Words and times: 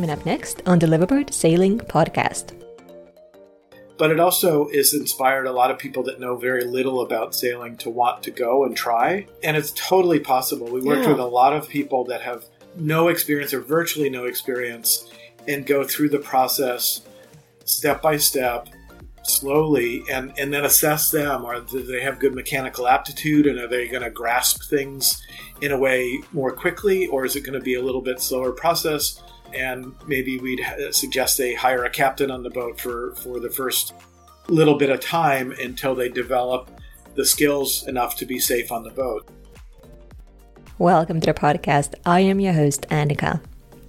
Coming 0.00 0.18
up 0.18 0.24
next 0.24 0.62
on 0.64 0.78
the 0.78 0.86
Liveaboard 0.86 1.30
Sailing 1.30 1.78
Podcast. 1.78 2.58
But 3.98 4.10
it 4.10 4.18
also 4.18 4.66
is 4.68 4.94
inspired 4.94 5.44
a 5.46 5.52
lot 5.52 5.70
of 5.70 5.76
people 5.76 6.02
that 6.04 6.18
know 6.18 6.36
very 6.36 6.64
little 6.64 7.02
about 7.02 7.34
sailing 7.34 7.76
to 7.76 7.90
want 7.90 8.22
to 8.22 8.30
go 8.30 8.64
and 8.64 8.74
try. 8.74 9.26
And 9.44 9.58
it's 9.58 9.72
totally 9.72 10.18
possible. 10.18 10.68
We 10.68 10.80
worked 10.80 11.02
Yeah. 11.02 11.10
with 11.10 11.18
a 11.20 11.26
lot 11.26 11.52
of 11.52 11.68
people 11.68 12.04
that 12.04 12.22
have 12.22 12.46
no 12.76 13.08
experience 13.08 13.52
or 13.52 13.60
virtually 13.60 14.08
no 14.08 14.24
experience 14.24 15.06
and 15.46 15.66
go 15.66 15.84
through 15.84 16.08
the 16.08 16.18
process 16.18 17.02
step 17.66 18.00
by 18.00 18.16
step 18.16 18.68
slowly 19.24 20.02
and, 20.10 20.32
and 20.38 20.50
then 20.50 20.64
assess 20.64 21.10
them 21.10 21.44
or 21.44 21.60
do 21.60 21.82
they 21.82 22.00
have 22.00 22.18
good 22.18 22.34
mechanical 22.34 22.88
aptitude 22.88 23.46
and 23.46 23.58
are 23.58 23.68
they 23.68 23.86
going 23.86 24.02
to 24.02 24.08
grasp 24.08 24.62
things 24.62 25.22
in 25.60 25.72
a 25.72 25.78
way 25.78 26.18
more 26.32 26.52
quickly 26.52 27.06
or 27.08 27.26
is 27.26 27.36
it 27.36 27.42
going 27.42 27.52
to 27.52 27.60
be 27.60 27.74
a 27.74 27.82
little 27.82 28.00
bit 28.00 28.18
slower 28.18 28.50
process 28.50 29.20
and 29.54 29.94
maybe 30.06 30.38
we'd 30.38 30.60
uh, 30.60 30.92
suggest 30.92 31.38
they 31.38 31.54
hire 31.54 31.84
a 31.84 31.90
captain 31.90 32.30
on 32.30 32.42
the 32.42 32.50
boat 32.50 32.80
for, 32.80 33.14
for 33.16 33.40
the 33.40 33.50
first 33.50 33.94
little 34.48 34.76
bit 34.76 34.90
of 34.90 35.00
time 35.00 35.52
until 35.52 35.94
they 35.94 36.08
develop 36.08 36.70
the 37.14 37.24
skills 37.24 37.86
enough 37.86 38.16
to 38.16 38.26
be 38.26 38.38
safe 38.38 38.72
on 38.72 38.82
the 38.82 38.90
boat. 38.90 39.28
Welcome 40.78 41.20
to 41.20 41.26
the 41.26 41.34
podcast. 41.34 41.94
I 42.06 42.20
am 42.20 42.40
your 42.40 42.54
host, 42.54 42.86
Annika. 42.90 43.40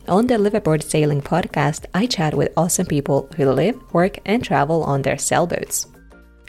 On 0.07 0.27
the 0.27 0.35
Liveaboard 0.35 0.83
Sailing 0.83 1.21
Podcast, 1.21 1.85
I 1.93 2.05
chat 2.05 2.33
with 2.33 2.51
awesome 2.57 2.85
people 2.85 3.29
who 3.37 3.49
live, 3.49 3.79
work, 3.93 4.19
and 4.25 4.43
travel 4.43 4.83
on 4.83 5.03
their 5.03 5.17
sailboats. 5.17 5.87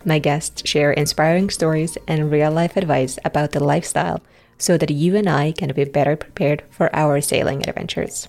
My 0.05 0.19
guests 0.19 0.69
share 0.69 0.93
inspiring 0.93 1.49
stories 1.49 1.97
and 2.09 2.31
real 2.31 2.51
life 2.51 2.77
advice 2.77 3.19
about 3.25 3.53
the 3.53 3.63
lifestyle 3.63 4.21
so 4.59 4.77
that 4.79 4.91
you 4.91 5.17
and 5.17 5.29
I 5.29 5.53
can 5.53 5.73
be 5.73 5.85
better 5.85 6.17
prepared 6.17 6.65
for 6.71 6.95
our 6.95 7.21
sailing 7.21 7.69
adventures. 7.69 8.29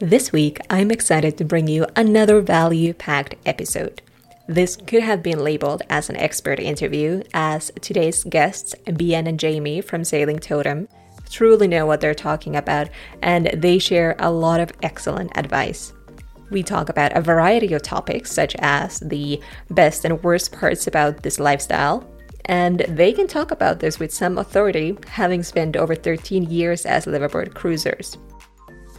This 0.00 0.30
week, 0.30 0.58
I'm 0.68 0.90
excited 0.90 1.38
to 1.38 1.44
bring 1.46 1.68
you 1.68 1.86
another 1.96 2.42
value 2.42 2.92
packed 2.92 3.36
episode. 3.46 4.02
This 4.46 4.76
could 4.76 5.02
have 5.02 5.22
been 5.22 5.42
labeled 5.42 5.84
as 5.88 6.10
an 6.10 6.16
expert 6.16 6.60
interview, 6.60 7.22
as 7.32 7.72
today's 7.80 8.22
guests, 8.24 8.74
Behan 8.94 9.26
and 9.26 9.40
Jamie 9.40 9.80
from 9.80 10.04
Sailing 10.04 10.38
Totem, 10.38 10.86
truly 11.30 11.66
know 11.66 11.86
what 11.86 12.02
they're 12.02 12.14
talking 12.14 12.56
about 12.56 12.90
and 13.22 13.46
they 13.54 13.78
share 13.78 14.16
a 14.18 14.30
lot 14.30 14.60
of 14.60 14.70
excellent 14.82 15.34
advice. 15.34 15.94
We 16.50 16.62
talk 16.62 16.90
about 16.90 17.16
a 17.16 17.22
variety 17.22 17.72
of 17.72 17.80
topics, 17.80 18.30
such 18.30 18.54
as 18.58 19.00
the 19.00 19.40
best 19.70 20.04
and 20.04 20.22
worst 20.22 20.52
parts 20.52 20.86
about 20.86 21.22
this 21.22 21.40
lifestyle, 21.40 22.06
and 22.44 22.80
they 22.80 23.14
can 23.14 23.26
talk 23.26 23.50
about 23.50 23.80
this 23.80 23.98
with 23.98 24.12
some 24.12 24.36
authority, 24.36 24.98
having 25.06 25.42
spent 25.42 25.74
over 25.74 25.94
13 25.94 26.50
years 26.50 26.84
as 26.84 27.06
liveaboard 27.06 27.54
cruisers. 27.54 28.18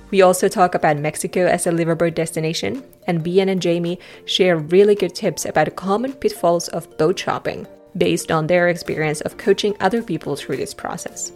We 0.09 0.21
also 0.21 0.47
talk 0.47 0.73
about 0.73 0.97
Mexico 0.97 1.47
as 1.47 1.67
a 1.67 1.71
liveaboard 1.71 2.15
destination, 2.15 2.83
and 3.07 3.23
Behan 3.23 3.49
and 3.49 3.61
Jamie 3.61 3.99
share 4.25 4.57
really 4.57 4.95
good 4.95 5.13
tips 5.13 5.45
about 5.45 5.75
common 5.75 6.13
pitfalls 6.13 6.69
of 6.69 6.97
boat 6.97 7.19
shopping 7.19 7.67
based 7.97 8.31
on 8.31 8.47
their 8.47 8.69
experience 8.69 9.21
of 9.21 9.37
coaching 9.37 9.75
other 9.81 10.01
people 10.01 10.35
through 10.35 10.57
this 10.57 10.73
process. 10.73 11.33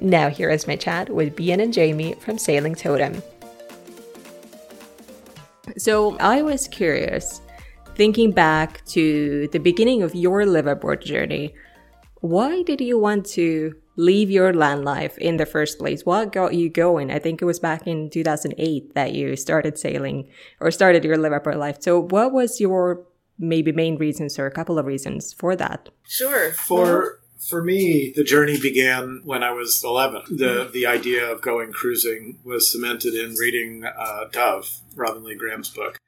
Now, 0.00 0.30
here 0.30 0.48
is 0.48 0.66
my 0.66 0.76
chat 0.76 1.10
with 1.10 1.36
Behan 1.36 1.60
and 1.60 1.72
Jamie 1.72 2.14
from 2.14 2.38
Sailing 2.38 2.74
Totem. 2.74 3.22
So, 5.76 6.16
I 6.18 6.40
was 6.40 6.68
curious, 6.68 7.42
thinking 7.94 8.32
back 8.32 8.84
to 8.86 9.48
the 9.48 9.58
beginning 9.58 10.02
of 10.02 10.14
your 10.14 10.44
liveaboard 10.44 11.04
journey, 11.04 11.54
why 12.20 12.62
did 12.62 12.80
you 12.80 12.98
want 12.98 13.26
to 13.26 13.74
leave 13.96 14.30
your 14.30 14.52
land 14.52 14.84
life 14.84 15.16
in 15.18 15.36
the 15.36 15.46
first 15.46 15.78
place? 15.78 16.04
What 16.04 16.32
got 16.32 16.54
you 16.54 16.68
going? 16.68 17.10
I 17.10 17.18
think 17.18 17.40
it 17.40 17.44
was 17.44 17.58
back 17.58 17.86
in 17.86 18.10
2008 18.10 18.94
that 18.94 19.12
you 19.12 19.36
started 19.36 19.78
sailing 19.78 20.28
or 20.60 20.70
started 20.70 21.04
your 21.04 21.16
live 21.16 21.32
liveaboard 21.32 21.56
life. 21.56 21.78
So, 21.80 22.00
what 22.00 22.32
was 22.32 22.60
your 22.60 23.06
maybe 23.38 23.72
main 23.72 23.96
reasons 23.96 24.38
or 24.38 24.46
a 24.46 24.50
couple 24.50 24.78
of 24.78 24.86
reasons 24.86 25.32
for 25.32 25.56
that? 25.56 25.88
Sure. 26.06 26.52
For 26.52 27.20
for 27.38 27.62
me, 27.62 28.12
the 28.14 28.24
journey 28.24 28.58
began 28.58 29.20
when 29.24 29.42
I 29.42 29.52
was 29.52 29.82
11. 29.84 30.22
The 30.36 30.70
the 30.72 30.86
idea 30.86 31.30
of 31.30 31.42
going 31.42 31.72
cruising 31.72 32.40
was 32.44 32.70
cemented 32.70 33.14
in 33.14 33.34
reading 33.34 33.84
uh, 33.84 34.24
Dove, 34.32 34.80
Robin 34.94 35.24
Lee 35.24 35.34
Graham's 35.34 35.70
book, 35.70 35.98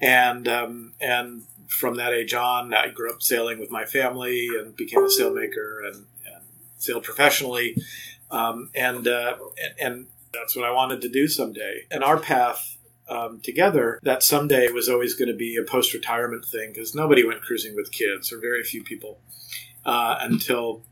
and 0.00 0.48
um, 0.48 0.94
and 1.00 1.42
from 1.68 1.96
that 1.96 2.12
age 2.12 2.34
on, 2.34 2.74
I 2.74 2.88
grew 2.88 3.10
up 3.10 3.22
sailing 3.22 3.58
with 3.58 3.70
my 3.70 3.84
family 3.84 4.48
and 4.58 4.76
became 4.76 5.04
a 5.04 5.08
sailmaker 5.08 5.86
and, 5.86 5.96
and 5.96 6.06
sailed 6.82 7.04
professionally, 7.04 7.76
um, 8.30 8.70
and, 8.74 9.06
uh, 9.06 9.36
and 9.62 9.74
and 9.80 10.06
that's 10.32 10.56
what 10.56 10.64
I 10.64 10.72
wanted 10.72 11.02
to 11.02 11.08
do 11.08 11.28
someday. 11.28 11.82
And 11.90 12.02
our 12.02 12.18
path 12.18 12.78
um, 13.08 13.40
together, 13.40 13.98
that 14.02 14.22
someday 14.22 14.70
was 14.70 14.88
always 14.88 15.14
going 15.14 15.28
to 15.28 15.36
be 15.36 15.56
a 15.56 15.62
post 15.62 15.92
retirement 15.92 16.44
thing 16.44 16.72
because 16.72 16.94
nobody 16.94 17.26
went 17.26 17.42
cruising 17.42 17.74
with 17.74 17.92
kids, 17.92 18.32
or 18.32 18.40
very 18.40 18.62
few 18.62 18.82
people, 18.82 19.20
uh, 19.84 20.16
until 20.20 20.82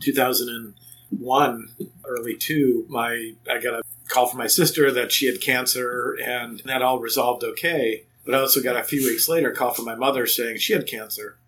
2001, 0.00 1.68
early 2.04 2.36
two. 2.36 2.86
My 2.88 3.32
I 3.50 3.60
got 3.60 3.74
a 3.74 3.82
call 4.08 4.26
from 4.26 4.38
my 4.38 4.46
sister 4.46 4.90
that 4.90 5.12
she 5.12 5.26
had 5.26 5.40
cancer, 5.40 6.16
and 6.22 6.60
that 6.64 6.82
all 6.82 6.98
resolved 6.98 7.44
okay. 7.44 8.04
But 8.24 8.34
I 8.34 8.40
also 8.40 8.62
got 8.62 8.76
a 8.76 8.84
few 8.84 9.04
weeks 9.04 9.28
later 9.28 9.50
a 9.50 9.54
call 9.54 9.72
from 9.72 9.84
my 9.84 9.96
mother 9.96 10.26
saying 10.26 10.58
she 10.58 10.74
had 10.74 10.86
cancer, 10.86 11.38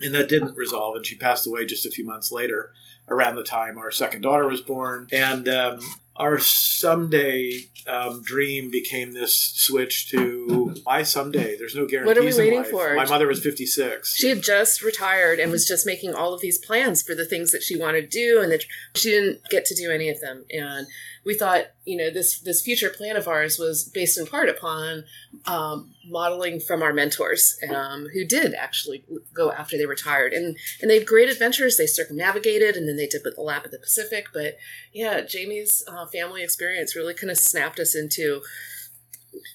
and 0.00 0.14
that 0.14 0.28
didn't 0.28 0.56
resolve, 0.56 0.96
and 0.96 1.06
she 1.06 1.16
passed 1.16 1.46
away 1.46 1.66
just 1.66 1.86
a 1.86 1.90
few 1.90 2.04
months 2.04 2.30
later, 2.30 2.72
around 3.08 3.36
the 3.36 3.42
time 3.42 3.78
our 3.78 3.90
second 3.90 4.22
daughter 4.22 4.46
was 4.46 4.60
born. 4.60 5.08
And 5.12 5.48
um, 5.48 5.80
our 6.16 6.38
someday 6.38 7.60
um, 7.86 8.22
dream 8.22 8.70
became 8.70 9.12
this 9.12 9.34
switch 9.34 10.10
to 10.10 10.74
why 10.84 11.02
someday. 11.02 11.56
There's 11.56 11.74
no 11.74 11.86
guarantees. 11.86 12.06
What 12.06 12.18
are 12.18 12.26
we 12.26 12.36
waiting 12.36 12.60
life. 12.60 12.70
for? 12.70 12.94
My 12.94 13.06
mother 13.06 13.26
was 13.26 13.42
56. 13.42 14.14
She 14.14 14.28
had 14.28 14.42
just 14.42 14.82
retired 14.82 15.38
and 15.38 15.50
was 15.50 15.66
just 15.66 15.86
making 15.86 16.14
all 16.14 16.34
of 16.34 16.40
these 16.40 16.58
plans 16.58 17.02
for 17.02 17.14
the 17.14 17.24
things 17.24 17.52
that 17.52 17.62
she 17.62 17.78
wanted 17.78 18.10
to 18.10 18.18
do, 18.18 18.42
and 18.42 18.50
that 18.52 18.64
she 18.94 19.10
didn't 19.10 19.48
get 19.50 19.64
to 19.66 19.74
do 19.74 19.90
any 19.90 20.08
of 20.08 20.20
them. 20.20 20.44
And 20.50 20.86
we 21.28 21.34
thought, 21.34 21.66
you 21.84 21.94
know, 21.94 22.08
this 22.08 22.40
this 22.40 22.62
future 22.62 22.88
plan 22.88 23.14
of 23.14 23.28
ours 23.28 23.58
was 23.58 23.84
based 23.84 24.16
in 24.16 24.26
part 24.26 24.48
upon 24.48 25.04
um, 25.44 25.94
modeling 26.06 26.58
from 26.58 26.82
our 26.82 26.94
mentors, 26.94 27.58
um, 27.68 28.06
who 28.14 28.24
did 28.24 28.54
actually 28.54 29.04
go 29.34 29.52
after 29.52 29.76
they 29.76 29.84
retired, 29.84 30.32
and 30.32 30.56
and 30.80 30.90
they 30.90 31.00
had 31.00 31.06
great 31.06 31.28
adventures. 31.28 31.76
They 31.76 31.86
circumnavigated, 31.86 32.76
and 32.76 32.88
then 32.88 32.96
they 32.96 33.06
did 33.06 33.24
the 33.24 33.42
lap 33.42 33.66
of 33.66 33.72
the 33.72 33.78
Pacific. 33.78 34.28
But 34.32 34.56
yeah, 34.94 35.20
Jamie's 35.20 35.84
uh, 35.86 36.06
family 36.06 36.42
experience 36.42 36.96
really 36.96 37.12
kind 37.12 37.30
of 37.30 37.36
snapped 37.36 37.78
us 37.78 37.94
into 37.94 38.40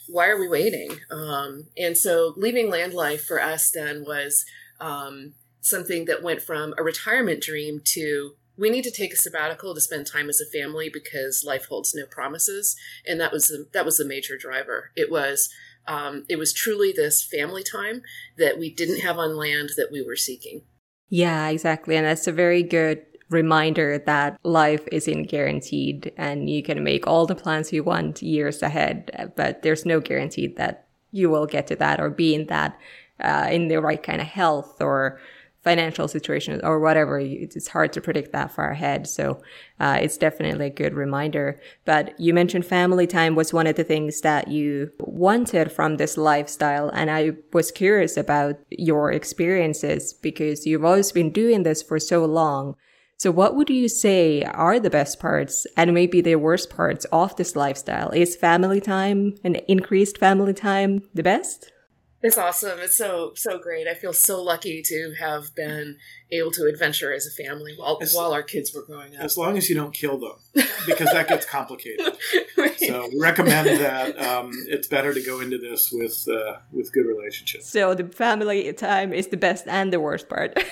why 0.07 0.27
are 0.27 0.39
we 0.39 0.47
waiting? 0.47 0.99
Um, 1.09 1.69
and 1.75 1.97
so 1.97 2.35
leaving 2.37 2.69
land 2.69 2.93
life 2.93 3.25
for 3.25 3.41
us 3.41 3.71
then 3.71 4.05
was 4.05 4.45
um, 4.79 5.33
something 5.59 6.05
that 6.05 6.21
went 6.21 6.43
from 6.43 6.75
a 6.77 6.83
retirement 6.83 7.41
dream 7.41 7.81
to 7.85 8.35
we 8.57 8.69
need 8.69 8.83
to 8.83 8.91
take 8.91 9.13
a 9.13 9.17
sabbatical 9.17 9.73
to 9.73 9.81
spend 9.81 10.05
time 10.05 10.29
as 10.29 10.39
a 10.39 10.57
family 10.57 10.89
because 10.91 11.44
life 11.45 11.65
holds 11.65 11.94
no 11.95 12.05
promises. 12.05 12.75
And 13.07 13.19
that 13.19 13.31
was 13.31 13.47
the, 13.47 13.67
that 13.73 13.85
was 13.85 13.97
the 13.97 14.05
major 14.05 14.38
driver. 14.38 14.91
It 14.95 15.11
was 15.11 15.50
um, 15.85 16.25
it 16.29 16.38
was 16.38 16.53
truly 16.53 16.94
this 16.94 17.23
family 17.23 17.63
time 17.63 18.03
that 18.38 18.57
we 18.57 18.73
didn't 18.73 19.01
have 19.01 19.17
on 19.17 19.35
land 19.35 19.71
that 19.75 19.89
we 19.91 20.01
were 20.01 20.15
seeking. 20.15 20.61
Yeah 21.09 21.50
exactly. 21.50 21.95
And 21.95 22.05
that's 22.05 22.27
a 22.27 22.31
very 22.31 22.63
good 22.63 23.05
reminder 23.29 23.97
that 24.05 24.39
life 24.44 24.88
isn't 24.91 25.23
guaranteed 25.23 26.13
and 26.17 26.50
you 26.50 26.61
can 26.61 26.83
make 26.83 27.07
all 27.07 27.25
the 27.25 27.35
plans 27.35 27.73
you 27.73 27.83
want 27.83 28.21
years 28.21 28.61
ahead 28.61 29.33
but 29.35 29.63
there's 29.63 29.85
no 29.85 30.00
guarantee 30.00 30.45
that 30.45 30.85
you 31.11 31.29
will 31.29 31.47
get 31.47 31.65
to 31.65 31.75
that 31.75 32.00
or 32.00 32.11
be 32.11 32.35
in 32.35 32.45
that 32.47 32.77
uh, 33.21 33.47
in 33.50 33.69
the 33.69 33.81
right 33.81 34.03
kind 34.03 34.21
of 34.21 34.27
health 34.27 34.81
or 34.81 35.19
financial 35.63 36.07
situation 36.07 36.60
or 36.63 36.80
whatever. 36.80 37.19
It's 37.19 37.69
hard 37.69 37.94
to 37.94 38.01
predict 38.01 38.33
that 38.33 38.51
far 38.51 38.71
ahead. 38.71 39.07
So 39.07 39.42
uh, 39.80 40.00
it's 40.01 40.18
definitely 40.18 40.68
a 40.68 40.69
good 40.69 40.94
reminder. 40.94 41.60
But 41.86 42.19
you 42.19 42.33
mentioned 42.33 42.65
family 42.65 43.07
time 43.07 43.36
was 43.36 43.54
one 43.54 43.68
of 43.68 43.75
the 43.75 43.83
things 43.83 44.21
that 44.21 44.50
you 44.50 44.92
wanted 45.00 45.71
from 45.71 45.95
this 45.98 46.18
lifestyle. 46.18 46.89
And 46.89 47.10
I 47.10 47.31
was 47.54 47.71
curious 47.71 48.18
about 48.18 48.56
your 48.69 49.12
experiences 49.12 50.13
because 50.13 50.65
you've 50.65 50.86
always 50.86 51.12
been 51.12 51.31
doing 51.31 51.63
this 51.63 51.81
for 51.81 52.00
so 52.00 52.25
long. 52.25 52.75
So 53.18 53.31
what 53.31 53.56
would 53.56 53.69
you 53.69 53.88
say 53.88 54.44
are 54.44 54.81
the 54.81 54.89
best 54.89 55.19
parts 55.19 55.65
and 55.77 55.94
maybe 55.94 56.19
the 56.19 56.36
worst 56.36 56.69
parts 56.69 57.06
of 57.06 57.36
this 57.38 57.56
lifestyle? 57.56 58.10
Is 58.10 58.36
family 58.36 58.81
time 58.81 59.36
and 59.45 59.62
increased 59.69 60.18
family 60.18 60.54
time 60.54 61.04
the 61.13 61.24
best? 61.24 61.71
It's 62.23 62.37
awesome. 62.37 62.79
It's 62.79 62.95
so 62.95 63.33
so 63.35 63.59
great. 63.59 63.85
I 63.85 63.95
feel 63.95 64.13
so 64.13 64.41
lucky 64.41 64.81
to 64.81 65.13
have 65.19 65.53
been 65.55 65.97
able 66.31 66.51
to 66.51 66.65
adventure 66.67 67.13
as 67.13 67.27
a 67.27 67.43
family 67.43 67.73
while 67.75 67.99
as, 68.01 68.13
while 68.13 68.31
our 68.31 68.41
kids 68.41 68.73
were 68.73 68.81
growing 68.81 69.13
up. 69.17 69.21
As 69.21 69.37
long 69.37 69.57
as 69.57 69.69
you 69.69 69.75
don't 69.75 69.93
kill 69.93 70.17
them, 70.17 70.65
because 70.85 71.11
that 71.11 71.27
gets 71.27 71.45
complicated. 71.45 72.15
right. 72.57 72.79
So 72.79 73.09
we 73.11 73.19
recommend 73.19 73.67
that 73.67 74.17
um, 74.17 74.51
it's 74.67 74.87
better 74.87 75.13
to 75.13 75.21
go 75.21 75.41
into 75.41 75.57
this 75.57 75.91
with 75.91 76.25
uh, 76.29 76.59
with 76.71 76.93
good 76.93 77.05
relationships. 77.05 77.69
So 77.69 77.93
the 77.93 78.05
family 78.05 78.71
time 78.71 79.11
is 79.11 79.27
the 79.27 79.37
best 79.37 79.67
and 79.67 79.91
the 79.91 79.99
worst 79.99 80.29
part. 80.29 80.57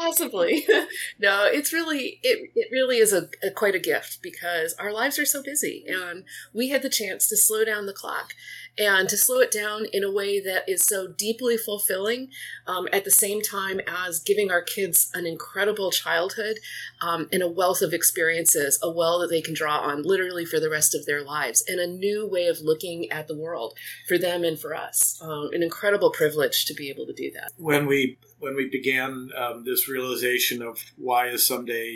Possibly. 0.00 0.66
no, 1.18 1.44
it's 1.44 1.74
really 1.74 2.20
it, 2.22 2.50
it 2.54 2.68
really 2.72 2.96
is 2.96 3.12
a, 3.12 3.28
a, 3.42 3.50
quite 3.50 3.74
a 3.74 3.78
gift 3.78 4.20
because 4.22 4.74
our 4.78 4.92
lives 4.92 5.18
are 5.18 5.26
so 5.26 5.42
busy 5.42 5.84
and 5.86 6.24
we 6.54 6.70
had 6.70 6.80
the 6.80 6.88
chance 6.88 7.28
to 7.28 7.36
slow 7.36 7.66
down 7.66 7.84
the 7.84 7.92
clock 7.92 8.32
and 8.78 9.08
to 9.08 9.16
slow 9.16 9.40
it 9.40 9.50
down 9.50 9.86
in 9.92 10.04
a 10.04 10.10
way 10.10 10.40
that 10.40 10.68
is 10.68 10.82
so 10.82 11.08
deeply 11.08 11.56
fulfilling 11.56 12.28
um, 12.66 12.88
at 12.92 13.04
the 13.04 13.10
same 13.10 13.42
time 13.42 13.80
as 13.86 14.20
giving 14.20 14.50
our 14.50 14.62
kids 14.62 15.10
an 15.14 15.26
incredible 15.26 15.90
childhood 15.90 16.56
um, 17.00 17.28
and 17.32 17.42
a 17.42 17.48
wealth 17.48 17.82
of 17.82 17.92
experiences, 17.92 18.78
a 18.82 18.90
well 18.90 19.18
that 19.20 19.28
they 19.28 19.40
can 19.40 19.54
draw 19.54 19.78
on 19.78 20.02
literally 20.02 20.44
for 20.44 20.60
the 20.60 20.70
rest 20.70 20.94
of 20.94 21.06
their 21.06 21.22
lives, 21.22 21.62
and 21.66 21.80
a 21.80 21.86
new 21.86 22.26
way 22.26 22.46
of 22.46 22.58
looking 22.60 23.10
at 23.10 23.28
the 23.28 23.36
world 23.36 23.74
for 24.08 24.18
them 24.18 24.44
and 24.44 24.58
for 24.58 24.74
us. 24.74 25.20
Um, 25.22 25.50
an 25.52 25.62
incredible 25.62 26.10
privilege 26.10 26.64
to 26.66 26.74
be 26.74 26.88
able 26.90 27.06
to 27.06 27.12
do 27.12 27.30
that. 27.32 27.52
When 27.56 27.86
we 27.86 28.18
when 28.38 28.56
we 28.56 28.68
began 28.68 29.30
um, 29.36 29.64
this 29.64 29.88
realization 29.88 30.62
of 30.62 30.82
why 30.96 31.28
is 31.28 31.46
someday 31.46 31.94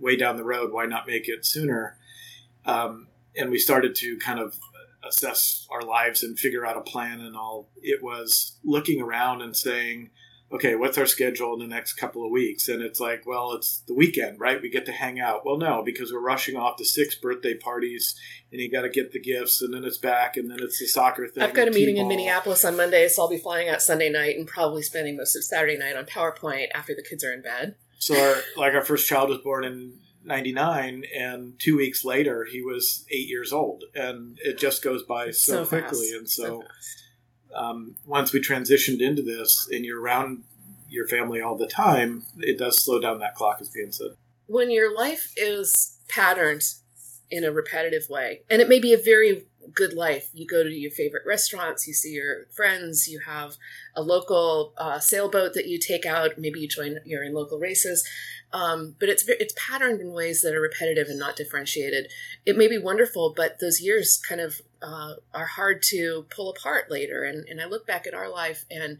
way 0.00 0.16
down 0.16 0.36
the 0.36 0.44
road, 0.44 0.72
why 0.72 0.86
not 0.86 1.06
make 1.06 1.28
it 1.28 1.46
sooner? 1.46 1.96
Um, 2.64 3.06
and 3.36 3.50
we 3.50 3.58
started 3.58 3.94
to 3.96 4.18
kind 4.18 4.40
of 4.40 4.58
assess 5.06 5.66
our 5.70 5.82
lives 5.82 6.22
and 6.22 6.38
figure 6.38 6.66
out 6.66 6.76
a 6.76 6.82
plan 6.82 7.20
and 7.20 7.36
all. 7.36 7.70
It 7.82 8.02
was 8.02 8.58
looking 8.64 9.00
around 9.00 9.42
and 9.42 9.56
saying, 9.56 10.10
okay, 10.52 10.74
what's 10.74 10.98
our 10.98 11.06
schedule 11.06 11.54
in 11.54 11.60
the 11.60 11.66
next 11.66 11.94
couple 11.94 12.24
of 12.24 12.30
weeks? 12.30 12.68
And 12.68 12.82
it's 12.82 12.98
like, 12.98 13.24
well, 13.24 13.52
it's 13.52 13.82
the 13.86 13.94
weekend, 13.94 14.40
right? 14.40 14.60
We 14.60 14.68
get 14.68 14.84
to 14.86 14.92
hang 14.92 15.20
out. 15.20 15.46
Well, 15.46 15.58
no, 15.58 15.82
because 15.84 16.12
we're 16.12 16.20
rushing 16.20 16.56
off 16.56 16.76
to 16.78 16.84
six 16.84 17.14
birthday 17.14 17.54
parties 17.54 18.16
and 18.50 18.60
you 18.60 18.70
got 18.70 18.82
to 18.82 18.88
get 18.88 19.12
the 19.12 19.20
gifts 19.20 19.62
and 19.62 19.72
then 19.72 19.84
it's 19.84 19.98
back 19.98 20.36
and 20.36 20.50
then 20.50 20.58
it's 20.60 20.80
the 20.80 20.86
soccer 20.86 21.28
thing. 21.28 21.42
I've 21.42 21.54
got 21.54 21.68
a 21.68 21.70
meeting 21.70 21.98
in 21.98 22.08
Minneapolis 22.08 22.64
on 22.64 22.76
Monday, 22.76 23.06
so 23.08 23.22
I'll 23.22 23.28
be 23.28 23.38
flying 23.38 23.68
out 23.68 23.80
Sunday 23.80 24.10
night 24.10 24.36
and 24.36 24.46
probably 24.46 24.82
spending 24.82 25.16
most 25.16 25.36
of 25.36 25.44
Saturday 25.44 25.78
night 25.78 25.96
on 25.96 26.04
PowerPoint 26.04 26.66
after 26.74 26.94
the 26.94 27.02
kids 27.02 27.22
are 27.24 27.32
in 27.32 27.42
bed. 27.42 27.76
So, 27.98 28.18
our, 28.18 28.36
like, 28.56 28.74
our 28.74 28.82
first 28.82 29.06
child 29.06 29.28
was 29.28 29.38
born 29.38 29.62
in 29.62 29.98
99 30.24 31.04
and 31.16 31.58
two 31.58 31.76
weeks 31.76 32.04
later 32.04 32.44
he 32.44 32.60
was 32.60 33.04
eight 33.10 33.28
years 33.28 33.52
old 33.52 33.84
and 33.94 34.38
it 34.42 34.58
just 34.58 34.82
goes 34.82 35.02
by 35.02 35.30
so, 35.30 35.64
so 35.64 35.66
quickly 35.66 36.08
fast. 36.10 36.14
and 36.14 36.28
so, 36.28 36.64
so 37.50 37.58
um, 37.58 37.96
once 38.04 38.32
we 38.32 38.40
transitioned 38.40 39.00
into 39.00 39.22
this 39.22 39.68
and 39.70 39.84
you're 39.84 40.00
around 40.00 40.44
your 40.88 41.06
family 41.06 41.40
all 41.40 41.56
the 41.56 41.66
time 41.66 42.24
it 42.38 42.58
does 42.58 42.82
slow 42.82 43.00
down 43.00 43.18
that 43.18 43.34
clock 43.34 43.58
as 43.60 43.70
being 43.70 43.92
said 43.92 44.10
when 44.46 44.70
your 44.70 44.94
life 44.94 45.32
is 45.36 45.98
patterned 46.08 46.62
in 47.30 47.44
a 47.44 47.50
repetitive 47.50 48.08
way 48.10 48.42
and 48.50 48.60
it 48.60 48.68
may 48.68 48.80
be 48.80 48.92
a 48.92 48.98
very 48.98 49.46
good 49.74 49.92
life 49.92 50.30
you 50.32 50.46
go 50.46 50.62
to 50.62 50.70
your 50.70 50.90
favorite 50.90 51.22
restaurants 51.26 51.86
you 51.86 51.92
see 51.92 52.12
your 52.12 52.46
friends 52.54 53.08
you 53.08 53.20
have 53.20 53.56
a 53.94 54.02
local 54.02 54.72
uh, 54.78 54.98
sailboat 54.98 55.54
that 55.54 55.66
you 55.66 55.78
take 55.78 56.06
out 56.06 56.38
maybe 56.38 56.60
you 56.60 56.68
join 56.68 56.98
you're 57.04 57.24
in 57.24 57.34
local 57.34 57.58
races 57.58 58.06
um, 58.52 58.96
but 58.98 59.08
it's 59.08 59.24
it's 59.28 59.54
patterned 59.56 60.00
in 60.00 60.12
ways 60.12 60.42
that 60.42 60.54
are 60.54 60.60
repetitive 60.60 61.08
and 61.08 61.18
not 61.18 61.36
differentiated. 61.36 62.10
It 62.44 62.56
may 62.56 62.66
be 62.66 62.78
wonderful, 62.78 63.32
but 63.36 63.60
those 63.60 63.80
years 63.80 64.18
kind 64.18 64.40
of 64.40 64.60
uh, 64.82 65.14
are 65.32 65.46
hard 65.46 65.82
to 65.90 66.26
pull 66.34 66.50
apart 66.50 66.90
later. 66.90 67.22
And 67.22 67.48
and 67.48 67.60
I 67.60 67.66
look 67.66 67.86
back 67.86 68.06
at 68.06 68.14
our 68.14 68.28
life, 68.28 68.64
and 68.70 68.98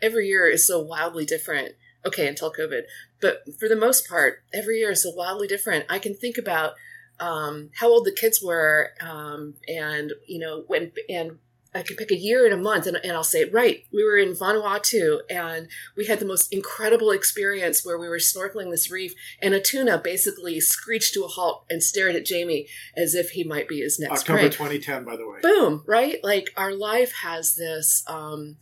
every 0.00 0.28
year 0.28 0.46
is 0.46 0.66
so 0.66 0.80
wildly 0.80 1.24
different. 1.24 1.74
Okay, 2.04 2.26
until 2.26 2.52
COVID, 2.52 2.82
but 3.20 3.44
for 3.58 3.68
the 3.68 3.76
most 3.76 4.08
part, 4.08 4.42
every 4.52 4.78
year 4.78 4.90
is 4.90 5.04
so 5.04 5.10
wildly 5.10 5.46
different. 5.46 5.84
I 5.88 6.00
can 6.00 6.14
think 6.14 6.36
about 6.36 6.74
um, 7.20 7.70
how 7.74 7.88
old 7.88 8.04
the 8.04 8.12
kids 8.12 8.42
were, 8.42 8.90
um, 9.00 9.54
and 9.68 10.12
you 10.26 10.38
know 10.38 10.64
when 10.66 10.92
and 11.08 11.38
I 11.74 11.82
can 11.82 11.96
pick 11.96 12.10
a 12.10 12.16
year 12.16 12.44
and 12.44 12.52
a 12.52 12.58
month 12.58 12.86
and, 12.86 12.98
and 13.02 13.12
I'll 13.12 13.24
say, 13.24 13.44
right, 13.44 13.84
we 13.92 14.04
were 14.04 14.18
in 14.18 14.34
Vanuatu 14.34 15.20
and 15.30 15.68
we 15.96 16.06
had 16.06 16.20
the 16.20 16.26
most 16.26 16.52
incredible 16.52 17.10
experience 17.10 17.84
where 17.84 17.98
we 17.98 18.08
were 18.08 18.18
snorkeling 18.18 18.70
this 18.70 18.90
reef 18.90 19.14
and 19.40 19.54
a 19.54 19.60
tuna 19.60 19.98
basically 19.98 20.60
screeched 20.60 21.14
to 21.14 21.24
a 21.24 21.28
halt 21.28 21.64
and 21.70 21.82
stared 21.82 22.14
at 22.14 22.26
Jamie 22.26 22.68
as 22.96 23.14
if 23.14 23.30
he 23.30 23.42
might 23.42 23.68
be 23.68 23.80
his 23.80 23.98
next 23.98 24.20
October 24.20 24.40
prey. 24.40 24.48
2010, 24.50 25.04
by 25.04 25.16
the 25.16 25.26
way. 25.26 25.38
Boom, 25.40 25.82
right? 25.86 26.22
Like 26.22 26.50
our 26.56 26.74
life 26.74 27.14
has 27.22 27.54
this, 27.54 28.04
um, 28.06 28.56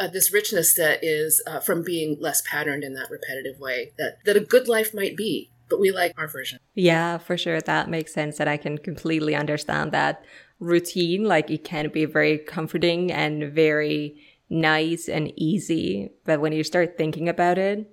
uh, 0.00 0.08
this 0.08 0.32
richness 0.32 0.74
that 0.74 0.98
is 1.02 1.42
uh, 1.46 1.60
from 1.60 1.84
being 1.84 2.16
less 2.18 2.42
patterned 2.42 2.82
in 2.82 2.94
that 2.94 3.10
repetitive 3.10 3.60
way 3.60 3.92
that, 3.98 4.18
that 4.24 4.36
a 4.36 4.40
good 4.40 4.66
life 4.66 4.92
might 4.92 5.16
be 5.16 5.50
but 5.68 5.80
we 5.80 5.90
like 5.90 6.14
our 6.18 6.28
version. 6.28 6.58
Yeah, 6.74 7.18
for 7.18 7.36
sure. 7.36 7.60
That 7.60 7.88
makes 7.88 8.12
sense. 8.12 8.40
And 8.40 8.48
I 8.48 8.56
can 8.56 8.78
completely 8.78 9.34
understand 9.34 9.92
that 9.92 10.24
routine. 10.60 11.24
Like 11.24 11.50
it 11.50 11.64
can 11.64 11.88
be 11.90 12.04
very 12.04 12.38
comforting 12.38 13.12
and 13.12 13.52
very 13.52 14.16
nice 14.50 15.08
and 15.08 15.32
easy. 15.36 16.10
But 16.24 16.40
when 16.40 16.52
you 16.52 16.64
start 16.64 16.96
thinking 16.96 17.28
about 17.28 17.58
it, 17.58 17.90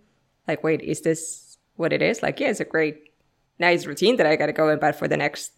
like, 0.47 0.63
wait, 0.63 0.81
is 0.81 1.01
this 1.01 1.57
what 1.75 1.93
it 1.93 2.01
is? 2.01 2.23
Like, 2.23 2.39
yeah, 2.39 2.49
it's 2.49 2.59
a 2.59 2.65
great, 2.65 3.11
nice 3.59 3.85
routine 3.85 4.17
that 4.17 4.27
I 4.27 4.35
got 4.35 4.47
to 4.47 4.53
go 4.53 4.69
about 4.69 4.95
for 4.95 5.07
the 5.07 5.17
next 5.17 5.51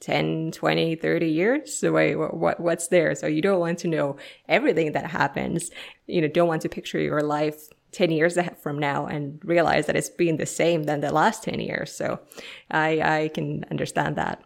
10, 0.00 0.52
20, 0.52 0.96
30 0.96 1.26
years. 1.26 1.78
So 1.78 1.92
wait, 1.92 2.16
what, 2.16 2.58
what's 2.58 2.88
there? 2.88 3.14
So 3.14 3.26
you 3.26 3.42
don't 3.42 3.60
want 3.60 3.78
to 3.80 3.88
know 3.88 4.16
everything 4.48 4.92
that 4.92 5.06
happens. 5.06 5.70
You 6.06 6.22
know, 6.22 6.28
don't 6.28 6.48
want 6.48 6.62
to 6.62 6.68
picture 6.68 6.98
your 6.98 7.22
life 7.22 7.68
10 7.92 8.10
years 8.10 8.38
from 8.62 8.78
now 8.78 9.06
and 9.06 9.40
realize 9.44 9.86
that 9.86 9.96
it's 9.96 10.10
been 10.10 10.36
the 10.36 10.46
same 10.46 10.84
than 10.84 11.00
the 11.00 11.12
last 11.12 11.42
10 11.42 11.60
years. 11.60 11.92
So 11.92 12.20
I, 12.70 13.22
I 13.24 13.28
can 13.28 13.64
understand 13.70 14.16
that. 14.16 14.42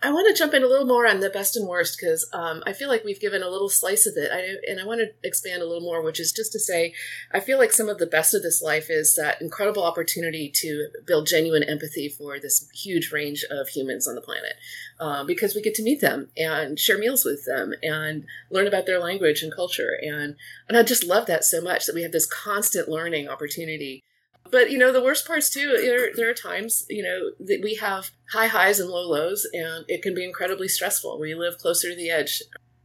I 0.00 0.12
want 0.12 0.28
to 0.28 0.38
jump 0.38 0.54
in 0.54 0.62
a 0.62 0.68
little 0.68 0.86
more 0.86 1.08
on 1.08 1.18
the 1.18 1.28
best 1.28 1.56
and 1.56 1.66
worst 1.66 1.98
because 1.98 2.28
um, 2.32 2.62
I 2.64 2.72
feel 2.72 2.88
like 2.88 3.04
we've 3.04 3.20
given 3.20 3.42
a 3.42 3.48
little 3.48 3.68
slice 3.68 4.06
of 4.06 4.14
it, 4.16 4.30
I, 4.32 4.70
and 4.70 4.80
I 4.80 4.86
want 4.86 5.00
to 5.00 5.26
expand 5.26 5.60
a 5.60 5.66
little 5.66 5.82
more, 5.82 6.02
which 6.02 6.20
is 6.20 6.30
just 6.30 6.52
to 6.52 6.60
say, 6.60 6.94
I 7.32 7.40
feel 7.40 7.58
like 7.58 7.72
some 7.72 7.88
of 7.88 7.98
the 7.98 8.06
best 8.06 8.32
of 8.32 8.42
this 8.42 8.62
life 8.62 8.90
is 8.90 9.16
that 9.16 9.42
incredible 9.42 9.82
opportunity 9.82 10.50
to 10.54 10.88
build 11.04 11.26
genuine 11.26 11.64
empathy 11.64 12.08
for 12.08 12.38
this 12.38 12.68
huge 12.72 13.10
range 13.10 13.44
of 13.50 13.68
humans 13.68 14.06
on 14.06 14.14
the 14.14 14.20
planet, 14.20 14.54
uh, 15.00 15.24
because 15.24 15.56
we 15.56 15.62
get 15.62 15.74
to 15.74 15.82
meet 15.82 16.00
them 16.00 16.28
and 16.36 16.78
share 16.78 16.98
meals 16.98 17.24
with 17.24 17.44
them 17.44 17.74
and 17.82 18.24
learn 18.50 18.68
about 18.68 18.86
their 18.86 19.00
language 19.00 19.42
and 19.42 19.52
culture, 19.52 19.98
and 20.00 20.36
and 20.68 20.78
I 20.78 20.84
just 20.84 21.04
love 21.04 21.26
that 21.26 21.42
so 21.42 21.60
much 21.60 21.86
that 21.86 21.94
we 21.94 22.02
have 22.02 22.12
this 22.12 22.26
constant 22.26 22.88
learning 22.88 23.28
opportunity 23.28 24.04
but 24.50 24.70
you 24.70 24.78
know, 24.78 24.92
the 24.92 25.02
worst 25.02 25.26
parts 25.26 25.50
too. 25.50 25.76
There, 25.80 26.10
there 26.14 26.30
are 26.30 26.34
times 26.34 26.86
you 26.88 27.02
know 27.02 27.30
that 27.40 27.60
we 27.62 27.76
have 27.76 28.10
high 28.32 28.46
highs 28.46 28.80
and 28.80 28.88
low 28.88 29.08
lows, 29.08 29.46
and 29.52 29.84
it 29.88 30.02
can 30.02 30.14
be 30.14 30.24
incredibly 30.24 30.68
stressful. 30.68 31.18
We 31.18 31.34
live 31.34 31.58
closer 31.58 31.90
to 31.90 31.96
the 31.96 32.10
edge. 32.10 32.42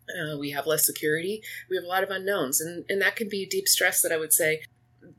Uh, 0.09 0.37
we 0.37 0.51
have 0.51 0.67
less 0.67 0.85
security. 0.85 1.41
We 1.69 1.77
have 1.77 1.85
a 1.85 1.87
lot 1.87 2.03
of 2.03 2.09
unknowns, 2.09 2.61
and 2.61 2.85
and 2.89 3.01
that 3.01 3.15
can 3.15 3.29
be 3.29 3.45
deep 3.45 3.67
stress. 3.67 4.01
That 4.01 4.11
I 4.11 4.17
would 4.17 4.33
say 4.33 4.61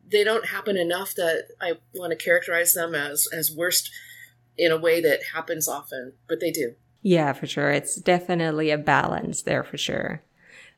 they 0.06 0.24
don't 0.24 0.48
happen 0.48 0.76
enough 0.76 1.14
that 1.14 1.48
I 1.60 1.74
want 1.94 2.10
to 2.10 2.24
characterize 2.24 2.74
them 2.74 2.94
as 2.94 3.26
as 3.32 3.54
worst 3.54 3.90
in 4.56 4.70
a 4.70 4.78
way 4.78 5.00
that 5.00 5.20
happens 5.32 5.68
often, 5.68 6.12
but 6.28 6.40
they 6.40 6.50
do. 6.50 6.74
Yeah, 7.02 7.32
for 7.32 7.46
sure. 7.46 7.70
It's 7.70 7.96
definitely 7.96 8.70
a 8.70 8.78
balance 8.78 9.42
there 9.42 9.64
for 9.64 9.76
sure. 9.76 10.22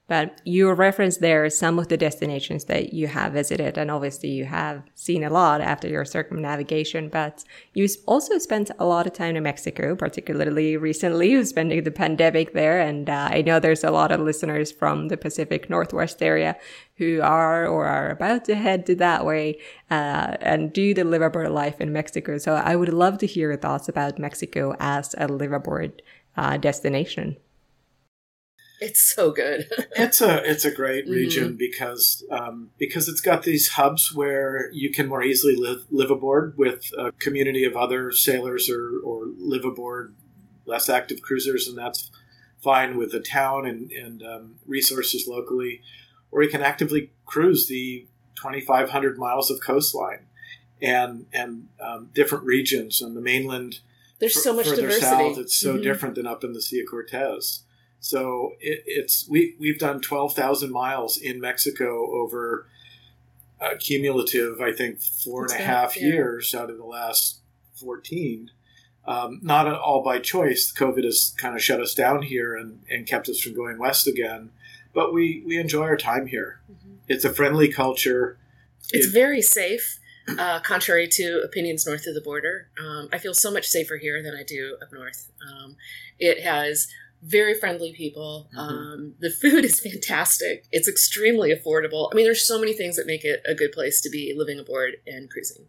But 0.09 0.41
you 0.45 0.71
referenced 0.71 1.21
there 1.21 1.51
some 1.51 1.81
of 1.81 1.89
the 1.89 1.97
destinations 1.97 2.67
that 2.67 2.93
you 2.93 3.09
have 3.09 3.33
visited, 3.33 3.77
and 3.77 3.91
obviously 3.91 4.29
you 4.29 4.45
have 4.45 4.85
seen 4.95 5.25
a 5.25 5.31
lot 5.31 5.61
after 5.61 5.89
your 5.89 6.05
circumnavigation. 6.05 7.09
But 7.09 7.43
you 7.75 7.89
also 8.07 8.39
spent 8.39 8.71
a 8.79 8.87
lot 8.87 9.09
of 9.09 9.15
time 9.15 9.35
in 9.35 9.43
Mexico, 9.43 9.97
particularly 9.97 10.77
recently, 10.77 11.31
you 11.33 11.45
spending 11.45 11.83
the 11.83 11.91
pandemic 11.91 12.53
there. 12.53 12.81
And 12.81 13.11
uh, 13.11 13.31
I 13.33 13.43
know 13.43 13.59
there's 13.59 13.83
a 13.83 13.91
lot 13.91 14.13
of 14.13 14.21
listeners 14.21 14.71
from 14.71 15.09
the 15.09 15.17
Pacific 15.17 15.69
Northwest 15.69 16.23
area 16.23 16.57
who 16.99 17.21
are 17.21 17.67
or 17.67 17.87
are 17.87 18.11
about 18.11 18.45
to 18.45 18.55
head 18.55 18.87
to 18.87 18.95
that 18.97 19.27
way 19.27 19.59
uh, 19.91 20.37
and 20.41 20.73
do 20.73 20.95
the 20.95 21.03
liveaboard 21.03 21.51
life 21.51 21.81
in 21.81 21.93
Mexico. 21.93 22.39
So 22.39 22.55
I 22.55 22.77
would 22.77 22.93
love 22.93 23.19
to 23.19 23.27
hear 23.27 23.51
your 23.51 23.59
thoughts 23.59 23.89
about 23.89 24.21
Mexico 24.21 24.77
as 24.79 25.15
a 25.15 25.27
liveaboard 25.27 26.01
uh, 26.37 26.59
destination. 26.59 27.37
It's 28.81 29.01
so 29.01 29.31
good. 29.31 29.67
it's 29.97 30.21
a 30.21 30.49
it's 30.49 30.65
a 30.65 30.71
great 30.71 31.05
mm-hmm. 31.05 31.15
region 31.15 31.49
mm-hmm. 31.49 31.57
because 31.57 32.25
um, 32.31 32.71
because 32.79 33.09
it's 33.09 33.21
got 33.21 33.43
these 33.43 33.69
hubs 33.69 34.15
where 34.15 34.71
you 34.73 34.91
can 34.91 35.09
more 35.09 35.23
easily 35.23 35.57
live 35.57 35.87
live 35.91 36.11
aboard 36.11 36.55
with 36.57 36.91
a 36.99 37.13
community 37.13 37.65
of 37.65 37.77
other 37.77 38.11
sailors 38.13 38.69
or 38.71 38.99
or 39.03 39.27
live 39.39 39.65
aboard 39.65 40.15
less 40.67 40.89
active 40.89 41.23
cruisers, 41.23 41.69
and 41.69 41.79
that's 41.79 42.11
fine 42.63 42.97
with 42.97 43.13
the 43.13 43.21
town 43.21 43.67
and 43.67 43.91
and 43.93 44.23
um, 44.23 44.57
resources 44.67 45.27
locally, 45.27 45.81
or 46.31 46.43
you 46.43 46.49
can 46.49 46.63
actively 46.63 47.13
cruise 47.25 47.69
the 47.69 48.07
2,500 48.37 49.19
miles 49.19 49.51
of 49.51 49.61
coastline 49.61 50.27
and 50.83 51.27
and 51.33 51.69
um, 51.81 52.11
different 52.15 52.45
regions 52.45 53.01
on 53.01 53.15
the 53.15 53.21
mainland. 53.21 53.81
There's 54.19 54.43
so 54.43 54.55
much 54.55 54.67
diversity. 54.67 55.01
South, 55.01 55.39
it's 55.39 55.57
so 55.57 55.75
mm-hmm. 55.75 55.83
different 55.83 56.15
than 56.15 56.27
up 56.27 56.43
in 56.45 56.53
the 56.53 56.63
Sea 56.63 56.81
of 56.81 56.87
Cortez. 56.91 57.63
So 58.01 58.53
it, 58.61 58.83
it's 58.87 59.29
we 59.29 59.57
we've 59.59 59.79
done 59.79 60.01
twelve 60.01 60.35
thousand 60.35 60.73
miles 60.73 61.17
in 61.17 61.41
Mexico 61.41 62.11
over 62.13 62.67
a 63.61 63.77
cumulative, 63.77 64.61
I 64.61 64.73
think, 64.73 65.01
four 65.01 65.45
and 65.45 65.53
a 65.53 65.63
half 65.63 65.97
yeah. 65.97 66.09
years 66.09 66.55
out 66.55 66.71
of 66.71 66.77
the 66.77 66.85
last 66.85 67.41
fourteen. 67.75 68.51
Um, 69.07 69.39
not 69.43 69.73
all 69.73 70.03
by 70.03 70.19
choice. 70.19 70.73
COVID 70.77 71.05
has 71.05 71.33
kind 71.39 71.55
of 71.55 71.63
shut 71.63 71.81
us 71.81 71.95
down 71.95 72.23
here 72.23 72.57
and, 72.57 72.81
and 72.91 73.07
kept 73.07 73.29
us 73.29 73.41
from 73.41 73.55
going 73.55 73.79
west 73.79 74.09
again. 74.09 74.51
But 74.93 75.15
we, 75.15 75.45
we 75.47 75.59
enjoy 75.59 75.83
our 75.83 75.97
time 75.97 76.27
here. 76.27 76.61
Mm-hmm. 76.69 76.95
It's 77.07 77.25
a 77.25 77.33
friendly 77.33 77.69
culture. 77.69 78.37
It's 78.91 79.07
it, 79.07 79.13
very 79.13 79.43
safe, 79.43 80.01
uh, 80.37 80.59
contrary 80.59 81.07
to 81.09 81.41
opinions 81.45 81.87
north 81.87 82.09
of 82.09 82.15
the 82.15 82.21
border. 82.21 82.69
Um, 82.81 83.09
I 83.13 83.19
feel 83.19 83.33
so 83.33 83.53
much 83.53 83.69
safer 83.69 83.97
here 83.97 84.21
than 84.25 84.35
I 84.35 84.43
do 84.43 84.77
up 84.83 84.93
north. 84.93 85.31
Um, 85.41 85.77
it 86.19 86.43
has 86.43 86.89
very 87.27 87.55
friendly 87.55 87.93
people. 87.93 88.49
Mm-hmm. 88.57 88.59
Um, 88.59 89.15
the 89.19 89.31
food 89.31 89.65
is 89.71 89.81
fantastic. 89.81 90.65
It's 90.73 90.89
extremely 90.89 91.55
affordable. 91.55 92.09
I 92.13 92.15
mean, 92.15 92.25
there's 92.25 92.47
so 92.47 92.59
many 92.59 92.73
things 92.73 92.97
that 92.97 93.07
make 93.07 93.25
it 93.25 93.41
a 93.47 93.55
good 93.55 93.73
place 93.73 94.01
to 94.03 94.11
be 94.11 94.35
living 94.37 94.59
aboard 94.59 94.97
and 95.07 95.31
cruising. 95.31 95.67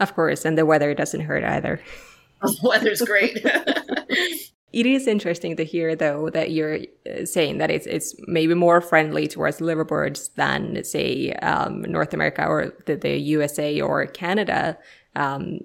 Of 0.00 0.14
course, 0.14 0.44
and 0.44 0.56
the 0.56 0.64
weather 0.64 0.94
doesn't 0.94 1.22
hurt 1.22 1.42
either. 1.42 1.80
the 2.42 2.56
weather's 2.62 3.02
great. 3.02 3.36
it 4.72 4.86
is 4.86 5.08
interesting 5.08 5.56
to 5.56 5.64
hear, 5.64 5.96
though, 5.96 6.30
that 6.30 6.52
you're 6.52 6.78
uh, 7.10 7.24
saying 7.24 7.58
that 7.58 7.70
it's 7.70 7.86
it's 7.86 8.14
maybe 8.28 8.54
more 8.54 8.80
friendly 8.80 9.26
towards 9.26 9.58
liveaboards 9.58 10.32
than, 10.36 10.84
say, 10.84 11.32
um, 11.42 11.82
North 11.82 12.14
America 12.14 12.46
or 12.46 12.72
the, 12.86 12.94
the 12.94 13.18
USA 13.18 13.80
or 13.80 14.06
Canada. 14.06 14.78
Um, 15.16 15.62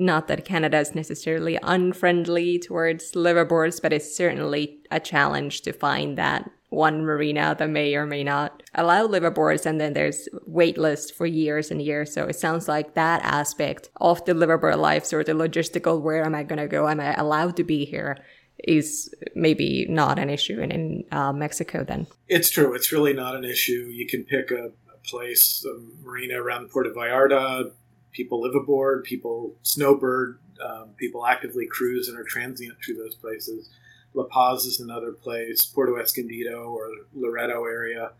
not 0.00 0.28
that 0.28 0.44
Canada 0.44 0.78
is 0.78 0.94
necessarily 0.94 1.58
unfriendly 1.62 2.58
towards 2.58 3.12
liveaboards, 3.12 3.80
but 3.82 3.92
it's 3.92 4.16
certainly 4.16 4.80
a 4.90 4.98
challenge 4.98 5.60
to 5.62 5.72
find 5.72 6.16
that 6.16 6.50
one 6.70 7.04
marina 7.04 7.54
that 7.58 7.68
may 7.68 7.94
or 7.94 8.06
may 8.06 8.24
not 8.24 8.62
allow 8.74 9.06
liveaboards 9.06 9.66
and 9.66 9.80
then 9.80 9.92
there's 9.92 10.28
wait 10.46 10.78
lists 10.78 11.10
for 11.10 11.26
years 11.26 11.70
and 11.70 11.82
years. 11.82 12.14
So 12.14 12.26
it 12.26 12.36
sounds 12.36 12.68
like 12.68 12.94
that 12.94 13.20
aspect 13.22 13.90
of 14.00 14.24
the 14.24 14.32
liveaboard 14.32 14.78
life 14.78 15.04
sort 15.04 15.28
of 15.28 15.36
logistical 15.36 16.00
where 16.00 16.24
am 16.24 16.34
i 16.34 16.44
going 16.44 16.60
to 16.60 16.68
go? 16.68 16.88
Am 16.88 17.00
i 17.00 17.12
allowed 17.14 17.56
to 17.56 17.64
be 17.64 17.84
here? 17.84 18.18
Is 18.62 19.12
maybe 19.34 19.86
not 19.88 20.18
an 20.18 20.30
issue 20.30 20.60
in, 20.60 20.70
in 20.70 21.04
uh, 21.10 21.32
mexico 21.32 21.82
then. 21.82 22.06
It's 22.28 22.50
true. 22.50 22.74
It's 22.74 22.92
really 22.92 23.14
not 23.14 23.34
an 23.34 23.44
issue. 23.44 23.88
You 23.90 24.06
can 24.06 24.24
pick 24.24 24.50
a, 24.50 24.66
a 24.94 24.98
place 25.04 25.64
a 25.64 26.04
marina 26.04 26.40
around 26.40 26.70
Puerto 26.70 26.90
Vallarta 26.90 27.72
people 28.12 28.40
live 28.40 28.54
aboard, 28.54 29.04
people 29.04 29.54
snowbird, 29.62 30.38
um, 30.64 30.90
people 30.96 31.26
actively 31.26 31.66
cruise 31.66 32.08
and 32.08 32.18
are 32.18 32.24
transient 32.24 32.76
through 32.84 32.96
those 32.96 33.14
places. 33.14 33.70
La 34.14 34.24
Paz 34.24 34.64
is 34.64 34.80
another 34.80 35.12
place, 35.12 35.64
Puerto 35.66 35.96
Escondido 35.98 36.64
or 36.64 36.88
Loreto 37.14 37.64
area, 37.64 38.12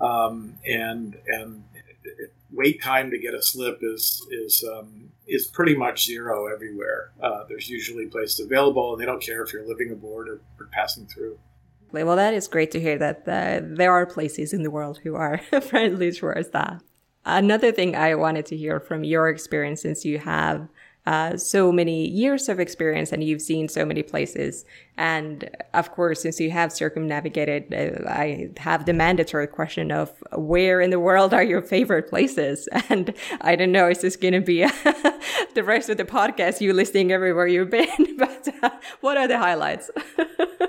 um, 0.00 0.54
and 0.66 1.16
and 1.26 1.64
wait 2.50 2.82
time 2.82 3.10
to 3.10 3.18
get 3.18 3.34
a 3.34 3.42
slip 3.42 3.80
is 3.82 4.26
is 4.30 4.64
um, 4.64 5.10
is 5.26 5.46
pretty 5.46 5.76
much 5.76 6.04
zero 6.04 6.46
everywhere. 6.46 7.12
Uh, 7.22 7.44
there's 7.48 7.68
usually 7.68 8.06
places 8.06 8.40
available, 8.40 8.92
and 8.92 9.00
they 9.00 9.06
don't 9.06 9.22
care 9.22 9.42
if 9.42 9.52
you're 9.52 9.66
living 9.66 9.90
aboard 9.90 10.28
or, 10.28 10.40
or 10.58 10.68
passing 10.72 11.06
through. 11.06 11.38
Well, 11.92 12.16
that 12.16 12.34
is 12.34 12.48
great 12.48 12.70
to 12.72 12.80
hear 12.80 12.98
that 12.98 13.22
uh, 13.26 13.60
there 13.62 13.92
are 13.92 14.06
places 14.06 14.52
in 14.52 14.62
the 14.62 14.70
world 14.70 14.98
who 15.02 15.14
are 15.14 15.38
friendly 15.62 16.12
towards 16.12 16.50
that. 16.50 16.82
Another 17.26 17.72
thing 17.72 17.96
I 17.96 18.14
wanted 18.14 18.46
to 18.46 18.56
hear 18.56 18.78
from 18.78 19.02
your 19.02 19.28
experience, 19.28 19.82
since 19.82 20.04
you 20.04 20.18
have 20.18 20.68
uh, 21.06 21.36
so 21.36 21.70
many 21.70 22.08
years 22.08 22.48
of 22.48 22.58
experience 22.58 23.12
and 23.12 23.22
you've 23.22 23.42
seen 23.42 23.68
so 23.68 23.84
many 23.84 24.02
places. 24.02 24.64
And 24.96 25.48
of 25.72 25.92
course, 25.92 26.22
since 26.22 26.40
you 26.40 26.50
have 26.50 26.72
circumnavigated, 26.72 27.72
uh, 27.72 28.08
I 28.08 28.50
have 28.56 28.86
the 28.86 28.92
mandatory 28.92 29.46
question 29.46 29.92
of 29.92 30.12
where 30.36 30.80
in 30.80 30.90
the 30.90 30.98
world 30.98 31.32
are 31.32 31.44
your 31.44 31.62
favorite 31.62 32.08
places? 32.08 32.68
And 32.88 33.14
I 33.40 33.56
don't 33.56 33.72
know, 33.72 33.88
is 33.88 34.00
this 34.00 34.16
going 34.16 34.34
to 34.34 34.40
be 34.40 34.64
the 35.54 35.64
rest 35.64 35.90
of 35.90 35.96
the 35.96 36.04
podcast, 36.04 36.60
you 36.60 36.72
listing 36.72 37.10
everywhere 37.10 37.48
you've 37.48 37.70
been? 37.70 37.88
but 38.18 38.48
uh, 38.62 38.70
what 39.00 39.16
are 39.16 39.26
the 39.26 39.38
highlights? 39.38 39.90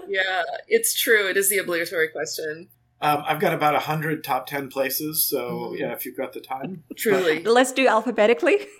yeah, 0.07 0.43
it's 0.67 0.99
true. 0.99 1.29
It 1.29 1.37
is 1.37 1.49
the 1.49 1.59
obligatory 1.59 2.09
question. 2.09 2.69
Um, 2.99 3.23
I've 3.27 3.39
got 3.39 3.53
about 3.53 3.75
a 3.75 3.79
hundred 3.79 4.23
top 4.23 4.47
ten 4.47 4.69
places, 4.69 5.27
so 5.27 5.71
mm. 5.71 5.79
yeah, 5.79 5.93
if 5.93 6.05
you've 6.05 6.17
got 6.17 6.33
the 6.33 6.41
time, 6.41 6.83
truly. 6.95 7.39
But, 7.39 7.53
Let's 7.53 7.71
do 7.71 7.87
alphabetically. 7.87 8.57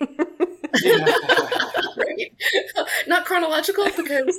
right. 0.84 2.32
Not 3.06 3.24
chronological 3.24 3.84
because 3.96 4.38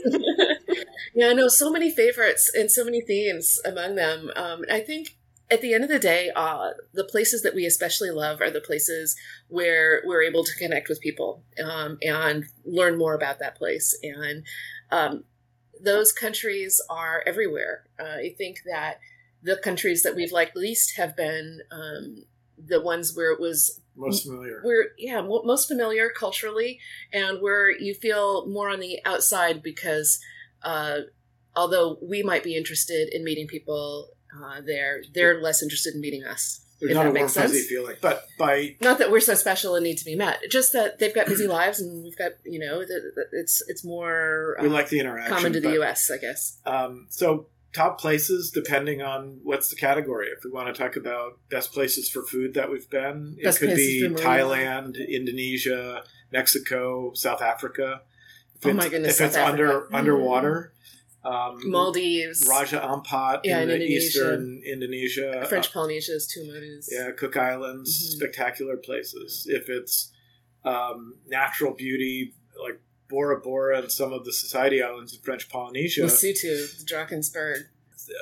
yeah, 1.16 1.34
no, 1.34 1.48
so 1.48 1.72
many 1.72 1.92
favorites 1.92 2.52
and 2.54 2.70
so 2.70 2.84
many 2.84 3.02
themes 3.02 3.60
among 3.66 3.96
them. 3.96 4.32
Um, 4.36 4.66
I 4.72 4.82
think 4.82 5.16
at 5.52 5.62
the 5.62 5.74
end 5.74 5.84
of 5.84 5.90
the 5.90 6.00
day, 6.00 6.32
uh, 6.36 6.72
the 6.94 7.04
places 7.04 7.42
that 7.42 7.56
we 7.56 7.66
especially 7.66 8.12
love 8.12 8.42
are 8.42 8.52
the 8.52 8.62
places 8.62 9.16
where 9.48 10.02
we're 10.06 10.22
able 10.22 10.44
to 10.44 10.56
connect 10.56 10.90
with 10.90 11.00
people 11.00 11.44
um, 11.64 11.98
and 12.02 12.46
learn 12.66 12.98
more 12.98 13.16
about 13.16 13.40
that 13.40 13.56
place. 13.56 13.98
And 14.04 14.46
um, 14.92 15.24
those 15.82 16.12
countries 16.12 16.82
are 16.90 17.24
everywhere. 17.26 17.86
Uh, 18.00 18.18
I 18.18 18.36
think 18.38 18.60
that 18.66 19.00
the 19.42 19.58
countries 19.58 20.04
that 20.04 20.16
we've 20.16 20.32
liked 20.32 20.56
least 20.56 20.98
have 20.98 21.16
been 21.16 21.62
um, 21.72 22.24
the 22.58 22.82
ones 22.82 23.16
where 23.16 23.32
it 23.32 23.40
was 23.40 23.80
most 23.96 24.26
familiar. 24.26 24.62
Where 24.64 24.88
yeah, 24.98 25.22
most 25.22 25.68
familiar 25.68 26.10
culturally, 26.10 26.80
and 27.12 27.42
where 27.42 27.70
you 27.72 27.94
feel 27.94 28.48
more 28.48 28.70
on 28.70 28.80
the 28.80 29.00
outside 29.06 29.62
because 29.62 30.20
uh, 30.64 31.00
although 31.56 31.98
we 32.02 32.24
might 32.24 32.44
be 32.44 32.56
interested 32.56 33.14
in 33.14 33.24
meeting 33.24 33.48
people 33.48 34.10
uh, 34.36 34.62
there, 34.66 35.04
they're 35.14 35.42
less 35.42 35.62
interested 35.62 35.96
in 35.96 36.02
meeting 36.02 36.24
us. 36.24 36.62
There's 36.80 36.92
if 36.92 36.96
not 36.96 37.04
that 37.04 37.10
a 37.10 37.14
warm 37.14 37.30
fuzzy 37.30 37.62
feeling, 37.62 37.98
but 38.02 38.26
by 38.38 38.78
Not 38.80 39.00
that 39.00 39.12
we're 39.12 39.20
so 39.20 39.36
special 39.36 39.76
and 39.76 39.84
need 39.84 39.98
to 39.98 40.06
be 40.06 40.16
met. 40.16 40.40
Just 40.50 40.72
that 40.72 41.00
they've 41.00 41.14
got 41.14 41.28
busy 41.28 41.46
lives, 41.48 41.82
and 41.82 42.04
we've 42.04 42.18
got 42.18 42.32
you 42.46 42.60
know, 42.60 42.84
it's 43.34 43.62
it's 43.68 43.84
more 43.84 44.56
we 44.62 44.68
uh, 44.68 44.72
like 44.72 44.88
the 44.88 45.00
interaction. 45.00 45.36
common 45.36 45.54
to 45.54 45.60
the 45.60 45.68
but- 45.68 45.74
U.S. 45.76 46.10
I 46.10 46.18
guess. 46.18 46.58
Um, 46.66 47.08
so 47.10 47.48
top 47.74 48.00
places, 48.00 48.52
depending 48.52 49.02
on 49.02 49.40
what's 49.44 49.70
the 49.70 49.76
category. 49.76 50.28
If 50.36 50.44
we 50.44 50.50
want 50.52 50.74
to 50.74 50.82
talk 50.82 50.96
about 50.96 51.40
best 51.50 51.72
places 51.72 52.10
for 52.10 52.24
food 52.24 52.54
that 52.56 52.72
we've 52.72 52.90
been, 52.90 53.38
Best 53.44 53.62
it 53.62 53.68
could 53.68 53.76
be 53.76 54.02
Thailand, 54.16 54.96
Indonesia, 55.08 56.04
Mexico, 56.32 57.14
South 57.14 57.42
Africa. 57.42 58.02
If 58.56 58.66
Oh 58.66 58.70
it's- 58.70 58.84
my 58.86 58.90
goodness, 58.90 59.20
If 59.20 59.28
it's 59.28 59.36
South 59.36 59.50
under 59.54 59.78
Africa. 59.78 59.96
underwater, 59.96 60.74
um, 61.24 61.70
Maldives, 61.70 62.48
Raja 62.48 62.80
Ampat 62.80 63.42
Yeah, 63.44 63.58
in 63.58 63.64
in 63.64 63.68
the 63.70 63.74
Indonesia. 63.76 63.96
eastern 64.08 64.62
Indonesia, 64.66 65.46
French 65.48 65.68
uh, 65.68 65.72
Polynesia's 65.72 66.28
Tuamotus. 66.34 66.88
yeah, 66.92 67.12
Cook 67.12 67.38
Islands, 67.38 67.90
Mhm. 67.92 68.16
spectacular 68.18 68.78
places. 68.78 69.46
If 69.50 69.70
it's 69.70 70.12
um, 70.66 71.16
natural 71.28 71.74
beauty 71.74 72.34
like 72.62 72.82
Bora 73.10 73.40
Bora 73.40 73.80
and 73.80 73.92
some 73.92 74.14
of 74.14 74.24
the 74.26 74.32
Society 74.34 74.82
Islands 74.82 75.14
in 75.16 75.22
French 75.22 75.50
Polynesia, 75.50 76.04
Lesotho, 76.04 76.86
Drakensberg, 76.86 77.64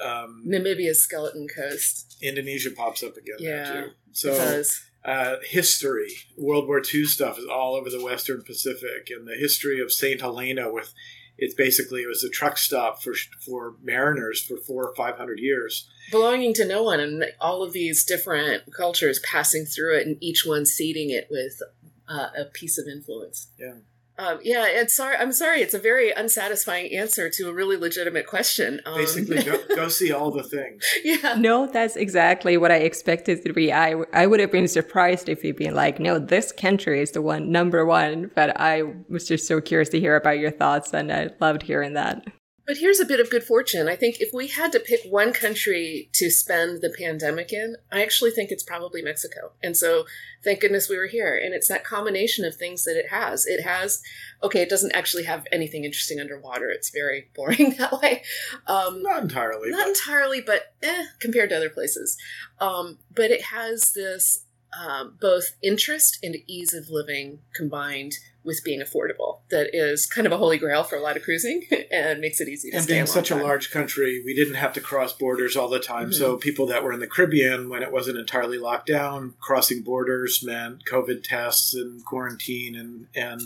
um, 0.03 0.43
Namibia's 0.47 1.01
Skeleton 1.01 1.47
Coast. 1.53 2.17
Indonesia 2.21 2.71
pops 2.71 3.03
up 3.03 3.17
again 3.17 3.35
Yeah, 3.39 3.71
there 3.71 3.81
too. 3.83 3.87
it 3.89 3.93
So 4.13 4.29
does. 4.31 4.81
uh, 5.05 5.35
history, 5.43 6.09
World 6.37 6.67
War 6.67 6.81
II 6.81 7.05
stuff 7.05 7.37
is 7.37 7.45
all 7.45 7.75
over 7.75 7.89
the 7.89 8.03
Western 8.03 8.41
Pacific, 8.43 9.09
and 9.09 9.27
the 9.27 9.35
history 9.35 9.79
of 9.81 9.91
Saint 9.91 10.21
Helena 10.21 10.71
with 10.71 10.93
it's 11.39 11.53
basically 11.53 12.01
it 12.01 12.07
was 12.07 12.23
a 12.23 12.29
truck 12.29 12.57
stop 12.57 13.03
for 13.03 13.13
for 13.45 13.75
mariners 13.83 14.41
for 14.41 14.57
four 14.57 14.87
or 14.87 14.95
five 14.95 15.17
hundred 15.17 15.37
years. 15.39 15.87
belonging 16.09 16.51
to 16.55 16.65
no 16.65 16.81
one 16.81 16.99
and 16.99 17.25
all 17.39 17.61
of 17.61 17.73
these 17.73 18.03
different 18.03 18.63
cultures 18.75 19.19
passing 19.19 19.63
through 19.65 19.97
it 19.97 20.07
and 20.07 20.17
each 20.19 20.45
one 20.47 20.65
seeding 20.65 21.11
it 21.11 21.27
with 21.29 21.61
uh, 22.07 22.29
a 22.35 22.45
piece 22.45 22.79
of 22.79 22.87
influence 22.87 23.49
Yeah. 23.59 23.73
Um, 24.17 24.39
yeah 24.43 24.65
it's 24.67 24.93
sorry 24.95 25.15
i'm 25.17 25.31
sorry 25.31 25.61
it's 25.61 25.73
a 25.73 25.79
very 25.79 26.11
unsatisfying 26.11 26.93
answer 26.95 27.29
to 27.29 27.49
a 27.49 27.53
really 27.53 27.77
legitimate 27.77 28.25
question 28.27 28.81
um, 28.85 28.95
Basically, 28.95 29.43
go, 29.43 29.57
go 29.75 29.87
see 29.99 30.11
all 30.11 30.31
the 30.31 30.43
things. 30.43 30.83
yeah 31.03 31.35
No, 31.37 31.67
that's 31.67 31.95
exactly 31.95 32.57
what 32.57 32.71
I 32.71 32.77
expected 32.77 33.43
to 33.43 33.53
be. 33.53 33.71
I, 33.71 33.95
I 34.13 34.25
would 34.27 34.39
have 34.39 34.51
been 34.51 34.67
surprised 34.67 35.29
if 35.29 35.43
you'd 35.43 35.55
been 35.57 35.75
like, 35.75 35.99
no, 35.99 36.19
this 36.19 36.51
country 36.51 37.01
is 37.01 37.11
the 37.11 37.21
one, 37.21 37.51
number 37.51 37.85
one. 37.85 38.31
But 38.35 38.59
I 38.59 38.83
was 39.09 39.27
just 39.27 39.47
so 39.47 39.61
curious 39.61 39.89
to 39.89 39.99
hear 39.99 40.15
about 40.15 40.39
your 40.39 40.51
thoughts, 40.51 40.93
and 40.93 41.11
I 41.11 41.29
loved 41.39 41.61
hearing 41.63 41.93
that. 41.93 42.25
But 42.67 42.77
here's 42.77 42.99
a 42.99 43.05
bit 43.05 43.21
of 43.21 43.29
good 43.29 43.45
fortune. 43.45 43.87
I 43.87 43.95
think 43.95 44.19
if 44.19 44.33
we 44.33 44.49
had 44.49 44.73
to 44.73 44.79
pick 44.81 44.99
one 45.05 45.31
country 45.31 46.09
to 46.11 46.29
spend 46.29 46.81
the 46.81 46.89
pandemic 46.89 47.53
in, 47.53 47.77
I 47.93 48.01
actually 48.03 48.31
think 48.31 48.51
it's 48.51 48.61
probably 48.61 49.01
Mexico. 49.01 49.53
And 49.63 49.77
so 49.77 50.05
thank 50.43 50.59
goodness 50.59 50.89
we 50.89 50.97
were 50.97 51.07
here. 51.07 51.33
And 51.41 51.53
it's 51.53 51.69
that 51.69 51.85
combination 51.85 52.43
of 52.43 52.55
things 52.55 52.83
that 52.83 52.97
it 52.97 53.07
has. 53.09 53.45
It 53.45 53.63
has, 53.63 54.01
okay, 54.43 54.61
it 54.61 54.69
doesn't 54.69 54.93
actually 54.93 55.23
have 55.23 55.47
anything 55.49 55.85
interesting 55.85 56.19
underwater. 56.19 56.69
It's 56.69 56.89
very 56.89 57.29
boring 57.35 57.75
that 57.77 58.01
way. 58.01 58.23
Um, 58.67 59.01
Not 59.01 59.23
entirely. 59.23 59.69
not 59.71 59.85
but- 59.85 59.87
entirely, 59.87 60.41
but 60.41 60.73
eh, 60.83 61.05
compared 61.21 61.51
to 61.51 61.55
other 61.55 61.69
places. 61.69 62.17
Um, 62.59 62.99
but 63.15 63.31
it 63.31 63.43
has 63.43 63.93
this 63.93 64.43
um, 64.77 65.15
both 65.21 65.55
interest 65.63 66.19
and 66.21 66.35
ease 66.47 66.73
of 66.73 66.89
living 66.89 67.39
combined 67.55 68.15
with 68.47 68.63
being 68.63 68.81
affordable. 68.81 69.41
That 69.51 69.69
is 69.73 70.07
kind 70.07 70.25
of 70.25 70.33
a 70.33 70.37
holy 70.37 70.57
grail 70.57 70.83
for 70.83 70.95
a 70.95 71.01
lot 71.01 71.17
of 71.17 71.23
cruising 71.23 71.67
and 71.91 72.19
makes 72.19 72.41
it 72.41 72.47
easy 72.47 72.71
to 72.71 72.77
and 72.77 72.83
stay 72.85 72.93
being 72.93 73.05
long 73.05 73.13
such 73.13 73.29
a 73.29 73.35
large 73.35 73.69
country, 73.69 74.23
we 74.25 74.33
didn't 74.33 74.55
have 74.55 74.73
to 74.73 74.81
cross 74.81 75.13
borders 75.13 75.55
all 75.55 75.69
the 75.69 75.79
time. 75.79 76.11
So 76.11 76.31
Mm-hmm. 76.31 76.39
people 76.39 76.65
that 76.67 76.83
were 76.83 76.93
in 76.93 76.99
the 76.99 77.07
Caribbean 77.07 77.69
when 77.69 77.83
it 77.83 77.91
wasn't 77.91 78.17
entirely 78.17 78.57
locked 78.57 78.87
down, 78.87 79.33
crossing 79.39 79.83
borders 79.83 80.43
meant 80.43 80.85
COVID 80.85 81.23
tests 81.23 81.73
and 81.75 82.03
quarantine, 82.05 82.75
and 82.75 83.07
and 83.13 83.41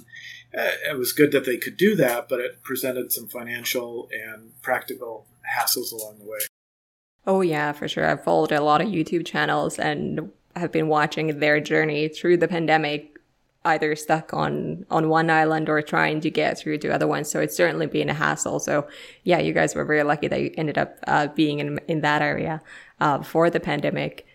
uh, 0.58 0.72
it 0.90 0.98
was 0.98 1.12
good 1.12 1.32
that 1.32 1.46
they 1.46 1.58
could 1.58 1.78
do 1.78 1.96
that, 1.96 2.30
but 2.30 2.40
it 2.40 2.62
presented 2.62 3.12
some 3.12 3.28
financial 3.28 4.08
and 4.14 4.52
practical 4.62 5.26
hassles 5.58 5.92
along 5.92 6.20
the 6.20 6.26
way. 6.26 6.40
Oh, 7.26 7.42
yeah, 7.42 7.72
for 7.72 7.88
sure. 7.88 8.06
I've 8.06 8.24
followed 8.24 8.52
a 8.52 8.62
lot 8.62 8.82
of 8.82 8.88
YouTube 8.88 9.26
channels 9.26 9.78
and 9.80 10.32
have 10.56 10.72
been 10.72 10.88
watching 10.88 11.40
their 11.40 11.60
journey 11.60 12.08
through 12.10 12.38
the 12.38 12.48
pandemic, 12.48 13.11
either 13.64 13.96
stuck 13.96 14.34
on, 14.34 14.86
on 14.90 15.10
one 15.10 15.30
island 15.30 15.70
or 15.70 15.82
trying 15.82 16.20
to 16.22 16.32
get 16.32 16.58
through 16.58 16.80
to 16.80 16.90
other 16.90 17.08
ones. 17.08 17.30
So 17.30 17.40
it's 17.40 17.56
certainly 17.56 17.86
been 17.86 18.10
a 18.10 18.14
hassle. 18.14 18.60
So, 18.60 18.88
yeah, 19.24 19.40
you 19.40 19.54
guys 19.54 19.76
were 19.76 19.86
very 19.86 20.04
lucky 20.04 20.28
that 20.28 20.42
you 20.42 20.52
ended 20.58 20.78
up 20.78 20.98
uh, 21.08 21.28
being 21.28 21.60
in, 21.60 21.80
in 21.88 22.02
that 22.02 22.22
area 22.22 22.62
uh, 23.00 23.20
before 23.20 23.50
the 23.50 23.60
pandemic. 23.60 24.26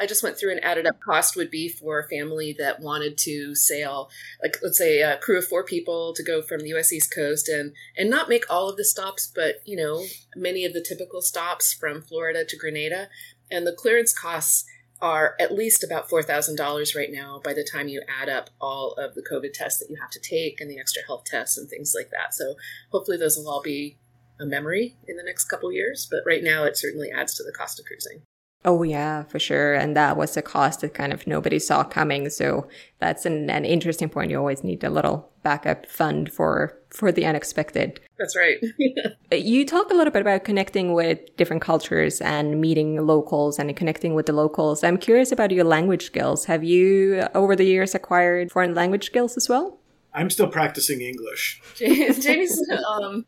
I 0.00 0.06
just 0.06 0.24
went 0.24 0.36
through 0.36 0.50
and 0.50 0.64
added 0.64 0.86
up 0.86 0.98
cost 1.00 1.36
would 1.36 1.50
be 1.50 1.68
for 1.68 2.00
a 2.00 2.08
family 2.08 2.54
that 2.58 2.80
wanted 2.80 3.16
to 3.18 3.54
sail, 3.54 4.10
like 4.42 4.56
let's 4.60 4.78
say 4.78 5.02
a 5.02 5.18
crew 5.18 5.38
of 5.38 5.46
four 5.46 5.62
people 5.62 6.12
to 6.14 6.22
go 6.24 6.42
from 6.42 6.60
the 6.60 6.70
U.S. 6.70 6.92
East 6.92 7.14
Coast 7.14 7.48
and 7.48 7.72
and 7.96 8.10
not 8.10 8.28
make 8.28 8.44
all 8.50 8.68
of 8.68 8.76
the 8.76 8.84
stops, 8.84 9.30
but 9.32 9.56
you 9.64 9.76
know 9.76 10.04
many 10.34 10.64
of 10.64 10.72
the 10.72 10.82
typical 10.82 11.22
stops 11.22 11.72
from 11.72 12.02
Florida 12.02 12.44
to 12.44 12.56
Grenada, 12.56 13.08
and 13.52 13.64
the 13.64 13.72
clearance 13.72 14.12
costs 14.12 14.64
are 15.00 15.34
at 15.38 15.52
least 15.52 15.84
about 15.84 16.08
four 16.08 16.22
thousand 16.22 16.56
dollars 16.56 16.94
right 16.94 17.10
now. 17.10 17.40
By 17.42 17.52
the 17.52 17.64
time 17.64 17.88
you 17.88 18.02
add 18.08 18.28
up 18.28 18.50
all 18.60 18.92
of 18.92 19.14
the 19.14 19.22
COVID 19.22 19.52
tests 19.52 19.80
that 19.80 19.90
you 19.90 19.96
have 20.00 20.10
to 20.10 20.20
take 20.20 20.60
and 20.60 20.70
the 20.70 20.78
extra 20.78 21.02
health 21.06 21.24
tests 21.24 21.58
and 21.58 21.68
things 21.68 21.94
like 21.96 22.10
that, 22.10 22.34
so 22.34 22.54
hopefully 22.90 23.16
those 23.16 23.36
will 23.36 23.48
all 23.48 23.62
be 23.62 23.98
a 24.40 24.46
memory 24.46 24.96
in 25.06 25.16
the 25.16 25.22
next 25.22 25.44
couple 25.44 25.72
years. 25.72 26.08
But 26.10 26.20
right 26.26 26.42
now, 26.42 26.64
it 26.64 26.76
certainly 26.76 27.10
adds 27.10 27.34
to 27.34 27.44
the 27.44 27.52
cost 27.52 27.78
of 27.78 27.86
cruising. 27.86 28.22
Oh 28.66 28.82
yeah, 28.82 29.24
for 29.24 29.38
sure. 29.38 29.74
And 29.74 29.94
that 29.94 30.16
was 30.16 30.36
a 30.36 30.42
cost 30.42 30.80
that 30.80 30.94
kind 30.94 31.12
of 31.12 31.26
nobody 31.26 31.58
saw 31.58 31.84
coming. 31.84 32.30
So 32.30 32.66
that's 32.98 33.26
an, 33.26 33.50
an 33.50 33.66
interesting 33.66 34.08
point. 34.08 34.30
You 34.30 34.38
always 34.38 34.64
need 34.64 34.82
a 34.82 34.88
little 34.88 35.30
backup 35.42 35.86
fund 35.86 36.32
for 36.32 36.78
for 36.88 37.12
the 37.12 37.26
unexpected. 37.26 38.00
That's 38.18 38.36
right. 38.36 38.58
You 39.32 39.66
talk 39.66 39.90
a 39.90 39.94
little 39.94 40.12
bit 40.12 40.20
about 40.20 40.44
connecting 40.44 40.92
with 40.92 41.18
different 41.36 41.60
cultures 41.60 42.20
and 42.20 42.60
meeting 42.60 43.04
locals 43.04 43.58
and 43.58 43.74
connecting 43.74 44.14
with 44.14 44.26
the 44.26 44.32
locals. 44.32 44.84
I'm 44.84 44.96
curious 44.96 45.32
about 45.32 45.50
your 45.50 45.64
language 45.64 46.04
skills. 46.06 46.44
Have 46.44 46.62
you 46.62 47.26
over 47.34 47.56
the 47.56 47.64
years 47.64 47.96
acquired 47.96 48.52
foreign 48.52 48.74
language 48.74 49.06
skills 49.06 49.36
as 49.36 49.48
well? 49.48 49.80
I'm 50.14 50.30
still 50.30 50.46
practicing 50.46 51.00
English. 51.00 51.60
Jamie's 51.74 52.62
um, 52.86 53.26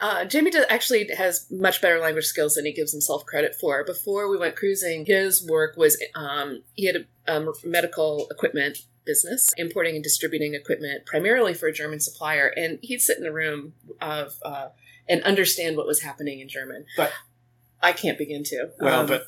uh, 0.00 0.24
Jamie 0.24 0.50
does, 0.50 0.64
actually 0.68 1.08
has 1.16 1.46
much 1.50 1.80
better 1.82 1.98
language 1.98 2.26
skills 2.26 2.54
than 2.54 2.64
he 2.64 2.72
gives 2.72 2.92
himself 2.92 3.26
credit 3.26 3.54
for. 3.54 3.84
Before 3.84 4.28
we 4.30 4.36
went 4.36 4.54
cruising, 4.56 5.06
his 5.06 5.44
work 5.44 5.76
was 5.76 6.00
um, 6.14 6.62
he 6.74 6.86
had 6.86 6.96
a 7.26 7.36
um, 7.36 7.52
medical 7.64 8.28
equipment 8.30 8.78
business, 9.04 9.48
importing 9.56 9.94
and 9.96 10.04
distributing 10.04 10.54
equipment 10.54 11.04
primarily 11.06 11.54
for 11.54 11.66
a 11.66 11.72
German 11.72 11.98
supplier, 11.98 12.46
and 12.46 12.78
he'd 12.82 13.00
sit 13.00 13.18
in 13.18 13.26
a 13.26 13.32
room 13.32 13.72
of 14.00 14.34
uh, 14.44 14.68
and 15.08 15.22
understand 15.24 15.76
what 15.76 15.86
was 15.86 16.02
happening 16.02 16.40
in 16.40 16.48
German. 16.48 16.84
But 16.96 17.12
I 17.82 17.92
can't 17.92 18.18
begin 18.18 18.44
to. 18.44 18.70
well, 18.78 19.00
Um, 19.00 19.06
but 19.06 19.24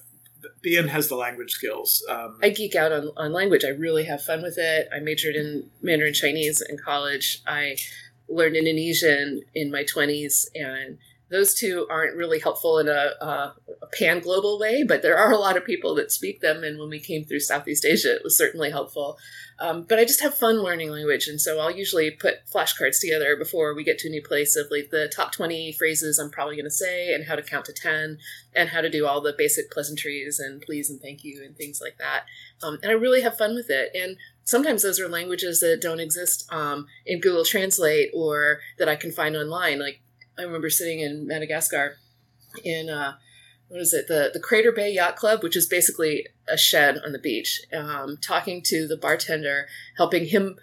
Behan 0.62 0.88
has 0.88 1.08
the 1.08 1.16
language 1.16 1.52
skills. 1.52 2.04
Um, 2.08 2.38
I 2.42 2.50
geek 2.50 2.74
out 2.74 2.92
on, 2.92 3.10
on 3.16 3.32
language. 3.32 3.64
I 3.64 3.70
really 3.70 4.04
have 4.04 4.22
fun 4.22 4.42
with 4.42 4.58
it. 4.58 4.88
I 4.94 5.00
majored 5.00 5.34
in 5.34 5.70
Mandarin 5.82 6.14
Chinese 6.14 6.60
in 6.60 6.78
college. 6.78 7.42
I 7.46 7.76
learned 8.30 8.56
Indonesian 8.56 9.42
in 9.54 9.70
my 9.70 9.84
20s, 9.84 10.46
and 10.54 10.98
those 11.30 11.54
two 11.54 11.86
aren't 11.88 12.16
really 12.16 12.40
helpful 12.40 12.78
in 12.78 12.88
a, 12.88 13.12
a, 13.20 13.54
a 13.82 13.86
pan 13.96 14.18
global 14.18 14.58
way, 14.58 14.82
but 14.82 15.00
there 15.02 15.16
are 15.16 15.30
a 15.30 15.38
lot 15.38 15.56
of 15.56 15.64
people 15.64 15.94
that 15.94 16.10
speak 16.10 16.40
them. 16.40 16.64
And 16.64 16.78
when 16.78 16.88
we 16.88 16.98
came 16.98 17.24
through 17.24 17.40
Southeast 17.40 17.84
Asia, 17.84 18.16
it 18.16 18.24
was 18.24 18.36
certainly 18.36 18.70
helpful. 18.70 19.16
Um, 19.60 19.84
but 19.88 19.98
I 19.98 20.04
just 20.04 20.22
have 20.22 20.34
fun 20.34 20.62
learning 20.62 20.90
language. 20.90 21.28
And 21.28 21.40
so 21.40 21.60
I'll 21.60 21.70
usually 21.70 22.10
put 22.10 22.46
flashcards 22.52 23.00
together 23.00 23.36
before 23.36 23.74
we 23.74 23.84
get 23.84 23.98
to 24.00 24.08
a 24.08 24.10
new 24.10 24.22
place 24.22 24.56
of 24.56 24.66
like 24.72 24.90
the 24.90 25.06
top 25.14 25.30
20 25.32 25.72
phrases 25.72 26.18
I'm 26.18 26.30
probably 26.30 26.56
going 26.56 26.64
to 26.64 26.70
say 26.70 27.12
and 27.12 27.26
how 27.26 27.36
to 27.36 27.42
count 27.42 27.66
to 27.66 27.72
10 27.72 28.18
and 28.54 28.68
how 28.70 28.80
to 28.80 28.90
do 28.90 29.06
all 29.06 29.20
the 29.20 29.34
basic 29.36 29.70
pleasantries 29.70 30.40
and 30.40 30.60
please 30.60 30.90
and 30.90 31.00
thank 31.00 31.22
you 31.22 31.44
and 31.44 31.56
things 31.56 31.80
like 31.80 31.98
that. 31.98 32.24
Um, 32.62 32.78
and 32.82 32.90
I 32.90 32.94
really 32.94 33.20
have 33.20 33.38
fun 33.38 33.54
with 33.54 33.70
it. 33.70 33.90
And 33.94 34.16
sometimes 34.44 34.82
those 34.82 35.00
are 35.00 35.08
languages 35.08 35.60
that 35.60 35.80
don't 35.80 36.00
exist 36.00 36.46
um, 36.52 36.86
in 37.06 37.20
Google 37.20 37.44
Translate 37.44 38.10
or 38.14 38.60
that 38.78 38.88
I 38.88 38.96
can 38.96 39.12
find 39.12 39.36
online. 39.36 39.78
Like 39.78 40.00
I 40.38 40.42
remember 40.42 40.70
sitting 40.70 41.00
in 41.00 41.26
Madagascar 41.26 41.96
in 42.64 42.90
uh, 42.90 43.14
what 43.68 43.80
is 43.80 43.92
it 43.92 44.08
the 44.08 44.30
the 44.32 44.40
Crater 44.40 44.72
Bay 44.72 44.92
Yacht 44.92 45.16
Club, 45.16 45.42
which 45.42 45.56
is 45.56 45.66
basically 45.66 46.26
a 46.48 46.56
shed 46.56 46.98
on 47.04 47.12
the 47.12 47.18
beach, 47.18 47.62
um, 47.72 48.18
talking 48.20 48.62
to 48.64 48.86
the 48.86 48.96
bartender, 48.96 49.66
helping 49.96 50.26
him. 50.26 50.56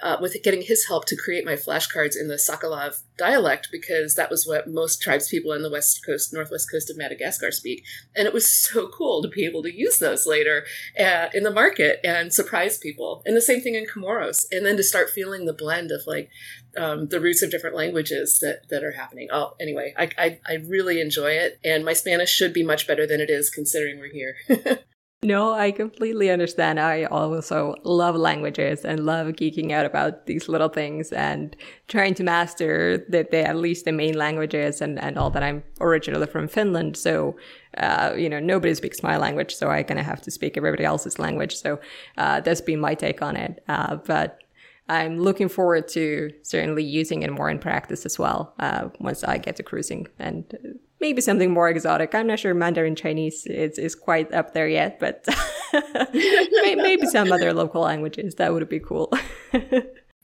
Uh, 0.00 0.16
with 0.20 0.36
getting 0.44 0.62
his 0.62 0.86
help 0.86 1.06
to 1.06 1.16
create 1.16 1.44
my 1.44 1.54
flashcards 1.54 2.16
in 2.16 2.28
the 2.28 2.36
Sakalava 2.36 3.02
dialect 3.18 3.68
because 3.72 4.14
that 4.14 4.30
was 4.30 4.46
what 4.46 4.68
most 4.68 5.02
tribes 5.02 5.28
people 5.28 5.52
in 5.52 5.62
the 5.62 5.70
west 5.70 6.06
coast, 6.06 6.32
northwest 6.32 6.70
coast 6.70 6.88
of 6.88 6.96
Madagascar 6.96 7.50
speak, 7.50 7.82
and 8.14 8.28
it 8.28 8.32
was 8.32 8.48
so 8.62 8.88
cool 8.88 9.22
to 9.22 9.28
be 9.28 9.44
able 9.44 9.64
to 9.64 9.76
use 9.76 9.98
those 9.98 10.24
later 10.24 10.64
uh, 10.98 11.28
in 11.34 11.42
the 11.42 11.50
market 11.50 11.98
and 12.04 12.32
surprise 12.32 12.78
people. 12.78 13.22
And 13.26 13.36
the 13.36 13.42
same 13.42 13.60
thing 13.60 13.74
in 13.74 13.86
Comoros, 13.86 14.46
and 14.52 14.64
then 14.64 14.76
to 14.76 14.84
start 14.84 15.10
feeling 15.10 15.46
the 15.46 15.52
blend 15.52 15.90
of 15.90 16.02
like 16.06 16.30
um, 16.78 17.08
the 17.08 17.20
roots 17.20 17.42
of 17.42 17.50
different 17.50 17.74
languages 17.74 18.38
that, 18.40 18.68
that 18.70 18.84
are 18.84 18.92
happening. 18.92 19.28
Oh, 19.32 19.54
anyway, 19.58 19.94
I, 19.98 20.10
I, 20.16 20.40
I 20.46 20.54
really 20.66 21.00
enjoy 21.00 21.32
it, 21.32 21.58
and 21.64 21.84
my 21.84 21.92
Spanish 21.92 22.30
should 22.30 22.52
be 22.52 22.62
much 22.62 22.86
better 22.86 23.06
than 23.06 23.20
it 23.20 23.30
is 23.30 23.50
considering 23.50 23.98
we're 23.98 24.12
here. 24.12 24.36
No, 25.22 25.52
I 25.54 25.72
completely 25.72 26.30
understand. 26.30 26.78
I 26.78 27.04
also 27.04 27.74
love 27.84 28.14
languages 28.14 28.84
and 28.84 29.06
love 29.06 29.28
geeking 29.28 29.72
out 29.72 29.86
about 29.86 30.26
these 30.26 30.48
little 30.48 30.68
things 30.68 31.10
and 31.10 31.56
trying 31.88 32.14
to 32.14 32.22
master 32.22 33.04
the 33.08 33.26
at 33.34 33.56
least 33.56 33.86
the 33.86 33.92
main 33.92 34.14
languages 34.14 34.80
and, 34.82 35.00
and 35.00 35.18
all 35.18 35.30
that. 35.30 35.42
I'm 35.42 35.64
originally 35.80 36.26
from 36.26 36.48
Finland, 36.48 36.96
so 36.96 37.34
uh, 37.78 38.12
you 38.16 38.28
know 38.28 38.38
nobody 38.38 38.74
speaks 38.74 39.02
my 39.02 39.16
language, 39.16 39.54
so 39.54 39.70
I 39.70 39.82
kind 39.82 39.98
of 39.98 40.06
have 40.06 40.20
to 40.22 40.30
speak 40.30 40.56
everybody 40.56 40.84
else's 40.84 41.18
language. 41.18 41.56
So 41.56 41.80
uh, 42.18 42.40
that's 42.42 42.60
been 42.60 42.78
my 42.78 42.94
take 42.94 43.22
on 43.22 43.36
it. 43.36 43.64
Uh, 43.68 43.96
but 43.96 44.42
I'm 44.88 45.18
looking 45.18 45.48
forward 45.48 45.88
to 45.88 46.30
certainly 46.42 46.84
using 46.84 47.22
it 47.22 47.32
more 47.32 47.50
in 47.50 47.58
practice 47.58 48.04
as 48.06 48.18
well 48.18 48.54
uh, 48.60 48.90
once 49.00 49.24
I 49.24 49.38
get 49.38 49.56
to 49.56 49.62
cruising 49.62 50.06
and 50.18 50.78
maybe 51.00 51.20
something 51.20 51.50
more 51.50 51.68
exotic. 51.68 52.14
I'm 52.14 52.26
not 52.26 52.38
sure 52.38 52.54
Mandarin 52.54 52.96
Chinese 52.96 53.46
is, 53.46 53.78
is 53.78 53.94
quite 53.94 54.32
up 54.32 54.54
there 54.54 54.68
yet, 54.68 54.98
but 54.98 55.26
maybe 56.12 57.06
some 57.06 57.32
other 57.32 57.52
local 57.52 57.82
languages. 57.82 58.36
That 58.36 58.52
would 58.52 58.68
be 58.68 58.80
cool. 58.80 59.12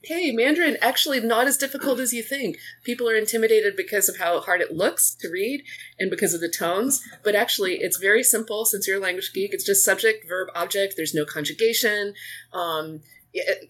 hey, 0.03 0.31
Mandarin 0.31 0.77
actually 0.81 1.19
not 1.21 1.47
as 1.47 1.57
difficult 1.57 1.99
as 1.99 2.13
you 2.13 2.23
think. 2.23 2.57
People 2.83 3.09
are 3.09 3.15
intimidated 3.15 3.75
because 3.75 4.09
of 4.09 4.17
how 4.17 4.39
hard 4.41 4.61
it 4.61 4.73
looks 4.73 5.15
to 5.15 5.29
read 5.29 5.63
and 5.99 6.09
because 6.09 6.33
of 6.33 6.41
the 6.41 6.49
tones, 6.49 7.01
but 7.23 7.35
actually 7.35 7.75
it's 7.75 7.97
very 7.97 8.23
simple 8.23 8.65
since 8.65 8.87
you're 8.87 8.97
a 8.97 9.01
language 9.01 9.31
geek. 9.33 9.53
It's 9.53 9.65
just 9.65 9.85
subject, 9.85 10.27
verb, 10.27 10.49
object. 10.55 10.95
There's 10.97 11.13
no 11.13 11.25
conjugation. 11.25 12.13
Um, 12.51 13.01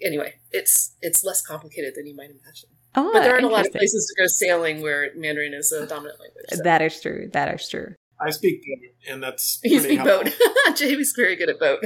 anyway, 0.04 0.36
it's 0.52 0.96
it's 1.02 1.24
less 1.24 1.46
complicated 1.46 1.94
than 1.96 2.08
you 2.08 2.16
might 2.16 2.32
imagine. 2.32 2.70
Oh, 2.96 3.12
but 3.12 3.24
there 3.24 3.34
aren't 3.34 3.46
a 3.46 3.50
lot 3.50 3.66
of 3.66 3.72
places 3.72 4.12
to 4.16 4.22
go 4.22 4.28
sailing 4.28 4.82
where 4.82 5.10
Mandarin 5.16 5.54
is 5.54 5.72
a 5.72 5.88
dominant 5.88 6.20
language. 6.20 6.46
So. 6.50 6.64
That 6.64 6.82
is 6.82 7.02
true. 7.02 7.30
That 7.34 7.54
is 7.54 7.68
true. 7.68 7.96
I 8.20 8.30
speak 8.30 8.62
boat, 8.62 9.12
and 9.12 9.22
that's 9.24 9.60
you 9.64 9.80
speak 9.80 10.00
helpful. 10.00 10.32
boat. 10.32 10.78
Jamie's 10.78 11.14
very 11.16 11.36
good 11.36 11.50
at 11.50 11.60
boat. 11.60 11.84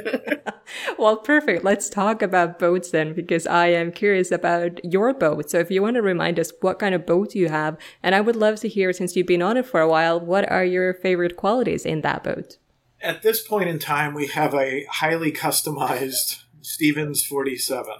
well, 1.00 1.17
perfect. 1.17 1.63
Let's 1.63 1.89
talk 1.89 2.22
about 2.22 2.60
boats 2.60 2.91
then, 2.91 3.13
because 3.13 3.48
I 3.48 3.67
am 3.67 3.91
curious 3.91 4.32
about 4.32 4.84
your 4.84 5.13
boat. 5.13 5.50
So, 5.50 5.60
if 5.60 5.72
you 5.72 5.82
want 5.82 5.96
to 5.96 6.02
remind 6.02 6.39
us 6.39 6.52
what 6.62 6.80
kind 6.80 6.93
of 6.93 7.06
boat 7.06 7.34
you 7.34 7.50
have, 7.50 7.78
and 8.04 8.13
I 8.13 8.22
would 8.22 8.36
love 8.36 8.60
to 8.62 8.67
hear, 8.67 8.93
since 8.93 9.15
you've 9.15 9.28
been 9.28 9.41
on 9.41 9.58
it 9.58 9.65
for 9.65 9.80
a 9.80 9.89
while, 9.89 10.20
what 10.20 10.50
are 10.52 10.65
your 10.65 10.93
favorite 10.93 11.38
qualities 11.38 11.86
in 11.86 12.02
that 12.02 12.24
boat? 12.24 12.58
At 13.02 13.22
this 13.22 13.46
point 13.46 13.70
in 13.70 13.80
time, 13.80 14.13
we 14.13 14.28
have 14.28 14.54
a 14.54 14.86
highly 14.86 15.32
customized 15.32 16.43
Stevens 16.62 17.24
47, 17.24 17.93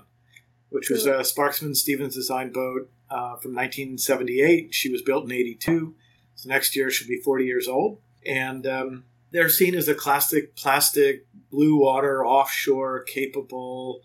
which 0.70 0.90
was 0.90 1.06
a 1.06 1.20
Sparkman 1.20 1.76
Stephens 1.76 2.16
design 2.16 2.52
boat 2.52 2.90
uh, 3.10 3.38
from 3.38 3.54
1978. 3.54 4.74
She 4.74 4.90
was 4.90 5.02
built 5.02 5.26
in 5.26 5.32
82. 5.32 5.96
So 6.36 6.50
next 6.50 6.76
year 6.76 6.90
she'll 6.90 7.08
be 7.08 7.22
40 7.22 7.46
years 7.46 7.68
old. 7.68 8.00
And 8.26 8.68
um, 8.68 9.04
they're 9.32 9.50
seen 9.50 9.76
as 9.76 9.88
a 9.88 9.96
classic 9.96 10.56
plastic 10.56 11.26
blue 11.52 11.78
water 11.78 12.26
offshore 12.26 13.04
capable, 13.04 14.02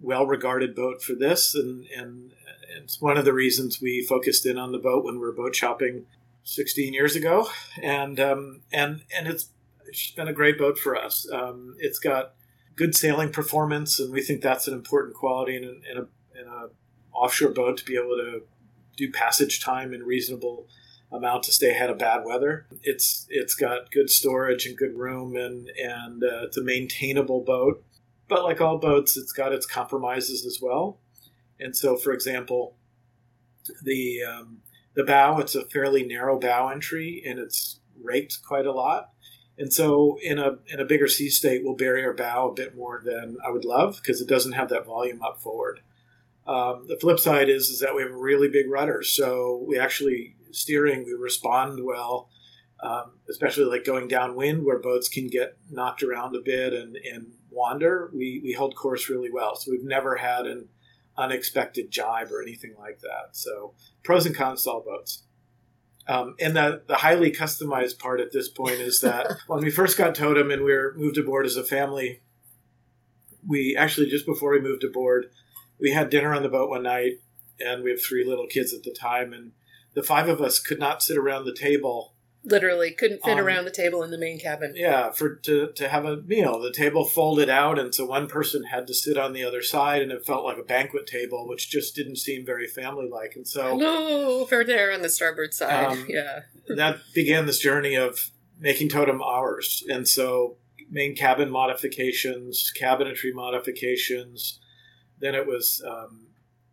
well 0.00 0.26
regarded 0.26 0.74
boat 0.74 1.02
for 1.02 1.14
this. 1.14 1.54
And, 1.54 1.86
and 1.96 2.32
it's 2.76 3.00
one 3.00 3.16
of 3.16 3.24
the 3.24 3.32
reasons 3.32 3.80
we 3.80 4.04
focused 4.04 4.46
in 4.46 4.58
on 4.58 4.72
the 4.72 4.78
boat 4.78 5.04
when 5.04 5.14
we 5.14 5.20
were 5.20 5.32
boat 5.32 5.54
shopping 5.54 6.06
16 6.44 6.92
years 6.92 7.16
ago. 7.16 7.48
And, 7.82 8.18
um, 8.20 8.62
and, 8.72 9.02
and 9.16 9.26
it's, 9.26 9.48
it's 9.86 10.10
been 10.10 10.28
a 10.28 10.32
great 10.32 10.58
boat 10.58 10.78
for 10.78 10.96
us. 10.96 11.28
Um, 11.32 11.76
it's 11.78 11.98
got 11.98 12.34
good 12.76 12.94
sailing 12.94 13.30
performance, 13.30 13.98
and 13.98 14.12
we 14.12 14.22
think 14.22 14.42
that's 14.42 14.68
an 14.68 14.74
important 14.74 15.14
quality 15.14 15.56
in 15.56 15.64
in 15.64 15.96
a, 15.96 16.40
in 16.40 16.46
a 16.46 16.68
offshore 17.16 17.50
boat 17.50 17.78
to 17.78 17.84
be 17.84 17.96
able 17.96 18.16
to 18.16 18.42
do 18.96 19.10
passage 19.12 19.62
time 19.62 19.92
in 19.92 20.02
reasonable 20.02 20.66
amount 21.12 21.44
to 21.44 21.52
stay 21.52 21.70
ahead 21.70 21.90
of 21.90 21.98
bad 21.98 22.24
weather. 22.24 22.66
It's 22.82 23.26
it's 23.30 23.54
got 23.54 23.90
good 23.90 24.10
storage 24.10 24.66
and 24.66 24.76
good 24.76 24.96
room, 24.96 25.36
and 25.36 25.68
and 25.68 26.22
uh, 26.22 26.44
it's 26.44 26.56
a 26.56 26.62
maintainable 26.62 27.42
boat. 27.42 27.84
But 28.28 28.44
like 28.44 28.60
all 28.60 28.78
boats, 28.78 29.16
it's 29.16 29.32
got 29.32 29.52
its 29.52 29.66
compromises 29.66 30.44
as 30.44 30.58
well. 30.60 30.98
And 31.60 31.76
so, 31.76 31.96
for 31.96 32.12
example, 32.12 32.74
the 33.82 34.22
um, 34.22 34.58
the 34.94 35.04
bow 35.04 35.38
it's 35.38 35.54
a 35.54 35.64
fairly 35.64 36.04
narrow 36.04 36.38
bow 36.38 36.68
entry, 36.68 37.22
and 37.24 37.38
it's 37.38 37.80
raked 38.02 38.42
quite 38.44 38.66
a 38.66 38.72
lot. 38.72 39.10
And 39.58 39.72
so 39.72 40.18
in 40.22 40.38
a 40.38 40.58
in 40.66 40.80
a 40.80 40.84
bigger 40.84 41.08
sea 41.08 41.30
state, 41.30 41.62
we'll 41.64 41.76
bury 41.76 42.04
our 42.04 42.12
bow 42.12 42.50
a 42.50 42.54
bit 42.54 42.76
more 42.76 43.00
than 43.04 43.36
I 43.46 43.50
would 43.50 43.64
love 43.64 44.00
because 44.02 44.20
it 44.20 44.28
doesn't 44.28 44.52
have 44.52 44.68
that 44.70 44.86
volume 44.86 45.22
up 45.22 45.40
forward. 45.40 45.80
Um, 46.46 46.86
the 46.86 46.96
flip 47.00 47.18
side 47.18 47.48
is 47.48 47.68
is 47.68 47.80
that 47.80 47.94
we 47.94 48.02
have 48.02 48.12
a 48.12 48.16
really 48.16 48.48
big 48.48 48.70
rudder, 48.70 49.02
so 49.02 49.64
we 49.66 49.78
actually 49.78 50.36
steering 50.52 51.04
we 51.04 51.12
respond 51.12 51.84
well, 51.84 52.30
um, 52.82 53.18
especially 53.28 53.64
like 53.64 53.84
going 53.84 54.08
downwind 54.08 54.64
where 54.64 54.78
boats 54.78 55.08
can 55.08 55.26
get 55.26 55.56
knocked 55.70 56.02
around 56.02 56.36
a 56.36 56.40
bit 56.40 56.72
and, 56.72 56.96
and 56.96 57.32
wander. 57.50 58.10
We 58.14 58.40
we 58.44 58.52
hold 58.52 58.76
course 58.76 59.08
really 59.08 59.30
well, 59.30 59.56
so 59.56 59.70
we've 59.70 59.84
never 59.84 60.16
had 60.16 60.46
an 60.46 60.68
unexpected 61.18 61.90
jibe 61.90 62.30
or 62.30 62.42
anything 62.42 62.74
like 62.78 63.00
that. 63.00 63.30
So 63.32 63.74
pros 64.04 64.26
and 64.26 64.34
cons 64.34 64.64
to 64.64 64.70
all 64.70 64.80
boats. 64.82 65.22
Um, 66.08 66.36
and 66.38 66.56
the, 66.56 66.82
the 66.86 66.96
highly 66.96 67.32
customized 67.32 67.98
part 67.98 68.20
at 68.20 68.32
this 68.32 68.48
point 68.48 68.74
is 68.74 69.00
that 69.00 69.32
when 69.46 69.64
we 69.64 69.70
first 69.70 69.98
got 69.98 70.14
Totem 70.14 70.50
and 70.50 70.62
we 70.62 70.72
were 70.72 70.94
moved 70.96 71.18
aboard 71.18 71.46
as 71.46 71.56
a 71.56 71.64
family, 71.64 72.20
we 73.46 73.76
actually, 73.76 74.08
just 74.08 74.26
before 74.26 74.52
we 74.52 74.60
moved 74.60 74.84
aboard, 74.84 75.26
we 75.80 75.92
had 75.92 76.10
dinner 76.10 76.34
on 76.34 76.42
the 76.42 76.48
boat 76.48 76.70
one 76.70 76.82
night 76.82 77.20
and 77.60 77.82
we 77.82 77.90
have 77.90 78.02
three 78.02 78.24
little 78.24 78.46
kids 78.46 78.72
at 78.72 78.82
the 78.82 78.92
time. 78.92 79.32
And 79.32 79.52
the 79.94 80.02
five 80.02 80.28
of 80.28 80.40
us 80.40 80.58
could 80.58 80.78
not 80.78 81.02
sit 81.02 81.16
around 81.16 81.44
the 81.44 81.54
table 81.54 82.16
literally 82.46 82.92
couldn't 82.92 83.22
fit 83.24 83.38
um, 83.38 83.44
around 83.44 83.64
the 83.64 83.70
table 83.70 84.02
in 84.02 84.10
the 84.10 84.18
main 84.18 84.38
cabin. 84.38 84.72
Yeah, 84.76 85.10
for 85.10 85.34
to 85.36 85.72
to 85.72 85.88
have 85.88 86.04
a 86.04 86.18
meal. 86.18 86.60
The 86.60 86.72
table 86.72 87.04
folded 87.04 87.50
out, 87.50 87.78
and 87.78 87.94
so 87.94 88.06
one 88.06 88.28
person 88.28 88.64
had 88.64 88.86
to 88.86 88.94
sit 88.94 89.18
on 89.18 89.32
the 89.32 89.44
other 89.44 89.62
side, 89.62 90.02
and 90.02 90.12
it 90.12 90.24
felt 90.24 90.44
like 90.44 90.58
a 90.58 90.62
banquet 90.62 91.06
table, 91.06 91.46
which 91.48 91.68
just 91.68 91.94
didn't 91.94 92.16
seem 92.16 92.46
very 92.46 92.66
family 92.66 93.08
like. 93.10 93.34
And 93.36 93.46
so, 93.46 93.76
no, 93.76 94.28
over 94.40 94.64
there 94.64 94.92
on 94.92 95.02
the 95.02 95.10
starboard 95.10 95.52
side, 95.52 95.84
um, 95.84 96.06
yeah. 96.08 96.40
that 96.68 97.00
began 97.14 97.46
this 97.46 97.58
journey 97.58 97.96
of 97.96 98.30
making 98.58 98.88
Totem 98.88 99.20
ours, 99.20 99.84
and 99.88 100.06
so 100.08 100.56
main 100.88 101.16
cabin 101.16 101.50
modifications, 101.50 102.72
cabinetry 102.80 103.34
modifications. 103.34 104.60
Then 105.20 105.34
it 105.34 105.46
was, 105.46 105.82
um, 105.86 106.26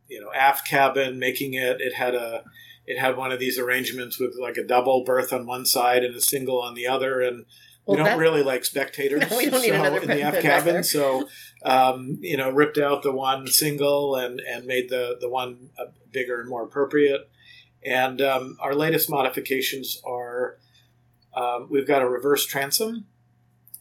you 0.08 0.20
know, 0.20 0.32
aft 0.34 0.68
cabin, 0.68 1.20
making 1.20 1.54
it. 1.54 1.80
It 1.80 1.94
had 1.94 2.16
a 2.16 2.44
it 2.86 3.00
had 3.00 3.16
one 3.16 3.32
of 3.32 3.40
these 3.40 3.58
arrangements 3.58 4.20
with 4.20 4.36
like 4.40 4.58
a 4.58 4.64
double 4.64 5.04
berth 5.04 5.32
on 5.32 5.46
one 5.46 5.66
side 5.66 6.04
and 6.04 6.16
a 6.16 6.22
single 6.22 6.62
on 6.62 6.74
the 6.74 6.88
other, 6.88 7.22
and 7.22 7.46
we 7.86 7.96
don't 7.98 8.20
really 8.20 8.44
like 8.44 8.66
spectators. 8.74 9.30
No, 9.30 9.38
we 9.38 9.50
don't 9.50 9.62
need 9.62 9.70
so, 9.70 9.76
another 9.76 10.02
in 10.02 10.08
the 10.08 10.22
aft 10.22 10.42
cabin. 10.42 10.84
So, 10.84 11.28
um, 11.64 12.18
you 12.22 12.38
know, 12.38 12.50
ripped 12.50 12.78
out 12.78 13.04
the 13.04 13.12
one 13.14 13.48
single 13.48 14.16
and 14.16 14.40
and 14.42 14.66
made 14.66 14.90
the 14.90 15.18
the 15.20 15.30
one 15.30 15.70
uh, 15.80 15.86
bigger 16.12 16.40
and 16.40 16.50
more 16.50 16.64
appropriate. 16.64 17.30
And 17.86 18.22
um, 18.22 18.58
our 18.62 18.74
latest 18.74 19.10
modifications 19.10 20.02
are 20.06 20.58
um, 21.36 21.68
we've 21.70 21.88
got 21.88 22.02
a 22.02 22.08
reverse 22.08 22.46
transom, 22.46 23.06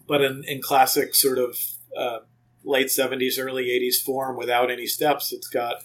but 0.07 0.23
in, 0.23 0.43
in 0.45 0.61
classic 0.61 1.15
sort 1.15 1.39
of 1.39 1.57
uh, 1.97 2.21
late 2.65 2.91
seventies, 2.91 3.39
early 3.39 3.71
eighties 3.71 4.01
form 4.01 4.37
without 4.37 4.71
any 4.71 4.87
steps. 4.87 5.33
It's 5.33 5.49
got 5.49 5.77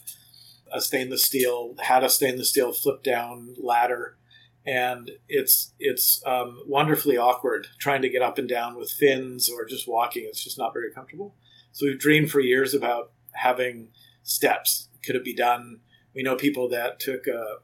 a 0.72 0.82
stainless 0.82 1.24
steel 1.24 1.76
had 1.80 2.04
a 2.04 2.10
stainless 2.10 2.50
steel 2.50 2.74
flip 2.74 3.04
down 3.04 3.56
ladder. 3.58 4.18
And 4.66 5.12
it's 5.30 5.74
it's 5.80 6.22
um, 6.26 6.62
wonderfully 6.68 7.18
awkward 7.18 7.68
trying 7.80 8.02
to 8.02 8.10
get 8.10 8.22
up 8.22 8.38
and 8.38 8.50
down 8.50 8.76
with 8.76 8.92
fins 8.92 9.50
or 9.50 9.64
just 9.64 9.88
walking. 9.88 10.26
It's 10.28 10.44
just 10.44 10.58
not 10.58 10.74
very 10.74 10.92
comfortable. 10.92 11.36
So 11.72 11.86
we've 11.86 12.00
dreamed 12.00 12.32
for 12.32 12.42
years 12.42 12.74
about 12.74 13.12
having 13.32 13.90
steps. 14.24 14.90
Could 15.06 15.16
it 15.16 15.24
be 15.24 15.34
done? 15.34 15.80
We 16.14 16.22
know 16.22 16.36
people 16.36 16.68
that 16.70 17.00
took 17.00 17.28
a 17.28 17.60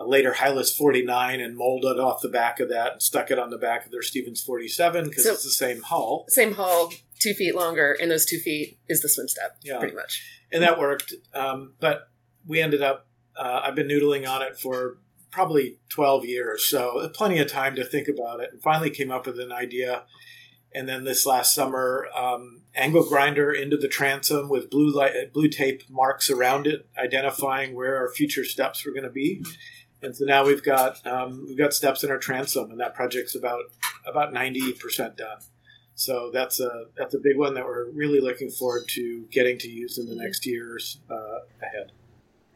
later 0.00 0.32
Hylas 0.32 0.74
49 0.76 1.40
and 1.40 1.56
molded 1.56 1.98
off 1.98 2.22
the 2.22 2.28
back 2.28 2.60
of 2.60 2.68
that 2.70 2.92
and 2.92 3.02
stuck 3.02 3.30
it 3.30 3.38
on 3.38 3.50
the 3.50 3.58
back 3.58 3.84
of 3.84 3.92
their 3.92 4.02
Stevens 4.02 4.42
47 4.42 5.08
because 5.08 5.24
so, 5.24 5.32
it's 5.32 5.44
the 5.44 5.50
same 5.50 5.82
hull 5.82 6.24
same 6.28 6.54
hull 6.54 6.92
two 7.20 7.34
feet 7.34 7.54
longer 7.54 7.96
and 8.00 8.10
those 8.10 8.24
two 8.24 8.38
feet 8.38 8.78
is 8.88 9.00
the 9.00 9.08
swim 9.08 9.28
step 9.28 9.56
yeah. 9.62 9.78
pretty 9.78 9.94
much 9.94 10.24
and 10.52 10.62
that 10.62 10.78
worked 10.78 11.14
um, 11.34 11.74
but 11.78 12.08
we 12.46 12.60
ended 12.60 12.82
up, 12.82 13.06
uh, 13.36 13.60
I've 13.64 13.74
been 13.74 13.88
noodling 13.88 14.28
on 14.28 14.42
it 14.42 14.58
for 14.58 14.98
probably 15.30 15.78
12 15.88 16.24
years. 16.26 16.64
So 16.64 17.08
plenty 17.14 17.38
of 17.38 17.50
time 17.50 17.74
to 17.76 17.84
think 17.84 18.08
about 18.08 18.40
it 18.40 18.50
and 18.52 18.62
finally 18.62 18.90
came 18.90 19.10
up 19.10 19.26
with 19.26 19.40
an 19.40 19.52
idea. 19.52 20.04
And 20.74 20.88
then 20.88 21.04
this 21.04 21.26
last 21.26 21.54
summer, 21.54 22.08
um, 22.16 22.62
angle 22.74 23.04
grinder 23.04 23.52
into 23.52 23.76
the 23.76 23.88
transom 23.88 24.48
with 24.48 24.70
blue 24.70 24.90
light, 24.90 25.32
blue 25.32 25.48
tape 25.48 25.82
marks 25.90 26.30
around 26.30 26.66
it, 26.66 26.88
identifying 26.98 27.74
where 27.74 27.96
our 27.98 28.10
future 28.10 28.44
steps 28.44 28.84
were 28.84 28.92
going 28.92 29.04
to 29.04 29.10
be. 29.10 29.44
And 30.02 30.16
so 30.16 30.24
now 30.24 30.44
we've 30.44 30.62
got 30.62 31.04
um, 31.06 31.44
we've 31.46 31.58
got 31.58 31.72
steps 31.72 32.02
in 32.02 32.10
our 32.10 32.18
transom, 32.18 32.70
and 32.70 32.80
that 32.80 32.94
project's 32.94 33.34
about 33.34 33.64
about 34.06 34.32
ninety 34.32 34.72
percent 34.72 35.16
done. 35.16 35.38
So 35.94 36.30
that's 36.32 36.58
a 36.60 36.86
that's 36.96 37.14
a 37.14 37.18
big 37.18 37.36
one 37.36 37.54
that 37.54 37.64
we're 37.64 37.90
really 37.90 38.20
looking 38.20 38.50
forward 38.50 38.88
to 38.88 39.26
getting 39.30 39.58
to 39.58 39.68
use 39.68 39.98
in 39.98 40.06
the 40.06 40.16
next 40.16 40.46
years 40.46 40.98
uh, 41.10 41.40
ahead. 41.62 41.92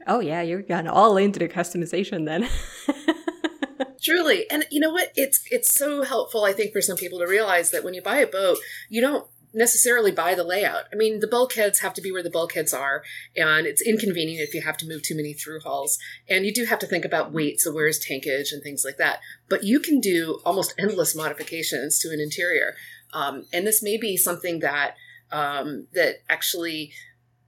Oh 0.07 0.21
yeah, 0.21 0.43
you're 0.43 0.63
gone 0.63 0.89
all 0.89 1.17
into 1.17 1.39
the 1.39 1.49
customization 1.49 2.25
then. 2.27 2.49
Truly. 4.03 4.49
And 4.51 4.65
you 4.71 4.81
know 4.81 4.91
what? 4.91 5.11
It's 5.17 5.43
it's 5.51 5.75
so 5.75 6.03
helpful 6.03 6.45
I 6.45 6.53
think 6.53 6.73
for 6.73 6.81
some 6.81 6.97
people 6.97 7.19
to 7.19 7.27
realize 7.27 7.71
that 7.73 7.85
when 7.85 7.95
you 7.95 8.03
buy 8.03 8.19
a 8.19 8.27
boat, 8.27 8.59
you 8.89 9.01
don't 9.01 9.29
necessarily 9.53 10.11
by 10.11 10.35
the 10.35 10.45
layout. 10.45 10.85
I 10.93 10.97
mean, 10.97 11.21
the 11.21 11.27
bulkheads 11.27 11.81
have 11.81 11.95
to 11.95 12.01
be 12.01 12.13
where 12.13 12.23
the 12.23 12.31
bulkheads 12.31 12.73
are, 12.73 13.03
and 13.37 13.67
it's 13.67 13.83
inconvenient 13.83 14.47
if 14.47 14.55
you 14.55 14.63
have 14.63 14.77
to 14.79 14.87
move 14.87 15.03
too 15.03 15.17
many 15.17 15.33
through 15.33 15.61
hulls. 15.61 15.99
And 16.29 16.45
you 16.45 16.53
do 16.53 16.65
have 16.65 16.79
to 16.81 16.87
think 16.87 17.05
about 17.05 17.33
weight, 17.33 17.61
so 17.61 17.73
where's 17.73 18.05
tankage 18.05 18.53
and 18.53 18.63
things 18.63 18.85
like 18.85 18.97
that. 18.99 19.21
But 19.49 19.65
you 19.65 19.81
can 19.81 20.01
do 20.01 20.41
almost 20.45 20.75
endless 20.79 21.15
modifications 21.15 21.99
to 22.01 22.09
an 22.11 22.21
interior, 22.21 22.75
um, 23.13 23.47
and 23.53 23.67
this 23.67 23.83
may 23.83 23.97
be 23.97 24.17
something 24.17 24.61
that 24.61 24.97
um, 25.33 25.87
that 25.93 26.17
actually 26.29 26.93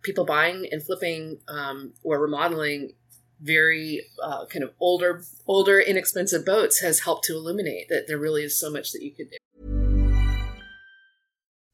people 0.03 0.25
buying 0.25 0.67
and 0.71 0.83
flipping 0.83 1.39
um, 1.49 1.93
or 2.03 2.21
remodeling 2.21 2.93
very 3.41 4.03
uh, 4.23 4.47
kind 4.47 4.65
of 4.65 4.73
older, 4.81 5.23
older, 5.47 5.79
inexpensive 5.81 6.45
boats 6.45 6.81
has 6.81 7.01
helped 7.01 7.25
to 7.25 7.35
illuminate 7.35 7.89
that 7.89 8.05
there 8.09 8.19
really 8.19 8.43
is 8.43 8.59
so 8.59 8.71
much 8.71 8.93
that 8.93 9.03
you 9.03 9.13
could 9.13 9.31
do. 9.31 9.38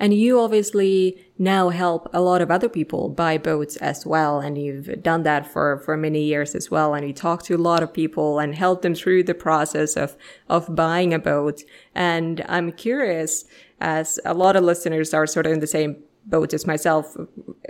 And 0.00 0.14
you 0.14 0.40
obviously 0.40 1.24
now 1.38 1.70
help 1.70 2.08
a 2.12 2.20
lot 2.20 2.40
of 2.40 2.50
other 2.50 2.68
people 2.68 3.08
buy 3.08 3.38
boats 3.38 3.76
as 3.76 4.06
well. 4.06 4.40
And 4.40 4.56
you've 4.56 5.02
done 5.02 5.22
that 5.24 5.50
for, 5.50 5.78
for 5.84 5.96
many 5.96 6.22
years 6.22 6.54
as 6.54 6.70
well. 6.70 6.94
And 6.94 7.06
you 7.06 7.12
talk 7.12 7.42
to 7.44 7.54
a 7.54 7.58
lot 7.58 7.82
of 7.82 7.92
people 7.92 8.38
and 8.38 8.54
help 8.54 8.82
them 8.82 8.94
through 8.94 9.24
the 9.24 9.34
process 9.34 9.96
of, 9.96 10.16
of 10.48 10.74
buying 10.74 11.12
a 11.12 11.18
boat. 11.18 11.62
And 11.94 12.44
I'm 12.48 12.72
curious, 12.72 13.44
as 13.80 14.18
a 14.24 14.34
lot 14.34 14.56
of 14.56 14.64
listeners 14.64 15.14
are 15.14 15.26
sort 15.26 15.46
of 15.46 15.52
in 15.52 15.60
the 15.60 15.66
same 15.66 16.02
boat 16.26 16.52
as 16.52 16.66
myself, 16.66 17.16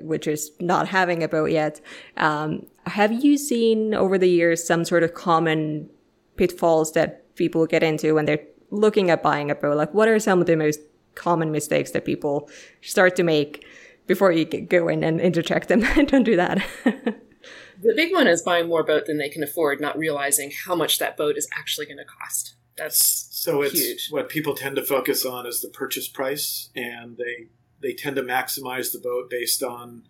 which 0.00 0.26
is 0.26 0.50
not 0.60 0.88
having 0.88 1.22
a 1.22 1.28
boat 1.28 1.50
yet. 1.50 1.80
Um, 2.16 2.66
have 2.86 3.12
you 3.24 3.38
seen 3.38 3.94
over 3.94 4.18
the 4.18 4.28
years 4.28 4.66
some 4.66 4.84
sort 4.84 5.02
of 5.02 5.14
common 5.14 5.88
pitfalls 6.36 6.92
that 6.92 7.34
people 7.36 7.66
get 7.66 7.82
into 7.82 8.14
when 8.14 8.24
they're 8.24 8.44
looking 8.70 9.10
at 9.10 9.22
buying 9.22 9.50
a 9.50 9.54
boat? 9.54 9.76
Like, 9.76 9.94
what 9.94 10.08
are 10.08 10.18
some 10.18 10.40
of 10.40 10.46
the 10.46 10.56
most 10.56 10.80
common 11.14 11.50
mistakes 11.50 11.90
that 11.92 12.04
people 12.04 12.48
start 12.80 13.16
to 13.16 13.22
make 13.22 13.64
before 14.06 14.32
you 14.32 14.44
go 14.44 14.88
in 14.88 15.04
and 15.04 15.20
interject 15.20 15.68
them. 15.68 15.80
Don't 16.06 16.24
do 16.24 16.36
that. 16.36 16.64
the 16.84 17.94
big 17.94 18.12
one 18.12 18.26
is 18.26 18.42
buying 18.42 18.66
more 18.66 18.82
boat 18.82 19.06
than 19.06 19.18
they 19.18 19.28
can 19.28 19.42
afford, 19.42 19.80
not 19.80 19.96
realizing 19.96 20.50
how 20.66 20.74
much 20.74 20.98
that 20.98 21.16
boat 21.16 21.36
is 21.36 21.48
actually 21.56 21.86
going 21.86 21.98
to 21.98 22.04
cost. 22.04 22.56
That's 22.76 23.28
so 23.30 23.62
it's 23.62 23.78
huge. 23.78 24.08
what 24.10 24.28
people 24.28 24.54
tend 24.54 24.76
to 24.76 24.82
focus 24.82 25.24
on 25.24 25.46
is 25.46 25.60
the 25.60 25.68
purchase 25.68 26.08
price, 26.08 26.70
and 26.74 27.16
they 27.16 27.48
they 27.80 27.92
tend 27.92 28.16
to 28.16 28.22
maximize 28.22 28.92
the 28.92 28.98
boat 28.98 29.28
based 29.30 29.62
on 29.62 30.04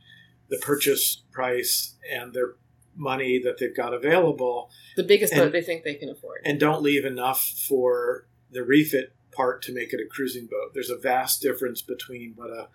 the 0.49 0.59
purchase 0.59 1.23
price 1.33 1.95
and 2.11 2.33
their 2.33 2.55
money 2.95 3.41
that 3.43 3.59
they've 3.59 3.77
got 3.77 3.95
available. 3.95 4.71
The 4.97 5.05
biggest 5.05 5.33
and, 5.33 5.43
boat 5.43 5.53
they 5.53 5.63
think 5.63 5.85
they 5.85 5.95
can 5.95 6.11
afford, 6.11 6.43
and 6.45 6.61
don't 6.61 6.83
leave 6.83 7.07
enough 7.07 7.41
for 7.41 8.29
the 8.51 8.63
refit 8.63 9.15
part 9.39 9.63
to 9.63 9.73
make 9.73 9.93
it 9.93 10.01
a 10.05 10.09
cruising 10.11 10.47
boat. 10.47 10.73
There's 10.75 10.91
a 10.91 10.99
vast 10.99 11.41
difference 11.41 11.81
between 11.81 12.33
what 12.37 12.51
a 12.51 12.69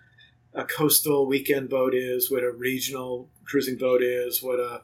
a 0.54 0.64
coastal 0.64 1.26
weekend 1.26 1.68
boat 1.68 1.94
is, 1.94 2.30
what 2.30 2.44
a 2.44 2.50
regional 2.50 3.28
cruising 3.44 3.76
boat 3.76 4.02
is, 4.02 4.42
what 4.42 4.60
a 4.60 4.82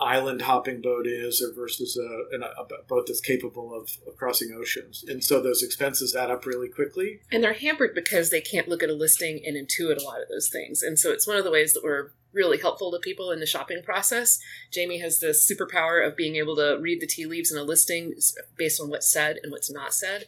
island 0.00 0.40
hopping 0.40 0.80
boat 0.80 1.06
is, 1.06 1.42
or 1.42 1.52
versus 1.54 1.98
a, 1.98 2.36
a, 2.38 2.82
boat 2.88 3.04
that's 3.06 3.20
capable 3.20 3.74
of, 3.74 3.90
of, 4.08 4.16
crossing 4.16 4.50
oceans. 4.58 5.04
And 5.06 5.22
so 5.22 5.42
those 5.42 5.62
expenses 5.62 6.16
add 6.16 6.30
up 6.30 6.46
really 6.46 6.70
quickly. 6.70 7.20
And 7.30 7.44
they're 7.44 7.52
hampered 7.52 7.94
because 7.94 8.30
they 8.30 8.40
can't 8.40 8.66
look 8.66 8.82
at 8.82 8.88
a 8.88 8.94
listing 8.94 9.42
and 9.44 9.56
intuit 9.56 10.00
a 10.00 10.02
lot 10.02 10.22
of 10.22 10.28
those 10.30 10.48
things. 10.48 10.82
And 10.82 10.98
so 10.98 11.12
it's 11.12 11.26
one 11.26 11.36
of 11.36 11.44
the 11.44 11.50
ways 11.50 11.74
that 11.74 11.84
we're 11.84 12.12
really 12.32 12.56
helpful 12.56 12.90
to 12.92 12.98
people 12.98 13.30
in 13.30 13.40
the 13.40 13.46
shopping 13.46 13.82
process. 13.82 14.38
Jamie 14.72 15.00
has 15.00 15.18
the 15.18 15.34
superpower 15.34 16.06
of 16.06 16.16
being 16.16 16.36
able 16.36 16.56
to 16.56 16.78
read 16.80 17.02
the 17.02 17.06
tea 17.06 17.26
leaves 17.26 17.52
in 17.52 17.58
a 17.58 17.62
listing 17.62 18.14
based 18.56 18.80
on 18.80 18.88
what's 18.88 19.12
said 19.12 19.38
and 19.42 19.52
what's 19.52 19.70
not 19.70 19.92
said 19.92 20.24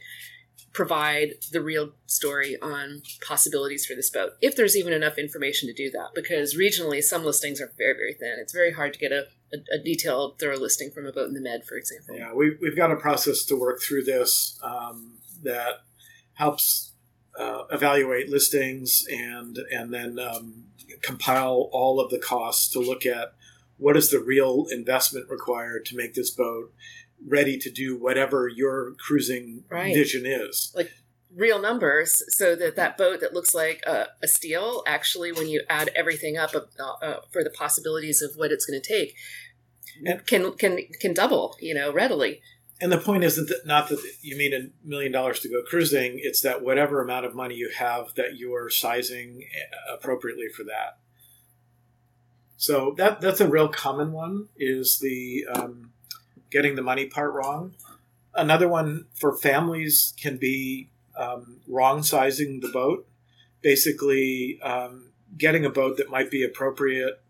provide 0.73 1.35
the 1.51 1.61
real 1.61 1.91
story 2.07 2.59
on 2.61 3.03
possibilities 3.27 3.85
for 3.85 3.95
this 3.95 4.11
boat, 4.11 4.33
if 4.41 4.57
there's 4.57 4.77
even 4.77 4.93
enough 4.93 5.19
information 5.19 5.69
to 5.69 5.75
do 5.75 5.91
that. 5.91 6.09
Because 6.15 6.57
regionally, 6.57 7.03
some 7.03 7.25
listings 7.25 7.61
are 7.61 7.73
very, 7.77 7.95
very 7.95 8.15
thin. 8.15 8.37
It's 8.41 8.53
very 8.53 8.73
hard 8.73 8.95
to 8.95 8.99
get 8.99 9.13
a, 9.13 9.27
a, 9.53 9.59
a 9.75 9.79
detailed, 9.83 10.39
thorough 10.39 10.59
listing 10.59 10.91
from 10.91 11.07
a 11.07 11.13
boat 11.13 11.29
in 11.29 11.35
the 11.35 11.41
Med, 11.41 11.65
for 11.65 11.77
example. 11.77 12.17
Yeah, 12.17 12.33
we, 12.35 12.57
we've 12.61 12.77
got 12.77 12.91
a 12.91 12.97
process 12.97 13.45
to 13.47 13.57
work 13.57 13.83
through 13.83 14.05
this 14.05 14.59
um, 14.63 15.19
that 15.43 15.83
helps 16.35 16.93
uh, 17.39 17.65
evaluate 17.71 18.29
listings 18.29 19.07
and 19.11 19.59
and 19.71 19.93
then 19.93 20.19
um, 20.19 20.65
compile 21.01 21.71
all 21.73 21.99
of 21.99 22.11
the 22.11 22.19
costs 22.19 22.69
to 22.69 22.79
look 22.79 23.07
at 23.07 23.33
what 23.79 23.97
is 23.97 24.11
the 24.11 24.21
real 24.21 24.67
investment 24.71 25.29
required 25.31 25.85
to 25.87 25.97
make 25.97 26.15
this 26.15 26.31
boat 26.31 26.73
ready 27.27 27.59
to 27.59 27.71
do 27.71 27.99
whatever 27.99 28.49
your 28.49 28.95
cruising 28.99 29.65
right. 29.71 29.95
vision 29.95 30.25
is. 30.27 30.73
Like 30.75 30.91
real 31.35 31.61
numbers, 31.61 32.23
so 32.29 32.55
that 32.57 32.77
that 32.77 32.97
boat 32.97 33.21
that 33.21 33.33
looks 33.33 33.55
like 33.55 33.83
a, 33.87 34.09
a 34.23 34.29
steel, 34.29 34.83
actually, 34.87 35.33
when 35.33 35.49
you 35.49 35.63
add 35.69 35.91
everything 35.95 36.37
up 36.37 36.55
uh, 36.55 37.05
uh, 37.05 37.21
for 37.31 37.43
the 37.43 37.51
possibilities 37.51 38.23
of 38.23 38.33
what 38.37 38.53
it's 38.53 38.67
going 38.67 38.81
to 38.81 38.87
take, 38.87 39.15
and, 40.05 40.27
can 40.27 40.53
can 40.55 40.79
can 41.01 41.15
double, 41.15 41.57
you 41.61 41.75
know, 41.75 41.93
readily. 41.93 42.41
And 42.81 42.91
the 42.91 42.99
point 42.99 43.23
isn't 43.23 43.49
that 43.49 43.65
not 43.65 43.89
that 43.91 44.03
you 44.23 44.37
need 44.37 44.53
a 44.53 44.71
million 44.85 45.13
dollars 45.13 45.41
to 45.41 45.49
go 45.49 45.63
cruising; 45.63 46.19
it's 46.23 46.41
that 46.43 46.63
whatever 46.63 47.01
amount 47.03 47.27
of 47.27 47.35
money 47.35 47.55
you 47.55 47.71
have, 47.77 48.15
that 48.17 48.37
you're 48.37 48.69
sizing 48.69 49.45
appropriately 49.93 50.49
for 50.49 50.65
that. 50.65 50.99
So 52.57 52.95
that 52.99 53.21
that's 53.21 53.41
a 53.41 53.49
real 53.49 53.69
common 53.69 54.13
one. 54.13 54.49
Is 54.57 54.99
the 54.99 55.47
um, 55.55 55.92
getting 56.53 56.77
the 56.77 56.83
money 56.83 57.07
part 57.07 57.33
wrong. 57.33 57.75
Another 58.35 58.69
one 58.69 59.07
for 59.15 59.37
families 59.37 60.15
can 60.21 60.37
be 60.37 60.91
um, 61.19 61.61
wrong 61.67 62.03
sizing 62.03 62.61
the 62.61 62.69
boat. 62.69 63.09
Basically, 63.63 64.61
um, 64.63 65.13
getting 65.37 65.65
a 65.65 65.71
boat 65.71 65.97
that 65.97 66.11
might 66.11 66.31
be 66.31 66.45
appropriate 66.45 67.23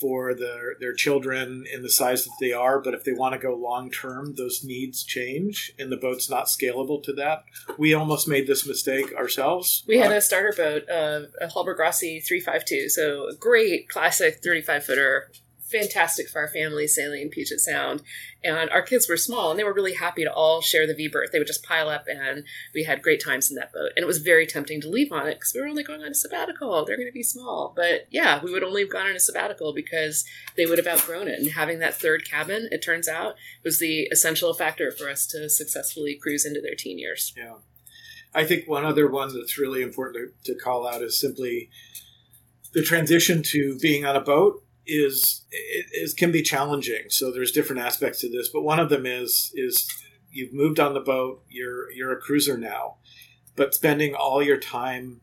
for 0.00 0.34
their 0.34 0.76
their 0.78 0.94
children 0.94 1.64
in 1.72 1.82
the 1.82 1.90
size 1.90 2.24
that 2.24 2.36
they 2.40 2.52
are, 2.52 2.80
but 2.80 2.94
if 2.94 3.02
they 3.04 3.12
want 3.12 3.32
to 3.32 3.38
go 3.38 3.54
long 3.54 3.90
term, 3.90 4.34
those 4.36 4.62
needs 4.64 5.02
change, 5.02 5.72
and 5.78 5.90
the 5.90 5.96
boat's 5.96 6.30
not 6.30 6.46
scalable 6.46 7.02
to 7.02 7.12
that. 7.14 7.44
We 7.76 7.92
almost 7.92 8.28
made 8.28 8.46
this 8.46 8.66
mistake 8.66 9.12
ourselves. 9.14 9.84
We 9.88 9.98
had 9.98 10.12
uh, 10.12 10.16
a 10.16 10.20
starter 10.20 10.54
boat, 10.56 10.88
uh, 10.88 11.26
a 11.40 11.48
Hallberg-Rassy 11.48 12.24
three 12.26 12.40
five 12.40 12.64
two, 12.64 12.88
so 12.88 13.28
a 13.28 13.34
great 13.34 13.88
classic 13.88 14.40
thirty 14.42 14.62
five 14.62 14.84
footer, 14.84 15.30
fantastic 15.70 16.28
for 16.28 16.40
our 16.40 16.48
family 16.48 16.86
sailing 16.86 17.22
in 17.22 17.28
Puget 17.28 17.60
Sound. 17.60 18.02
And 18.42 18.70
our 18.70 18.82
kids 18.82 19.08
were 19.08 19.16
small 19.16 19.50
and 19.50 19.58
they 19.58 19.64
were 19.64 19.72
really 19.72 19.94
happy 19.94 20.24
to 20.24 20.32
all 20.32 20.60
share 20.60 20.86
the 20.86 20.94
V 20.94 21.08
berth. 21.08 21.30
They 21.32 21.38
would 21.38 21.46
just 21.46 21.64
pile 21.64 21.88
up 21.88 22.04
and 22.08 22.44
we 22.74 22.84
had 22.84 23.02
great 23.02 23.22
times 23.22 23.50
in 23.50 23.56
that 23.56 23.72
boat. 23.72 23.90
And 23.96 24.02
it 24.02 24.06
was 24.06 24.18
very 24.18 24.46
tempting 24.46 24.80
to 24.80 24.88
leave 24.88 25.12
on 25.12 25.26
it 25.26 25.34
because 25.34 25.52
we 25.54 25.60
were 25.60 25.68
only 25.68 25.82
going 25.82 26.02
on 26.02 26.10
a 26.10 26.14
sabbatical. 26.14 26.84
They're 26.84 26.96
going 26.96 27.08
to 27.08 27.12
be 27.12 27.22
small. 27.22 27.72
But 27.76 28.06
yeah, 28.10 28.40
we 28.42 28.52
would 28.52 28.64
only 28.64 28.82
have 28.82 28.90
gone 28.90 29.06
on 29.06 29.16
a 29.16 29.20
sabbatical 29.20 29.74
because 29.74 30.24
they 30.56 30.66
would 30.66 30.78
have 30.78 30.86
outgrown 30.86 31.28
it. 31.28 31.38
And 31.38 31.50
having 31.52 31.78
that 31.80 31.94
third 31.94 32.28
cabin, 32.28 32.68
it 32.70 32.82
turns 32.82 33.08
out, 33.08 33.34
was 33.64 33.78
the 33.78 34.08
essential 34.12 34.54
factor 34.54 34.90
for 34.90 35.08
us 35.08 35.26
to 35.28 35.48
successfully 35.48 36.18
cruise 36.20 36.46
into 36.46 36.60
their 36.60 36.74
teen 36.74 36.98
years. 36.98 37.34
Yeah. 37.36 37.56
I 38.34 38.44
think 38.44 38.68
one 38.68 38.84
other 38.84 39.10
one 39.10 39.34
that's 39.34 39.58
really 39.58 39.82
important 39.82 40.32
to, 40.44 40.54
to 40.54 40.58
call 40.58 40.86
out 40.86 41.02
is 41.02 41.20
simply 41.20 41.68
the 42.72 42.82
transition 42.82 43.42
to 43.42 43.76
being 43.78 44.04
on 44.04 44.14
a 44.16 44.20
boat 44.20 44.62
is 44.86 45.46
is 45.92 46.14
can 46.14 46.32
be 46.32 46.42
challenging. 46.42 47.04
So 47.08 47.30
there's 47.30 47.52
different 47.52 47.82
aspects 47.82 48.20
to 48.20 48.30
this, 48.30 48.48
but 48.48 48.62
one 48.62 48.80
of 48.80 48.88
them 48.88 49.06
is 49.06 49.52
is 49.54 49.88
you've 50.30 50.52
moved 50.52 50.80
on 50.80 50.94
the 50.94 51.00
boat. 51.00 51.42
You're 51.48 51.90
you're 51.92 52.12
a 52.12 52.20
cruiser 52.20 52.56
now, 52.56 52.96
but 53.56 53.74
spending 53.74 54.14
all 54.14 54.42
your 54.42 54.58
time 54.58 55.20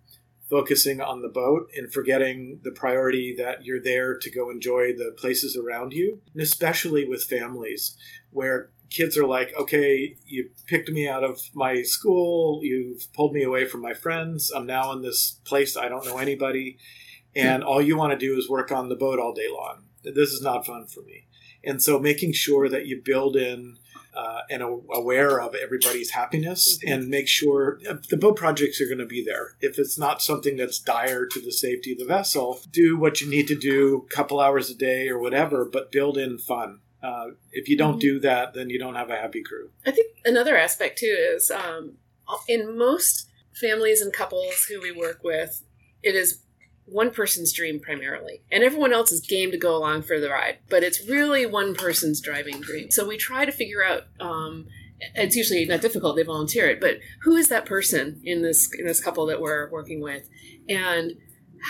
focusing 0.50 1.02
on 1.02 1.22
the 1.22 1.28
boat 1.28 1.70
and 1.76 1.91
forgetting 1.91 2.62
the 2.63 2.72
priority 2.72 3.36
that 3.38 3.65
you're 3.65 3.82
there 3.82 4.17
to 4.17 4.32
go 4.32 4.50
enjoy 4.50 4.93
the 4.93 5.13
places 5.17 5.58
around 5.58 5.91
you, 5.93 6.22
and 6.34 6.41
especially 6.41 7.06
with 7.06 7.24
families 7.24 7.98
where 8.32 8.70
kids 8.89 9.17
are 9.17 9.26
like, 9.26 9.54
okay, 9.60 10.15
you 10.26 10.50
picked 10.65 10.89
me 10.89 11.08
out 11.08 11.24
of 11.24 11.41
my 11.54 11.82
school, 11.82 12.62
you've 12.63 13.12
pulled 13.13 13.34
me 13.34 13.43
away 13.43 13.65
from 13.65 13.82
my 13.82 13.93
friends, 13.93 14.52
I'm 14.56 14.65
now 14.65 14.91
in 14.93 15.02
this 15.02 15.39
place 15.43 15.76
I 15.76 15.89
don't 15.89 16.06
know 16.06 16.17
anybody, 16.17 16.78
and 17.38 17.63
all 17.63 17.82
you 17.82 17.97
want 17.97 18.12
to 18.12 18.17
do 18.17 18.38
is 18.38 18.50
work 18.50 18.71
on 18.71 18.89
the 18.89 18.95
boat 18.95 19.19
all 19.19 19.34
day 19.34 19.47
long. 19.52 19.84
This 20.04 20.32
is 20.32 20.41
not 20.41 20.65
fun 20.65 20.86
for 20.86 21.02
me. 21.02 21.28
And 21.63 21.82
so 21.82 22.00
making 22.00 22.34
sure 22.34 22.69
that 22.69 22.86
you 22.86 23.02
build 23.04 23.36
in 23.36 23.78
uh, 24.15 24.41
and 24.50 24.63
aware 24.63 25.39
of 25.39 25.54
everybody's 25.54 26.12
happiness 26.12 26.78
mm-hmm. 26.78 26.91
and 26.91 27.10
make 27.10 27.28
sure 27.28 27.80
uh, 27.88 27.95
the 28.10 28.17
boat 28.17 28.36
projects 28.36 28.82
are 28.82 28.88
going 28.88 28.97
to 28.97 29.06
be 29.06 29.23
there. 29.23 29.56
If 29.62 29.78
it's 29.78 29.97
not 29.97 30.21
something 30.21 30.58
that's 30.58 30.80
dire 30.80 31.28
to 31.28 31.39
the 31.39 31.52
safety 31.52 31.91
of 31.91 32.00
the 32.00 32.06
vessel, 32.06 32.60
do 32.71 32.97
what 32.97 33.21
you 33.21 33.30
need 33.30 33.47
to 33.47 33.56
do 33.56 34.08
a 34.10 34.15
couple 34.15 34.39
hours 34.39 34.71
a 34.71 34.76
day 34.76 35.08
or 35.08 35.19
whatever, 35.19 35.65
but 35.65 35.91
build 35.91 36.17
in 36.17 36.39
fun. 36.39 36.80
Uh, 37.04 37.28
if 37.52 37.69
you 37.69 37.78
don't 37.78 37.93
mm-hmm. 37.93 38.00
do 38.00 38.19
that, 38.21 38.56
then 38.56 38.71
you 38.71 38.80
don't 38.80 38.95
have 38.95 39.12
a 39.12 39.15
happy 39.15 39.43
crew. 39.43 39.69
I 39.86 39.91
think 39.91 40.08
another 40.26 40.58
aspect 40.58 40.97
too 40.97 41.15
is 41.36 41.52
um, 41.52 41.97
in 42.47 42.76
most 42.76 43.30
families 43.54 44.02
and 44.02 44.12
couples 44.12 44.63
who 44.63 44.82
we 44.82 44.91
work 44.91 45.23
with, 45.23 45.63
it 46.02 46.15
is 46.15 46.41
one 46.88 47.12
person's 47.12 47.54
dream 47.54 47.80
primarily, 47.80 48.41
and 48.52 48.63
everyone 48.63 48.93
else 48.93 49.12
is 49.12 49.21
game 49.21 49.52
to 49.52 49.58
go 49.58 49.76
along 49.76 50.04
for 50.04 50.19
the 50.19 50.30
ride. 50.30 50.60
But 50.69 50.84
it's 50.84 51.08
really 51.08 51.45
one 51.45 51.76
person's 51.76 52.21
driving 52.21 52.62
dream. 52.62 52.91
So 52.91 53.08
we 53.08 53.17
try 53.17 53.45
to 53.45 53.52
figure 53.52 53.84
out. 53.84 54.04
Um, 54.19 54.67
it's 55.13 55.36
usually 55.36 55.65
not 55.65 55.82
difficult; 55.82 56.15
they 56.15 56.23
volunteer 56.23 56.67
it. 56.67 56.80
But 56.80 57.00
who 57.21 57.36
is 57.36 57.50
that 57.50 57.65
person 57.65 58.21
in 58.23 58.41
this 58.41 58.69
in 58.78 58.86
this 58.86 59.04
couple 59.04 59.26
that 59.28 59.41
we're 59.41 59.69
working 59.69 60.02
with, 60.02 60.28
and 60.67 61.13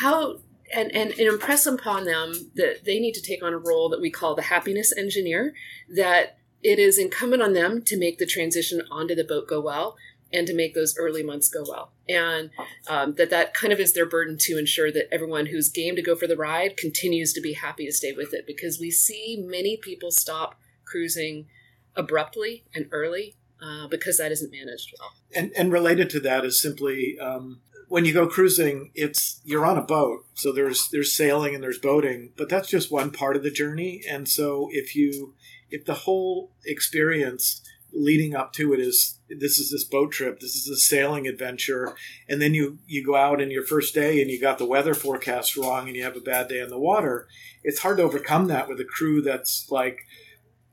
how 0.01 0.39
and, 0.73 0.93
and, 0.93 1.11
and 1.11 1.21
impress 1.21 1.65
upon 1.65 2.05
them 2.05 2.51
that 2.55 2.85
they 2.85 2.99
need 2.99 3.13
to 3.13 3.21
take 3.21 3.43
on 3.43 3.53
a 3.53 3.57
role 3.57 3.89
that 3.89 4.01
we 4.01 4.11
call 4.11 4.35
the 4.35 4.43
happiness 4.43 4.93
engineer. 4.95 5.53
That 5.89 6.37
it 6.63 6.79
is 6.79 6.97
incumbent 6.97 7.41
on 7.41 7.53
them 7.53 7.81
to 7.83 7.97
make 7.97 8.17
the 8.17 8.25
transition 8.25 8.81
onto 8.91 9.15
the 9.15 9.23
boat 9.23 9.47
go 9.47 9.61
well 9.61 9.95
and 10.31 10.45
to 10.47 10.55
make 10.55 10.73
those 10.73 10.95
early 10.97 11.23
months 11.23 11.49
go 11.49 11.63
well. 11.67 11.91
And 12.07 12.49
um, 12.87 13.13
that 13.15 13.29
that 13.29 13.53
kind 13.53 13.71
of 13.71 13.79
is 13.79 13.93
their 13.93 14.05
burden 14.05 14.37
to 14.41 14.57
ensure 14.57 14.91
that 14.91 15.07
everyone 15.11 15.47
who's 15.47 15.69
game 15.69 15.95
to 15.95 16.01
go 16.01 16.15
for 16.15 16.27
the 16.27 16.35
ride 16.35 16.77
continues 16.77 17.33
to 17.33 17.41
be 17.41 17.53
happy 17.53 17.85
to 17.85 17.93
stay 17.93 18.11
with 18.11 18.33
it 18.33 18.45
because 18.45 18.79
we 18.79 18.91
see 18.91 19.43
many 19.47 19.77
people 19.77 20.11
stop 20.11 20.59
cruising 20.85 21.47
abruptly 21.95 22.63
and 22.73 22.87
early 22.91 23.35
uh, 23.61 23.87
because 23.87 24.17
that 24.17 24.31
isn't 24.31 24.51
managed 24.51 24.93
well. 24.99 25.11
And, 25.35 25.51
and 25.57 25.71
related 25.71 26.09
to 26.11 26.19
that 26.21 26.45
is 26.45 26.61
simply 26.61 27.17
um, 27.19 27.61
when 27.87 28.05
you 28.05 28.13
go 28.13 28.27
cruising, 28.27 28.91
it's 28.93 29.41
you're 29.43 29.65
on 29.65 29.77
a 29.77 29.83
boat, 29.83 30.25
so 30.33 30.51
there's 30.51 30.89
there's 30.89 31.13
sailing 31.13 31.55
and 31.55 31.63
there's 31.63 31.79
boating, 31.79 32.33
but 32.37 32.49
that's 32.49 32.69
just 32.69 32.91
one 32.91 33.11
part 33.11 33.35
of 33.35 33.43
the 33.43 33.51
journey. 33.51 34.03
And 34.07 34.27
so 34.27 34.67
if 34.71 34.95
you 34.95 35.35
if 35.69 35.85
the 35.85 35.93
whole 35.93 36.51
experience 36.65 37.61
leading 37.97 38.35
up 38.35 38.53
to 38.53 38.73
it 38.73 38.79
is 38.79 39.19
this 39.29 39.57
is 39.57 39.71
this 39.71 39.83
boat 39.83 40.11
trip 40.11 40.39
this 40.39 40.55
is 40.55 40.69
a 40.69 40.77
sailing 40.77 41.27
adventure 41.27 41.95
and 42.29 42.41
then 42.41 42.53
you 42.53 42.77
you 42.85 43.03
go 43.03 43.15
out 43.15 43.41
in 43.41 43.49
your 43.49 43.63
first 43.63 43.93
day 43.93 44.21
and 44.21 44.29
you 44.29 44.39
got 44.39 44.57
the 44.57 44.65
weather 44.65 44.93
forecast 44.93 45.57
wrong 45.57 45.87
and 45.87 45.95
you 45.95 46.03
have 46.03 46.15
a 46.15 46.21
bad 46.21 46.47
day 46.47 46.61
on 46.61 46.69
the 46.69 46.79
water. 46.79 47.27
It's 47.63 47.79
hard 47.79 47.97
to 47.97 48.03
overcome 48.03 48.47
that 48.47 48.69
with 48.69 48.79
a 48.79 48.85
crew 48.85 49.21
that's 49.21 49.67
like 49.69 49.99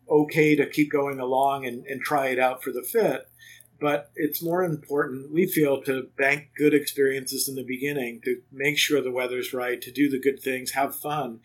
okay 0.08 0.54
to 0.54 0.66
keep 0.68 0.92
going 0.92 1.18
along 1.18 1.66
and, 1.66 1.84
and 1.86 2.02
try 2.02 2.26
it 2.26 2.38
out 2.38 2.62
for 2.62 2.70
the 2.70 2.82
fit 2.82 3.26
but 3.80 4.10
it's 4.14 4.42
more 4.42 4.62
important 4.62 5.32
we 5.32 5.46
feel 5.46 5.82
to 5.82 6.08
bank 6.16 6.48
good 6.56 6.74
experiences 6.74 7.48
in 7.48 7.54
the 7.54 7.64
beginning 7.64 8.20
to 8.22 8.40
make 8.52 8.78
sure 8.78 9.00
the 9.00 9.10
weather's 9.10 9.52
right 9.52 9.80
to 9.80 9.90
do 9.90 10.08
the 10.08 10.20
good 10.20 10.40
things 10.40 10.72
have 10.72 10.94
fun 10.94 11.40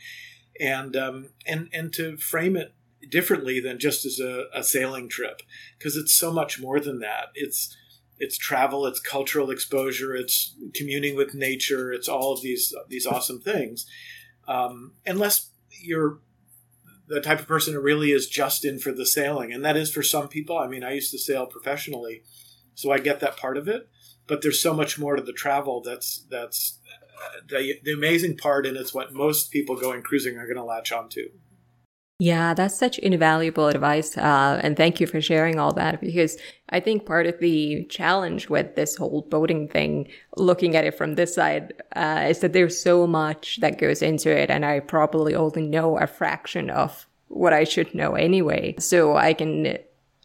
and 0.60 0.96
um, 0.96 1.30
and 1.46 1.70
and 1.74 1.94
to 1.94 2.18
frame 2.18 2.56
it 2.56 2.74
differently 3.10 3.60
than 3.60 3.80
just 3.80 4.06
as 4.06 4.20
a, 4.20 4.46
a 4.54 4.64
sailing 4.64 5.10
trip 5.10 5.42
because 5.78 5.96
it's 5.96 6.14
so 6.14 6.32
much 6.32 6.60
more 6.60 6.80
than 6.80 7.00
that. 7.00 7.28
It's 7.36 7.76
it's 8.20 8.38
travel, 8.38 8.86
it's 8.86 9.00
cultural 9.00 9.50
exposure, 9.50 10.14
it's 10.14 10.56
communing 10.76 11.16
with 11.16 11.34
nature, 11.34 11.92
it's 11.94 12.10
all 12.10 12.34
of 12.34 12.42
these 12.42 12.74
these 12.90 13.06
awesome 13.06 13.40
things. 13.40 13.86
Um, 14.48 14.94
unless 15.06 15.52
you're 15.82 16.20
the 17.08 17.22
type 17.22 17.40
of 17.40 17.48
person 17.48 17.74
who 17.74 17.80
really 17.80 18.12
is 18.12 18.28
just 18.28 18.64
in 18.64 18.80
for 18.80 18.92
the 18.92 19.06
sailing, 19.06 19.52
and 19.52 19.66
that 19.66 19.78
is 19.78 19.92
for 19.92 20.04
some 20.04 20.28
people. 20.28 20.58
I 20.58 20.68
mean, 20.68 20.84
I 20.84 20.94
used 20.94 21.12
to 21.12 21.18
sail 21.18 21.46
professionally, 21.46 22.24
so 22.76 22.92
I 22.92 23.00
get 23.00 23.20
that 23.22 23.38
part 23.38 23.58
of 23.58 23.68
it. 23.68 23.90
But 24.28 24.44
there's 24.44 24.62
so 24.62 24.74
much 24.74 25.00
more 25.00 25.16
to 25.16 25.24
the 25.24 25.34
travel. 25.34 25.82
That's 25.82 26.26
that's 26.30 26.80
uh, 27.18 27.40
the, 27.48 27.80
the 27.84 27.94
amazing 27.94 28.38
part, 28.38 28.68
and 28.68 28.78
it's 28.78 28.94
what 28.94 29.14
most 29.14 29.50
people 29.52 29.76
going 29.76 30.04
cruising 30.04 30.38
are 30.38 30.46
going 30.46 30.58
to 30.58 30.64
latch 30.64 30.92
onto. 30.92 31.30
Yeah, 32.22 32.54
that's 32.54 32.78
such 32.78 33.00
invaluable 33.00 33.70
advice. 33.70 34.18
Uh, 34.18 34.60
and 34.62 34.76
thank 34.76 35.00
you 35.00 35.08
for 35.08 35.22
sharing 35.22 35.58
all 35.58 35.72
that 35.74 36.02
because 36.02 36.38
I 36.68 36.82
think 36.82 37.06
part 37.06 37.28
of 37.28 37.40
the 37.40 37.86
challenge 37.86 38.50
with 38.50 38.76
this 38.76 38.98
whole 38.98 39.22
boating 39.22 39.70
thing, 39.70 40.10
looking 40.36 40.76
at 40.76 40.84
it 40.84 40.96
from 40.98 41.16
this 41.16 41.34
side, 41.34 41.82
uh, 41.96 42.26
is 42.30 42.40
that 42.40 42.52
there's 42.52 42.78
so 42.78 43.08
much 43.08 43.62
that 43.62 43.78
goes 43.78 44.02
into 44.02 44.30
it. 44.38 44.50
And 44.50 44.66
I 44.66 44.82
probably 44.82 45.34
only 45.34 45.62
know 45.62 45.98
a 45.98 46.08
fraction 46.08 46.70
of 46.70 47.08
what 47.30 47.54
I 47.54 47.64
should 47.64 47.96
know 47.96 48.16
anyway. 48.16 48.76
So 48.80 49.16
I 49.16 49.34
can 49.34 49.78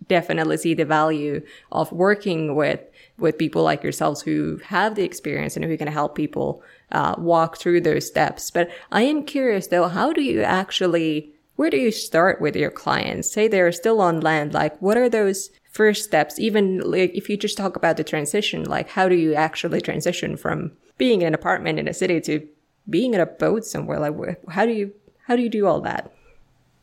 definitely 0.09 0.57
see 0.57 0.75
the 0.75 0.85
value 0.85 1.43
of 1.71 1.93
working 1.93 2.57
with 2.57 2.81
with 3.19 3.39
people 3.39 3.63
like 3.63 3.85
yourselves 3.85 4.21
who 4.21 4.61
have 4.65 4.97
the 4.97 5.05
experience 5.05 5.55
and 5.55 5.65
who 5.65 5.79
can 5.79 5.87
help 5.87 6.17
people 6.17 6.61
uh, 6.91 7.15
walk 7.17 7.57
through 7.57 7.81
those 7.81 8.05
steps. 8.05 8.51
But 8.51 8.69
I 8.91 9.03
am 9.03 9.25
curious 9.25 9.69
though, 9.69 9.87
how 9.87 10.13
do 10.13 10.21
you 10.21 10.43
actually 10.43 11.34
where 11.57 11.71
do 11.71 11.77
you 11.77 11.91
start 11.91 12.41
with 12.41 12.57
your 12.57 12.71
clients? 12.71 13.33
Say 13.33 13.49
they're 13.49 13.73
still 13.73 14.01
on 14.01 14.21
land, 14.21 14.55
like 14.55 14.81
what 14.81 14.97
are 14.97 15.09
those 15.09 15.51
first 15.71 16.05
steps? 16.05 16.39
Even 16.39 16.79
like 16.79 17.13
if 17.15 17.29
you 17.29 17.37
just 17.37 17.57
talk 17.57 17.77
about 17.77 17.97
the 17.97 18.05
transition, 18.05 18.65
like 18.65 18.89
how 18.89 19.09
do 19.09 19.15
you 19.15 19.35
actually 19.35 19.81
transition 19.81 20.37
from 20.37 20.73
being 20.99 21.23
in 21.23 21.29
an 21.29 21.35
apartment 21.35 21.79
in 21.79 21.89
a 21.89 21.95
city 21.95 22.21
to 22.23 22.47
being 22.89 23.15
in 23.15 23.21
a 23.21 23.27
boat 23.27 23.65
somewhere? 23.65 24.01
Like 24.01 24.15
how 24.49 24.67
do 24.67 24.73
you 24.73 24.93
how 25.27 25.37
do 25.37 25.43
you 25.43 25.49
do 25.49 25.67
all 25.67 25.81
that? 25.83 26.13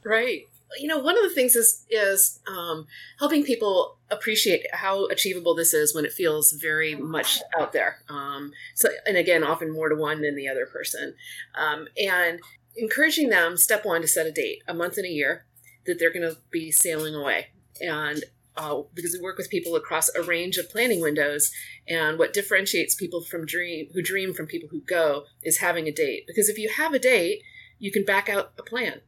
Right. 0.04 0.48
You 0.80 0.88
know, 0.88 1.00
one 1.00 1.18
of 1.18 1.24
the 1.24 1.36
things 1.36 1.56
is 1.56 1.86
is 1.90 2.40
um, 2.48 2.88
helping 3.20 3.44
people 3.44 3.98
appreciate 4.10 4.66
how 4.74 5.06
achievable 5.08 5.54
this 5.54 5.74
is 5.74 5.94
when 5.94 6.06
it 6.06 6.14
feels 6.14 6.54
very 6.54 6.96
much 6.96 7.40
out 7.60 7.74
there. 7.74 7.98
Um, 8.08 8.54
so, 8.76 8.90
and 9.06 9.18
again, 9.18 9.44
often 9.44 9.72
more 9.72 9.90
to 9.90 9.96
one 9.96 10.22
than 10.22 10.36
the 10.36 10.48
other 10.48 10.66
person. 10.66 11.16
Um, 11.56 11.88
and 11.98 12.40
encouraging 12.76 13.30
them, 13.30 13.58
step 13.58 13.86
one, 13.86 14.02
to 14.02 14.08
set 14.08 14.28
a 14.28 14.32
date, 14.32 14.64
a 14.68 14.74
month 14.74 14.98
and 14.98 15.06
a 15.06 15.12
year, 15.12 15.46
that 15.86 15.98
they're 16.00 16.14
going 16.14 16.30
to 16.30 16.38
be 16.52 16.72
sailing 16.72 17.16
away. 17.16 17.48
And 17.82 18.24
uh, 18.58 18.82
because 18.94 19.14
we 19.14 19.24
work 19.24 19.38
with 19.38 19.50
people 19.50 19.76
across 19.76 20.14
a 20.14 20.24
range 20.24 20.58
of 20.58 20.70
planning 20.70 21.02
windows, 21.02 21.52
and 21.88 22.20
what 22.20 22.34
differentiates 22.34 22.96
people 22.96 23.24
from 23.24 23.46
dream 23.46 23.88
who 23.94 24.02
dream 24.02 24.34
from 24.34 24.46
people 24.46 24.70
who 24.70 24.82
go 24.82 25.24
is 25.44 25.60
having 25.60 25.88
a 25.88 25.92
date. 25.92 26.26
Because 26.28 26.50
if 26.50 26.58
you 26.58 26.70
have 26.70 26.94
a 26.94 27.00
date, 27.00 27.42
you 27.80 27.92
can 27.92 28.06
back 28.06 28.30
out 28.30 28.52
a 28.60 28.64
plan. 28.64 29.02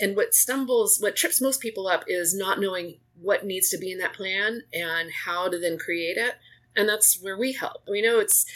And 0.00 0.16
what 0.16 0.34
stumbles, 0.34 0.98
what 1.00 1.16
trips 1.16 1.40
most 1.40 1.60
people 1.60 1.86
up 1.86 2.04
is 2.08 2.34
not 2.36 2.60
knowing 2.60 2.98
what 3.20 3.46
needs 3.46 3.68
to 3.70 3.78
be 3.78 3.92
in 3.92 3.98
that 3.98 4.12
plan 4.12 4.62
and 4.72 5.10
how 5.24 5.48
to 5.48 5.58
then 5.58 5.78
create 5.78 6.16
it 6.16 6.34
and 6.76 6.88
that's 6.88 7.20
where 7.22 7.36
we 7.36 7.52
help. 7.52 7.82
We 7.88 8.02
know 8.02 8.18
it's 8.18 8.46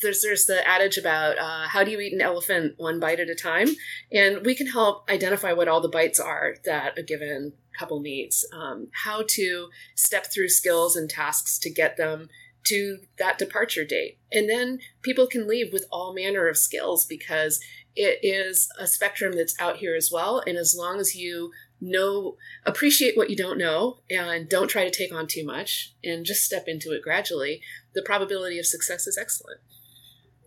there's 0.00 0.22
there's 0.22 0.46
the 0.46 0.66
adage 0.66 0.96
about 0.96 1.38
uh, 1.38 1.68
how 1.68 1.84
do 1.84 1.90
you 1.90 2.00
eat 2.00 2.12
an 2.12 2.20
elephant 2.20 2.74
one 2.76 3.00
bite 3.00 3.20
at 3.20 3.28
a 3.28 3.34
time, 3.34 3.68
and 4.12 4.44
we 4.44 4.54
can 4.54 4.66
help 4.66 5.08
identify 5.10 5.52
what 5.52 5.68
all 5.68 5.80
the 5.80 5.88
bites 5.88 6.18
are 6.18 6.56
that 6.64 6.98
a 6.98 7.02
given 7.02 7.52
couple 7.78 8.00
needs, 8.00 8.46
um, 8.52 8.88
how 9.04 9.22
to 9.28 9.68
step 9.94 10.26
through 10.32 10.48
skills 10.48 10.96
and 10.96 11.08
tasks 11.08 11.58
to 11.58 11.70
get 11.70 11.96
them 11.96 12.28
to 12.62 12.98
that 13.18 13.38
departure 13.38 13.84
date, 13.84 14.18
and 14.32 14.48
then 14.48 14.78
people 15.02 15.26
can 15.26 15.48
leave 15.48 15.72
with 15.72 15.86
all 15.90 16.14
manner 16.14 16.48
of 16.48 16.56
skills 16.56 17.06
because 17.06 17.60
it 17.96 18.18
is 18.22 18.68
a 18.78 18.86
spectrum 18.86 19.32
that's 19.34 19.58
out 19.60 19.78
here 19.78 19.94
as 19.94 20.10
well, 20.12 20.42
and 20.46 20.56
as 20.56 20.74
long 20.76 20.98
as 20.98 21.14
you 21.14 21.50
know 21.80 22.36
appreciate 22.66 23.16
what 23.16 23.30
you 23.30 23.36
don't 23.36 23.58
know 23.58 23.98
and 24.10 24.48
don't 24.48 24.68
try 24.68 24.84
to 24.84 24.90
take 24.90 25.12
on 25.12 25.26
too 25.26 25.44
much 25.44 25.94
and 26.04 26.26
just 26.26 26.44
step 26.44 26.64
into 26.66 26.92
it 26.92 27.02
gradually 27.02 27.62
the 27.94 28.02
probability 28.02 28.58
of 28.58 28.66
success 28.66 29.06
is 29.06 29.18
excellent. 29.18 29.60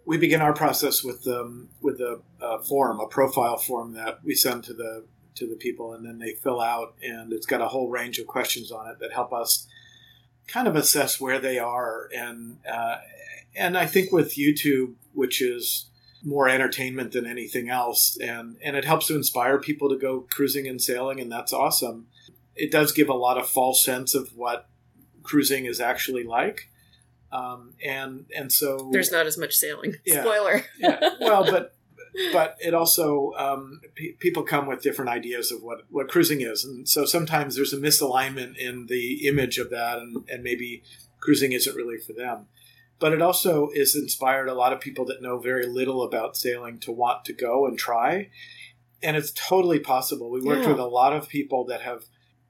We 0.06 0.18
begin 0.18 0.42
our 0.42 0.54
process 0.54 1.04
with 1.04 1.26
um, 1.28 1.70
with 1.82 2.00
a, 2.00 2.22
a, 2.42 2.64
form 2.64 3.00
a 3.00 3.08
profile 3.08 3.58
form 3.58 3.94
that 3.94 4.20
we 4.24 4.36
send 4.36 4.64
to 4.66 4.74
the 4.74 5.06
to 5.36 5.48
the 5.48 5.56
people 5.56 5.94
and 5.94 6.06
then 6.06 6.20
they 6.20 6.34
fill 6.34 6.62
out 6.62 6.96
and 7.02 7.34
it's 7.34 7.46
got 7.46 7.62
a 7.62 7.68
whole 7.68 7.90
range 7.90 8.20
of 8.20 8.28
questions 8.28 8.72
on 8.72 8.88
it 8.88 9.00
that 9.00 9.14
help 9.14 9.34
us 9.34 9.68
kind 10.48 10.68
of 10.68 10.76
assess 10.76 11.20
where 11.20 11.40
they 11.40 11.58
are. 11.58 12.10
And 12.16 12.58
uh, 12.70 12.98
and 13.56 13.78
I 13.78 13.86
think 13.86 14.12
with 14.12 14.36
YouTube 14.36 14.96
which 15.14 15.42
is 15.42 15.90
more 16.24 16.48
entertainment 16.48 17.12
than 17.12 17.26
anything 17.26 17.70
else, 17.70 18.18
and 18.22 18.58
and 18.64 18.76
it 18.76 18.86
helps 18.86 19.08
to 19.08 19.16
inspire 19.16 19.60
people 19.60 19.90
to 19.90 19.98
go 19.98 20.22
cruising 20.22 20.68
and 20.68 20.82
sailing, 20.82 21.20
and 21.20 21.32
that's 21.32 21.54
awesome. 21.54 22.08
It 22.56 22.72
does 22.72 22.92
give 22.92 23.10
a 23.10 23.14
lot 23.14 23.38
of 23.38 23.48
false 23.48 23.84
sense 23.84 24.16
of 24.16 24.36
what 24.36 24.68
cruising 25.24 25.66
is 25.66 25.80
actually 25.80 26.24
like, 26.24 26.70
um, 27.32 27.74
and 27.84 28.26
and 28.36 28.52
so 28.52 28.90
There's 28.92 29.12
not 29.12 29.26
as 29.26 29.38
much 29.38 29.56
sailing. 29.56 29.96
Yeah. 30.06 30.22
Spoiler. 30.22 30.64
yeah, 30.80 31.00
well, 31.20 31.44
but 31.44 31.76
but 32.32 32.58
it 32.60 32.74
also 32.74 33.34
um, 33.38 33.82
pe- 33.96 34.12
people 34.14 34.44
come 34.44 34.68
with 34.68 34.82
different 34.82 35.10
ideas 35.10 35.52
of 35.52 35.62
what 35.62 35.82
what 35.90 36.08
cruising 36.08 36.42
is, 36.42 36.64
and 36.64 36.88
so 36.88 37.06
sometimes 37.06 37.56
there's 37.56 37.74
a 37.74 37.78
misalignment 37.78 38.58
in 38.58 38.86
the 38.88 39.28
image 39.28 39.58
of 39.58 39.70
that, 39.72 39.98
and 39.98 40.24
and 40.30 40.44
maybe 40.44 40.84
cruising 41.20 41.52
isn't 41.52 41.76
really 41.76 41.98
for 41.98 42.14
them. 42.14 42.48
But 43.04 43.12
it 43.12 43.22
also 43.22 43.68
is 43.74 43.98
inspired 43.98 44.48
a 44.48 44.54
lot 44.54 44.72
of 44.72 44.80
people 44.80 45.04
that 45.08 45.22
know 45.22 45.38
very 45.38 45.66
little 45.66 46.04
about 46.04 46.38
sailing 46.38 46.80
to 46.80 46.92
want 46.94 47.26
to 47.26 47.34
go 47.34 47.66
and 47.66 47.78
try, 47.78 48.30
and 49.02 49.18
it's 49.18 49.34
totally 49.36 49.80
possible. 49.80 50.32
We 50.32 50.40
worked 50.40 50.62
Yeah. 50.62 50.70
with 50.70 50.80
a 50.80 50.86
lot 50.86 51.12
of 51.12 51.28
people 51.28 51.66
that 51.66 51.82
have 51.82 52.06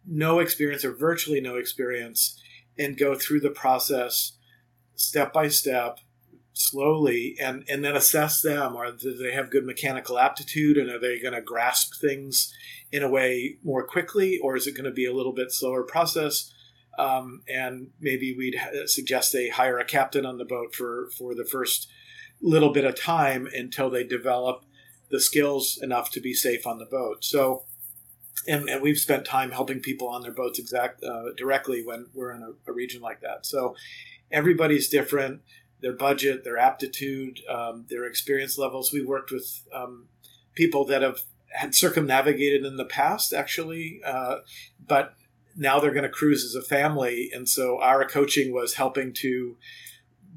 no 0.06 0.38
experience 0.38 0.86
or 0.86 0.94
virtually 0.94 1.42
no 1.42 1.56
experience, 1.56 2.40
and 2.78 2.96
go 2.96 3.16
through 3.16 3.40
the 3.40 3.50
process 3.50 4.34
step 4.94 5.34
by 5.34 5.48
step 5.48 5.98
slowly 6.54 7.36
and 7.42 7.66
and 7.68 7.84
then 7.84 7.96
assess 7.96 8.40
them 8.44 8.76
or 8.76 8.92
do 8.92 9.12
they 9.18 9.32
have 9.34 9.50
good 9.50 9.66
mechanical 9.66 10.20
aptitude 10.20 10.78
and 10.78 10.88
are 10.88 11.00
they 11.00 11.20
going 11.20 11.34
to 11.34 11.42
grasp 11.42 11.96
things 12.00 12.54
in 12.92 13.02
a 13.02 13.10
way 13.10 13.58
more 13.64 13.84
quickly 13.88 14.38
or 14.38 14.56
is 14.56 14.68
it 14.68 14.74
going 14.74 14.86
to 14.86 14.92
be 14.92 15.08
a 15.08 15.14
little 15.14 15.34
bit 15.34 15.52
slower 15.52 15.82
process 15.82 16.53
um, 16.98 17.42
and 17.48 17.88
maybe 18.00 18.36
we'd 18.36 18.60
suggest 18.86 19.34
they 19.34 19.50
hire 19.50 19.80
a 19.80 19.86
captain 19.86 20.26
on 20.26 20.38
the 20.38 20.46
boat 20.46 20.76
for 20.76 21.10
for 21.18 21.34
the 21.34 21.46
first 21.46 21.90
little 22.42 22.72
bit 22.72 22.86
of 22.86 22.96
time 22.96 23.48
until 23.54 23.90
they 23.90 24.04
develop 24.04 24.66
the 25.10 25.20
skills 25.20 25.80
enough 25.82 26.12
to 26.12 26.20
be 26.20 26.34
safe 26.34 26.68
on 26.68 26.80
the 26.80 26.86
boat. 26.86 27.24
So 27.24 27.64
and, 28.48 28.70
and 28.70 28.82
we've 28.82 28.98
spent 28.98 29.26
time 29.26 29.52
helping 29.52 29.80
people 29.80 30.08
on 30.08 30.22
their 30.22 30.32
boats 30.32 30.60
exact 30.60 31.04
uh, 31.04 31.34
directly 31.38 31.84
when 31.86 32.08
we're 32.14 32.32
in 32.32 32.44
a, 32.44 32.70
a 32.70 32.74
region 32.74 33.02
like 33.02 33.22
that. 33.22 33.46
So 33.46 33.76
everybody's 34.32 34.90
different. 34.90 35.42
Their 35.82 35.94
budget, 35.94 36.44
their 36.44 36.58
aptitude, 36.58 37.42
um, 37.50 37.86
their 37.90 38.06
experience 38.06 38.58
levels. 38.58 38.92
We 38.92 39.06
worked 39.06 39.32
with 39.32 39.64
um, 39.74 40.08
people 40.56 40.86
that 40.86 41.02
have 41.02 41.20
had 41.52 41.76
circumnavigated 41.76 42.66
in 42.66 42.78
the 42.78 42.86
past, 42.86 43.34
actually, 43.34 44.02
uh, 44.06 44.38
but 44.86 45.16
now 45.56 45.80
they're 45.80 45.92
going 45.92 46.04
to 46.04 46.10
cruise 46.10 46.44
as 46.44 46.56
a 46.56 46.66
family. 46.68 47.30
And 47.34 47.48
so 47.48 47.80
our 47.82 48.06
coaching 48.08 48.54
was 48.54 48.74
helping 48.76 49.14
to 49.16 49.58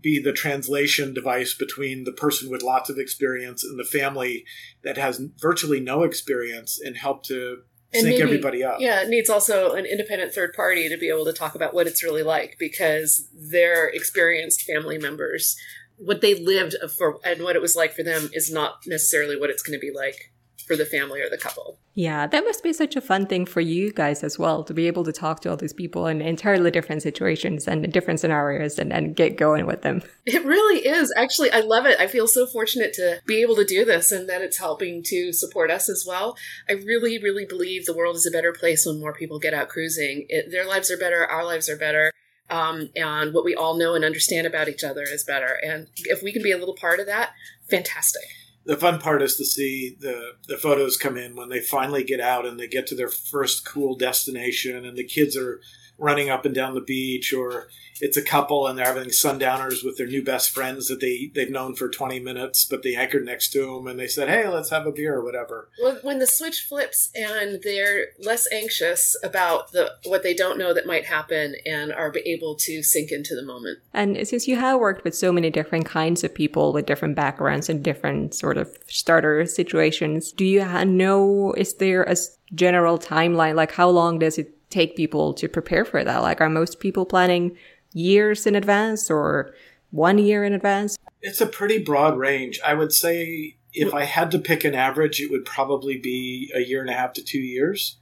be 0.00 0.20
the 0.20 0.32
translation 0.32 1.14
device 1.14 1.54
between 1.54 2.04
the 2.04 2.12
person 2.12 2.50
with 2.50 2.62
lots 2.62 2.90
of 2.90 2.98
experience 2.98 3.64
and 3.64 3.78
the 3.78 3.84
family 3.84 4.44
that 4.84 4.96
has 4.98 5.20
virtually 5.40 5.80
no 5.80 6.02
experience 6.02 6.78
and 6.78 6.96
help 6.96 7.22
to 7.24 7.62
And 7.94 8.02
sync 8.02 8.12
maybe- 8.14 8.22
everybody 8.22 8.62
up. 8.62 8.76
Yeah, 8.80 9.02
it 9.02 9.08
needs 9.08 9.30
also 9.30 9.72
an 9.72 9.86
independent 9.86 10.32
third 10.34 10.52
party 10.52 10.88
to 10.88 10.96
be 10.98 11.08
able 11.08 11.24
to 11.24 11.32
talk 11.32 11.54
about 11.54 11.72
what 11.74 11.86
it's 11.86 12.04
really 12.04 12.22
like 12.22 12.56
because 12.58 13.28
their 13.34 13.88
experienced 13.88 14.62
family 14.62 14.98
members, 14.98 15.56
what 15.96 16.20
they 16.20 16.34
lived 16.34 16.74
for 16.96 17.18
and 17.24 17.42
what 17.42 17.56
it 17.56 17.62
was 17.62 17.74
like 17.74 17.94
for 17.94 18.02
them 18.02 18.28
is 18.34 18.52
not 18.52 18.80
necessarily 18.86 19.38
what 19.40 19.48
it's 19.50 19.62
going 19.62 19.78
to 19.78 19.84
be 19.84 19.92
like 19.96 20.30
for 20.66 20.76
the 20.76 20.84
family 20.84 21.20
or 21.20 21.30
the 21.30 21.38
couple. 21.38 21.78
Yeah, 21.94 22.26
that 22.26 22.44
must 22.44 22.62
be 22.62 22.72
such 22.72 22.96
a 22.96 23.00
fun 23.00 23.26
thing 23.26 23.46
for 23.46 23.60
you 23.60 23.92
guys 23.92 24.22
as 24.22 24.38
well 24.38 24.64
to 24.64 24.74
be 24.74 24.86
able 24.86 25.04
to 25.04 25.12
talk 25.12 25.40
to 25.40 25.50
all 25.50 25.56
these 25.56 25.72
people 25.72 26.06
in 26.06 26.20
entirely 26.20 26.70
different 26.70 27.02
situations 27.02 27.66
and 27.66 27.90
different 27.92 28.20
scenarios 28.20 28.78
and, 28.78 28.92
and 28.92 29.16
get 29.16 29.36
going 29.36 29.66
with 29.66 29.82
them. 29.82 30.02
It 30.26 30.44
really 30.44 30.86
is. 30.86 31.14
Actually, 31.16 31.52
I 31.52 31.60
love 31.60 31.86
it. 31.86 32.00
I 32.00 32.08
feel 32.08 32.26
so 32.26 32.46
fortunate 32.46 32.92
to 32.94 33.20
be 33.26 33.40
able 33.42 33.54
to 33.56 33.64
do 33.64 33.84
this 33.84 34.10
and 34.10 34.28
that 34.28 34.42
it's 34.42 34.58
helping 34.58 35.02
to 35.04 35.32
support 35.32 35.70
us 35.70 35.88
as 35.88 36.04
well. 36.06 36.36
I 36.68 36.72
really, 36.72 37.18
really 37.22 37.46
believe 37.46 37.86
the 37.86 37.96
world 37.96 38.16
is 38.16 38.26
a 38.26 38.30
better 38.30 38.52
place 38.52 38.84
when 38.84 39.00
more 39.00 39.14
people 39.14 39.38
get 39.38 39.54
out 39.54 39.68
cruising. 39.68 40.26
It, 40.28 40.50
their 40.50 40.66
lives 40.66 40.90
are 40.90 40.98
better, 40.98 41.24
our 41.24 41.44
lives 41.44 41.68
are 41.68 41.76
better. 41.76 42.12
Um, 42.50 42.90
and 42.96 43.32
what 43.32 43.44
we 43.44 43.54
all 43.54 43.76
know 43.78 43.94
and 43.94 44.04
understand 44.04 44.46
about 44.46 44.68
each 44.68 44.84
other 44.84 45.02
is 45.02 45.24
better. 45.24 45.58
And 45.64 45.88
if 46.04 46.22
we 46.22 46.32
can 46.32 46.42
be 46.42 46.52
a 46.52 46.58
little 46.58 46.76
part 46.76 47.00
of 47.00 47.06
that, 47.06 47.30
fantastic. 47.70 48.24
The 48.66 48.76
fun 48.76 49.00
part 49.00 49.22
is 49.22 49.36
to 49.36 49.44
see 49.44 49.96
the 50.00 50.32
the 50.48 50.56
photos 50.56 50.96
come 50.96 51.16
in 51.16 51.36
when 51.36 51.48
they 51.48 51.60
finally 51.60 52.04
get 52.04 52.20
out 52.20 52.44
and 52.44 52.58
they 52.58 52.68
get 52.68 52.86
to 52.88 52.94
their 52.94 53.08
first 53.08 53.64
cool 53.64 53.96
destination 53.96 54.84
and 54.84 54.96
the 54.96 55.04
kids 55.04 55.36
are 55.36 55.60
running 55.98 56.28
up 56.28 56.44
and 56.44 56.54
down 56.54 56.74
the 56.74 56.80
beach 56.80 57.32
or 57.32 57.68
it's 58.00 58.16
a 58.16 58.22
couple 58.22 58.66
and 58.66 58.78
they're 58.78 58.86
having 58.86 59.10
sundowners 59.10 59.82
with 59.82 59.96
their 59.96 60.06
new 60.06 60.22
best 60.22 60.50
friends 60.50 60.88
that 60.88 61.00
they 61.00 61.30
they've 61.34 61.50
known 61.50 61.74
for 61.74 61.88
20 61.88 62.20
minutes 62.20 62.64
but 62.64 62.82
they 62.82 62.94
anchored 62.94 63.24
next 63.24 63.50
to 63.50 63.64
them 63.64 63.86
and 63.86 63.98
they 63.98 64.06
said 64.06 64.28
hey 64.28 64.46
let's 64.48 64.70
have 64.70 64.86
a 64.86 64.92
beer 64.92 65.14
or 65.16 65.24
whatever 65.24 65.68
Well, 65.82 65.98
when 66.02 66.18
the 66.18 66.26
switch 66.26 66.66
flips 66.68 67.10
and 67.14 67.60
they're 67.62 68.08
less 68.18 68.46
anxious 68.52 69.16
about 69.22 69.72
the 69.72 69.92
what 70.04 70.22
they 70.22 70.34
don't 70.34 70.58
know 70.58 70.74
that 70.74 70.86
might 70.86 71.06
happen 71.06 71.54
and 71.64 71.92
are 71.92 72.12
able 72.24 72.54
to 72.56 72.82
sink 72.82 73.12
into 73.12 73.34
the 73.34 73.44
moment. 73.44 73.78
And 73.92 74.26
since 74.26 74.48
you 74.48 74.56
have 74.56 74.80
worked 74.80 75.04
with 75.04 75.14
so 75.14 75.32
many 75.32 75.50
different 75.50 75.86
kinds 75.86 76.24
of 76.24 76.34
people 76.34 76.72
with 76.72 76.86
different 76.86 77.14
backgrounds 77.14 77.68
and 77.68 77.82
different 77.82 78.34
sort 78.34 78.55
of 78.57 78.76
starter 78.86 79.46
situations, 79.46 80.32
do 80.32 80.44
you 80.44 80.64
know, 80.84 81.52
is 81.57 81.74
there 81.74 82.02
a 82.04 82.16
general 82.54 82.98
timeline? 82.98 83.54
Like, 83.54 83.72
how 83.72 83.88
long 83.88 84.18
does 84.18 84.38
it 84.38 84.52
take 84.70 84.96
people 84.96 85.34
to 85.34 85.48
prepare 85.48 85.84
for 85.84 86.02
that? 86.02 86.22
Like, 86.22 86.40
are 86.40 86.50
most 86.50 86.80
people 86.80 87.07
planning 87.07 87.57
years 87.92 88.46
in 88.46 88.54
advance 88.54 89.11
or 89.11 89.54
one 89.90 90.18
year 90.18 90.44
in 90.44 90.52
advance? 90.52 90.96
it's 91.26 91.40
a 91.40 91.46
pretty 91.46 91.78
broad 91.78 92.16
range 92.16 92.61
i 92.64 92.72
would 92.72 92.92
say 92.92 93.57
if 93.72 93.92
i 93.92 94.04
had 94.04 94.30
to 94.30 94.38
pick 94.38 94.64
an 94.64 94.74
average 94.74 95.20
it 95.20 95.30
would 95.30 95.44
probably 95.44 95.98
be 95.98 96.50
a 96.54 96.61
year 96.61 96.80
and 96.80 96.88
a 96.88 96.94
half 96.94 97.12
to 97.12 97.22
two 97.22 97.40
years 97.40 97.98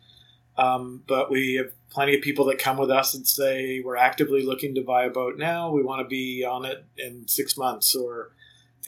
um, 0.56 1.02
but 1.08 1.32
we 1.32 1.54
have 1.54 1.72
plenty 1.90 2.14
of 2.14 2.22
people 2.22 2.44
that 2.44 2.60
come 2.60 2.76
with 2.76 2.90
us 2.90 3.12
and 3.12 3.26
say 3.26 3.80
we're 3.84 3.96
actively 3.96 4.44
looking 4.44 4.74
to 4.74 4.82
buy 4.82 5.04
a 5.04 5.10
boat 5.10 5.38
now 5.38 5.70
we 5.70 5.82
want 5.82 6.00
to 6.00 6.08
be 6.08 6.44
on 6.44 6.64
it 6.64 6.84
in 6.96 7.26
six 7.26 7.56
months 7.56 7.96
or 7.96 8.32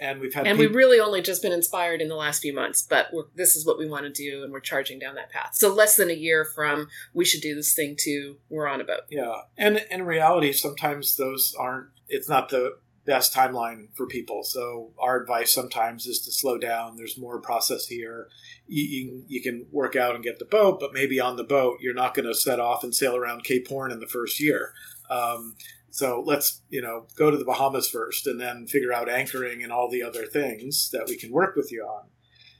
and 0.00 0.20
we've 0.20 0.34
had 0.34 0.46
and 0.46 0.58
we've 0.58 0.74
really 0.74 1.00
only 1.00 1.22
just 1.22 1.42
been 1.42 1.52
inspired 1.52 2.00
in 2.00 2.08
the 2.08 2.14
last 2.14 2.40
few 2.42 2.52
months 2.54 2.82
but 2.82 3.08
we're, 3.12 3.24
this 3.34 3.56
is 3.56 3.64
what 3.66 3.78
we 3.78 3.88
want 3.88 4.04
to 4.04 4.10
do 4.10 4.42
and 4.44 4.52
we're 4.52 4.60
charging 4.60 4.98
down 4.98 5.14
that 5.14 5.30
path 5.30 5.50
so 5.54 5.72
less 5.72 5.96
than 5.96 6.10
a 6.10 6.14
year 6.14 6.44
from 6.44 6.88
we 7.14 7.24
should 7.24 7.40
do 7.40 7.54
this 7.54 7.72
thing 7.74 7.94
to 7.98 8.36
we're 8.48 8.66
on 8.68 8.80
a 8.80 8.84
boat 8.84 9.00
Yeah, 9.10 9.34
and 9.56 9.84
in 9.90 10.04
reality, 10.04 10.52
sometimes 10.52 11.16
those 11.16 11.54
aren't. 11.58 11.88
It's 12.08 12.28
not 12.28 12.48
the 12.50 12.78
best 13.04 13.32
timeline 13.32 13.86
for 13.96 14.06
people. 14.06 14.42
So 14.42 14.90
our 14.98 15.20
advice 15.20 15.52
sometimes 15.52 16.06
is 16.06 16.20
to 16.22 16.32
slow 16.32 16.58
down. 16.58 16.96
There's 16.96 17.16
more 17.16 17.40
process 17.40 17.86
here. 17.86 18.28
You, 18.66 18.84
you, 18.84 19.06
can- 19.08 19.24
you 19.28 19.42
can 19.42 19.66
work 19.70 19.94
out 19.94 20.14
and 20.16 20.24
get 20.24 20.38
the 20.40 20.44
boat, 20.44 20.80
but 20.80 20.92
maybe 20.92 21.20
on 21.20 21.36
the 21.36 21.44
boat 21.44 21.78
you're 21.80 21.94
not 21.94 22.14
going 22.14 22.26
to 22.26 22.34
set 22.34 22.58
off 22.60 22.82
and 22.82 22.92
sail 22.94 23.14
around 23.16 23.44
Cape 23.44 23.68
Horn 23.68 23.92
in 23.92 24.00
the 24.00 24.08
first 24.08 24.40
year. 24.40 24.72
Um, 25.08 25.54
so 25.96 26.22
let's 26.26 26.60
you 26.68 26.82
know 26.82 27.06
go 27.16 27.30
to 27.30 27.38
the 27.38 27.44
Bahamas 27.44 27.88
first, 27.88 28.26
and 28.26 28.38
then 28.38 28.66
figure 28.66 28.92
out 28.92 29.08
anchoring 29.08 29.62
and 29.62 29.72
all 29.72 29.90
the 29.90 30.02
other 30.02 30.26
things 30.26 30.90
that 30.90 31.06
we 31.08 31.16
can 31.16 31.32
work 31.32 31.56
with 31.56 31.72
you 31.72 31.84
on. 31.84 32.04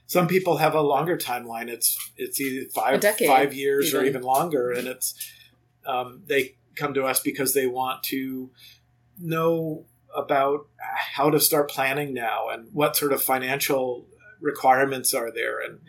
Some 0.07 0.27
people 0.27 0.57
have 0.57 0.73
a 0.73 0.81
longer 0.81 1.15
timeline. 1.17 1.67
It's 1.67 1.95
it's 2.17 2.41
either 2.41 2.67
five 2.73 2.99
decade, 2.99 3.27
five 3.27 3.53
years 3.53 3.93
or 3.93 3.97
even. 3.97 4.07
even 4.07 4.21
longer, 4.23 4.71
and 4.71 4.87
it's 4.87 5.13
um, 5.85 6.23
they 6.25 6.55
come 6.75 6.95
to 6.95 7.05
us 7.05 7.19
because 7.19 7.53
they 7.53 7.67
want 7.67 8.01
to 8.05 8.49
know 9.19 9.85
about 10.15 10.65
how 10.79 11.29
to 11.29 11.39
start 11.39 11.69
planning 11.69 12.15
now 12.15 12.49
and 12.49 12.69
what 12.73 12.95
sort 12.95 13.13
of 13.13 13.21
financial 13.21 14.07
requirements 14.41 15.13
are 15.13 15.31
there 15.31 15.59
and 15.59 15.79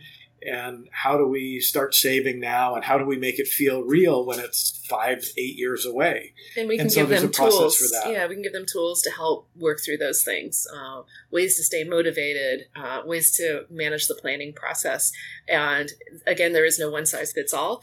and 0.43 0.89
how 0.93 1.17
do 1.19 1.27
we 1.27 1.61
start 1.61 1.95
saving 1.95 2.41
now? 2.41 2.75
And 2.75 2.85
how 2.85 2.99
do 2.99 3.05
we 3.05 3.17
make 3.19 3.39
it 3.39 3.49
feel 3.49 3.83
real 3.83 4.25
when 4.25 4.39
it's 4.41 4.81
five 4.89 5.25
eight 5.37 5.57
years 5.57 5.85
away? 5.85 6.33
And 6.57 6.69
we 6.69 6.77
can 6.77 6.87
And 6.87 6.93
so 6.93 7.01
give 7.07 7.21
them 7.21 7.31
tools. 7.31 7.77
for 7.77 7.85
that. 7.89 8.13
yeah 8.13 8.27
we 8.27 8.35
can 8.35 8.43
give 8.43 8.53
them 8.53 8.67
tools 8.67 9.03
to 9.03 9.11
help 9.11 9.49
work 9.57 9.81
through 9.85 9.99
those 9.99 10.23
things 10.23 10.67
uh, 10.75 11.03
ways 11.31 11.57
to 11.57 11.63
stay 11.63 11.85
motivated 11.85 12.67
uh, 12.77 13.03
ways 13.05 13.33
to 13.37 13.65
manage 13.71 14.07
the 14.07 14.15
planning 14.15 14.53
process. 14.53 15.13
And 15.49 15.91
again 16.27 16.53
there 16.53 16.65
is 16.65 16.79
no 16.79 16.91
one 16.91 17.07
size 17.07 17.33
fits 17.33 17.53
all 17.53 17.83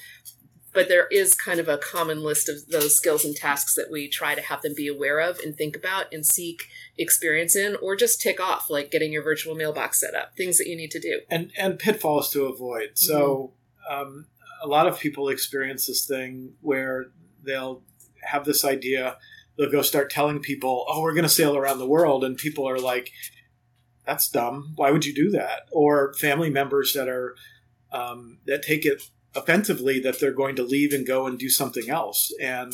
but 0.76 0.90
there 0.90 1.08
is 1.08 1.34
kind 1.34 1.60
of 1.60 1.68
a 1.68 1.78
common 1.78 2.22
list 2.22 2.50
of 2.50 2.68
those 2.68 2.96
skills 2.96 3.24
and 3.24 3.36
tasks 3.36 3.74
that 3.76 3.90
we 3.90 4.08
try 4.10 4.36
to 4.36 4.42
have 4.42 4.62
them 4.62 4.74
be 4.76 4.88
aware 4.88 5.20
of 5.20 5.40
and 5.40 5.58
think 5.58 5.76
about 5.76 6.14
and 6.14 6.26
seek 6.26 6.68
experience 6.98 7.56
in 7.56 7.78
or 7.82 7.96
just 7.96 8.22
tick 8.22 8.40
off 8.40 8.70
like 8.70 8.92
getting 8.92 9.12
your 9.12 9.24
virtual 9.24 9.56
mailbox 9.56 10.02
set 10.02 10.14
up 10.14 10.36
things 10.36 10.58
that 10.58 10.68
you 10.68 10.76
need 10.76 10.92
to 10.92 11.00
do 11.00 11.22
and 11.32 11.52
and 11.58 11.80
pitfalls 11.80 12.30
to 12.30 12.46
avoid. 12.46 12.92
So 12.96 13.54
um, 13.90 14.26
a 14.62 14.68
lot 14.68 14.88
of 14.88 15.00
people 15.00 15.30
experience 15.30 15.88
this 15.88 16.06
thing 16.06 16.54
where 16.62 17.08
they'll 17.44 17.82
have 18.24 18.46
this 18.46 18.66
idea, 18.66 19.18
they'll 19.58 19.72
go 19.72 19.82
start 19.82 20.10
telling 20.10 20.40
people, 20.40 20.86
"Oh, 20.90 21.02
we're 21.02 21.14
going 21.14 21.24
to 21.24 21.30
sail 21.30 21.56
around 21.56 21.80
the 21.80 21.88
world," 21.88 22.24
and 22.24 22.38
people 22.38 22.68
are 22.68 22.80
like, 22.80 23.12
"That's 24.06 24.30
dumb. 24.30 24.74
Why 24.76 24.92
would 24.92 25.06
you 25.06 25.14
do 25.14 25.30
that?" 25.32 25.68
Or 25.72 26.14
family 26.16 26.50
members 26.50 26.94
that 26.94 27.08
are 27.08 27.36
um, 27.92 28.40
that 28.46 28.64
take 28.64 28.86
it 28.86 29.10
offensively 29.36 30.00
that 30.00 30.20
they're 30.20 30.32
going 30.32 30.56
to 30.56 30.64
leave 30.64 30.94
and 30.94 31.06
go 31.06 31.28
and 31.28 31.38
do 31.38 31.50
something 31.50 31.90
else 31.90 32.32
and 32.42 32.74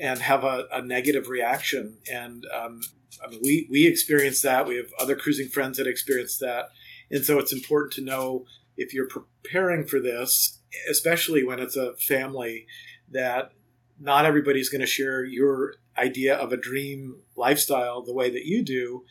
and 0.00 0.20
have 0.20 0.44
a, 0.44 0.66
a 0.72 0.80
negative 0.80 1.28
reaction 1.28 1.98
and 2.10 2.46
um, 2.54 2.80
I 3.24 3.28
mean, 3.28 3.40
we 3.42 3.66
we 3.70 3.86
experienced 3.86 4.42
that. 4.42 4.66
We 4.66 4.76
have 4.76 4.92
other 4.98 5.16
cruising 5.16 5.48
friends 5.48 5.78
that 5.78 5.86
experience 5.86 6.38
that, 6.38 6.70
and 7.10 7.24
so 7.24 7.38
it's 7.38 7.52
important 7.52 7.92
to 7.94 8.04
know 8.04 8.44
if 8.76 8.94
you're 8.94 9.08
preparing 9.08 9.86
for 9.86 10.00
this, 10.00 10.60
especially 10.90 11.44
when 11.44 11.58
it's 11.58 11.76
a 11.76 11.94
family, 11.96 12.66
that 13.10 13.52
not 13.98 14.24
everybody's 14.24 14.68
going 14.68 14.80
to 14.80 14.86
share 14.86 15.24
your 15.24 15.74
idea 15.96 16.36
of 16.36 16.52
a 16.52 16.56
dream 16.56 17.20
lifestyle 17.36 18.02
the 18.02 18.14
way 18.14 18.30
that 18.30 18.44
you 18.44 18.62
do, 18.62 19.04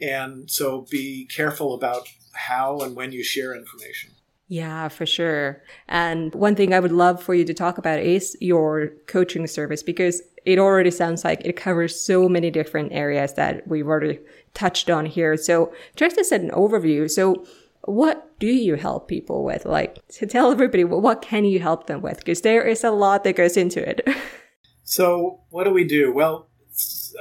and 0.00 0.50
so 0.50 0.86
be 0.90 1.26
careful 1.26 1.74
about 1.74 2.08
how 2.34 2.80
and 2.80 2.96
when 2.96 3.12
you 3.12 3.22
share 3.24 3.54
information. 3.54 4.10
Yeah, 4.54 4.86
for 4.86 5.04
sure. 5.04 5.64
And 5.88 6.32
one 6.32 6.54
thing 6.54 6.72
I 6.72 6.78
would 6.78 6.92
love 6.92 7.20
for 7.20 7.34
you 7.34 7.44
to 7.44 7.52
talk 7.52 7.76
about 7.76 7.98
is 7.98 8.36
your 8.40 8.92
coaching 9.08 9.48
service 9.48 9.82
because 9.82 10.22
it 10.44 10.60
already 10.60 10.92
sounds 10.92 11.24
like 11.24 11.40
it 11.44 11.56
covers 11.56 12.00
so 12.00 12.28
many 12.28 12.52
different 12.52 12.92
areas 12.92 13.34
that 13.34 13.66
we've 13.66 13.88
already 13.88 14.20
touched 14.54 14.90
on 14.90 15.06
here. 15.06 15.36
So, 15.36 15.74
just 15.96 16.18
as 16.18 16.30
an 16.30 16.50
overview, 16.50 17.10
so 17.10 17.44
what 17.82 18.38
do 18.38 18.46
you 18.46 18.76
help 18.76 19.08
people 19.08 19.42
with? 19.42 19.64
Like, 19.64 19.98
to 20.18 20.24
tell 20.24 20.52
everybody, 20.52 20.84
what 20.84 21.20
can 21.20 21.44
you 21.44 21.58
help 21.58 21.88
them 21.88 22.00
with? 22.00 22.18
Because 22.18 22.42
there 22.42 22.62
is 22.62 22.84
a 22.84 22.92
lot 22.92 23.24
that 23.24 23.34
goes 23.34 23.56
into 23.56 23.82
it. 23.82 24.06
so, 24.84 25.40
what 25.50 25.64
do 25.64 25.72
we 25.72 25.82
do? 25.82 26.12
Well, 26.12 26.48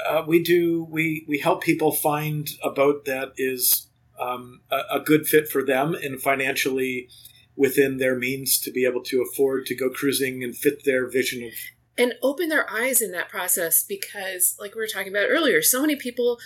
uh, 0.08 0.24
we 0.28 0.44
do 0.44 0.86
we 0.88 1.26
we 1.28 1.40
help 1.40 1.64
people 1.64 1.92
find 1.92 2.48
a 2.64 2.70
boat 2.70 3.06
that 3.06 3.30
is 3.38 3.88
um, 4.20 4.62
a, 4.72 4.98
a, 4.98 5.00
good 5.00 5.28
fit 5.28 5.48
for 5.48 5.66
them 5.66 5.96
and 5.96 6.22
financially 6.22 7.10
within 7.56 7.98
their 7.98 8.16
means 8.16 8.60
to 8.60 8.72
be 8.72 8.86
able 8.86 9.02
to 9.02 9.22
afford 9.22 9.66
to 9.66 9.76
go 9.76 9.90
cruising 9.90 10.44
and 10.44 10.56
fit 10.56 10.84
their 10.86 11.08
vision 11.08 11.44
of 11.44 11.54
and 11.98 12.14
open 12.22 12.50
their 12.50 12.70
eyes 12.72 13.02
in 13.02 13.12
that 13.12 13.30
process 13.30 13.84
because 13.84 14.56
like 14.60 14.76
we 14.76 14.82
were 14.82 14.88
talking 14.88 15.10
about 15.10 15.30
earlier 15.30 15.62
so 15.62 15.82
many 15.82 15.96
people 15.96 16.40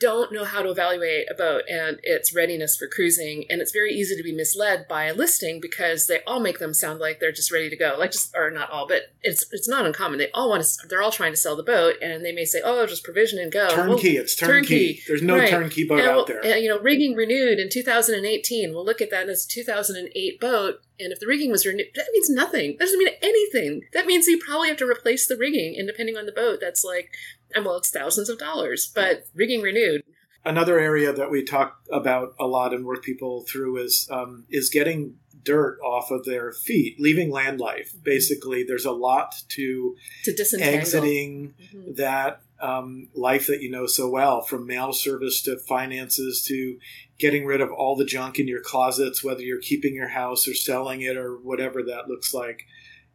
don't 0.00 0.32
know 0.32 0.44
how 0.44 0.62
to 0.62 0.70
evaluate 0.70 1.26
a 1.30 1.34
boat 1.34 1.64
and 1.68 1.98
its 2.02 2.34
readiness 2.34 2.76
for 2.76 2.86
cruising. 2.86 3.44
And 3.50 3.60
it's 3.60 3.72
very 3.72 3.92
easy 3.92 4.16
to 4.16 4.22
be 4.22 4.32
misled 4.32 4.86
by 4.88 5.04
a 5.04 5.14
listing 5.14 5.60
because 5.60 6.06
they 6.06 6.22
all 6.24 6.40
make 6.40 6.58
them 6.58 6.72
sound 6.72 7.00
like 7.00 7.18
they're 7.18 7.32
just 7.32 7.50
ready 7.50 7.68
to 7.68 7.76
go. 7.76 7.96
Like 7.98 8.12
just 8.12 8.34
or 8.36 8.50
not 8.50 8.70
all 8.70 8.86
but 8.86 9.12
it's 9.22 9.46
it's 9.52 9.68
not 9.68 9.86
uncommon. 9.86 10.18
They 10.18 10.30
all 10.32 10.50
want 10.50 10.64
to 10.64 10.88
they're 10.88 11.02
all 11.02 11.10
trying 11.10 11.32
to 11.32 11.36
sell 11.36 11.56
the 11.56 11.62
boat 11.62 11.96
and 12.00 12.24
they 12.24 12.32
may 12.32 12.44
say 12.44 12.60
oh 12.64 12.86
just 12.86 13.04
provision 13.04 13.38
and 13.38 13.50
go. 13.50 13.68
Turnkey 13.70 14.14
well, 14.14 14.22
it's 14.22 14.36
turnkey. 14.36 14.94
turnkey. 14.94 15.02
there's 15.08 15.22
no 15.22 15.36
right. 15.36 15.50
turnkey 15.50 15.84
boat 15.84 16.00
and, 16.00 16.08
out 16.08 16.26
there. 16.26 16.44
and, 16.44 16.62
you 16.62 16.68
know 16.68 16.78
rigging 16.78 17.14
renewed 17.14 17.58
in 17.58 17.68
2018 17.68 18.72
we'll 18.72 18.84
look 18.84 19.00
at 19.00 19.10
that. 19.10 19.28
As 19.28 19.44
a 19.44 19.48
2008 19.48 20.40
boat. 20.40 20.80
And 21.00 21.12
if 21.12 21.20
the 21.20 21.26
rigging 21.26 21.50
was 21.50 21.66
renewed 21.66 21.88
that 21.94 22.06
means 22.12 22.30
nothing. 22.30 22.72
That 22.72 22.86
doesn't 22.86 22.98
mean 22.98 23.14
anything. 23.20 23.82
That 23.92 24.06
means 24.06 24.26
you 24.26 24.38
probably 24.38 24.68
have 24.68 24.78
to 24.78 24.88
replace 24.88 25.26
the 25.26 25.36
rigging 25.36 25.76
and 25.76 25.86
depending 25.86 26.16
on 26.16 26.26
the 26.26 26.32
boat 26.32 26.58
that's 26.60 26.84
like 26.84 27.10
and 27.54 27.64
well, 27.64 27.76
it's 27.76 27.90
thousands 27.90 28.28
of 28.28 28.38
dollars, 28.38 28.90
but 28.94 29.24
rigging 29.34 29.62
renewed. 29.62 30.02
Another 30.44 30.78
area 30.78 31.12
that 31.12 31.30
we 31.30 31.44
talk 31.44 31.80
about 31.90 32.34
a 32.38 32.46
lot 32.46 32.72
and 32.72 32.84
work 32.84 33.02
people 33.02 33.44
through 33.48 33.78
is 33.78 34.08
um, 34.10 34.44
is 34.48 34.70
getting 34.70 35.16
dirt 35.42 35.78
off 35.80 36.10
of 36.10 36.24
their 36.24 36.52
feet, 36.52 36.96
leaving 36.98 37.30
land 37.30 37.60
life. 37.60 37.92
Basically, 38.02 38.62
there's 38.62 38.84
a 38.84 38.92
lot 38.92 39.34
to, 39.48 39.96
to 40.24 40.34
disentangle. 40.34 40.78
exiting 40.78 41.54
mm-hmm. 41.60 41.94
that 41.94 42.42
um, 42.60 43.08
life 43.14 43.46
that 43.46 43.62
you 43.62 43.70
know 43.70 43.86
so 43.86 44.08
well, 44.08 44.42
from 44.42 44.66
mail 44.66 44.92
service 44.92 45.42
to 45.42 45.58
finances 45.58 46.44
to 46.48 46.78
getting 47.18 47.46
rid 47.46 47.60
of 47.60 47.70
all 47.72 47.96
the 47.96 48.04
junk 48.04 48.38
in 48.38 48.48
your 48.48 48.62
closets, 48.62 49.24
whether 49.24 49.42
you're 49.42 49.60
keeping 49.60 49.94
your 49.94 50.08
house 50.08 50.46
or 50.46 50.54
selling 50.54 51.00
it 51.02 51.16
or 51.16 51.36
whatever 51.36 51.82
that 51.82 52.08
looks 52.08 52.32
like, 52.32 52.66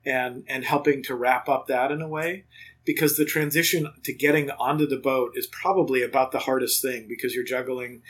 and 0.06 0.44
and 0.48 0.66
helping 0.66 1.04
to 1.04 1.16
wrap 1.16 1.48
up 1.48 1.68
that 1.68 1.92
in 1.92 2.02
a 2.02 2.08
way 2.08 2.46
because 2.86 3.16
the 3.16 3.26
transition 3.26 3.92
to 4.04 4.14
getting 4.14 4.50
onto 4.52 4.88
the 4.88 4.98
boat 4.98 5.32
is 5.36 5.48
probably 5.48 6.04
about 6.04 6.32
the 6.32 6.40
hardest 6.40 6.82
thing 6.82 7.06
because 7.08 7.34
you're 7.34 7.44
juggling 7.44 8.02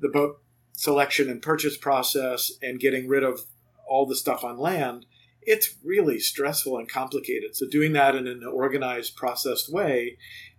the 0.00 0.08
boat 0.08 0.42
selection 0.72 1.30
and 1.30 1.40
purchase 1.40 1.76
process 1.76 2.52
and 2.62 2.80
getting 2.80 3.08
rid 3.08 3.22
of 3.22 3.40
all 3.88 4.06
the 4.06 4.16
stuff 4.16 4.44
on 4.44 4.58
land. 4.58 5.06
It's 5.42 5.74
really 5.84 6.18
stressful 6.18 6.78
and 6.78 6.88
complicated. 6.88 7.54
So 7.54 7.66
doing 7.68 7.92
that 7.92 8.14
in 8.14 8.26
an 8.26 8.44
organized 8.44 9.16
processed 9.16 9.72
way 9.72 10.18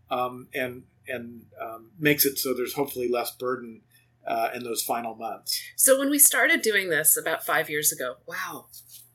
um, 0.09 0.47
and 0.53 0.83
and 1.07 1.45
um, 1.61 1.91
makes 1.99 2.25
it 2.25 2.37
so 2.39 2.53
there's 2.53 2.73
hopefully 2.73 3.07
less 3.07 3.31
burden 3.31 3.81
uh, 4.27 4.49
in 4.55 4.63
those 4.63 4.81
final 4.81 5.15
months. 5.15 5.61
So 5.75 5.99
when 5.99 6.09
we 6.09 6.17
started 6.17 6.61
doing 6.61 6.89
this 6.89 7.17
about 7.17 7.45
five 7.45 7.69
years 7.69 7.91
ago 7.91 8.15
wow 8.27 8.67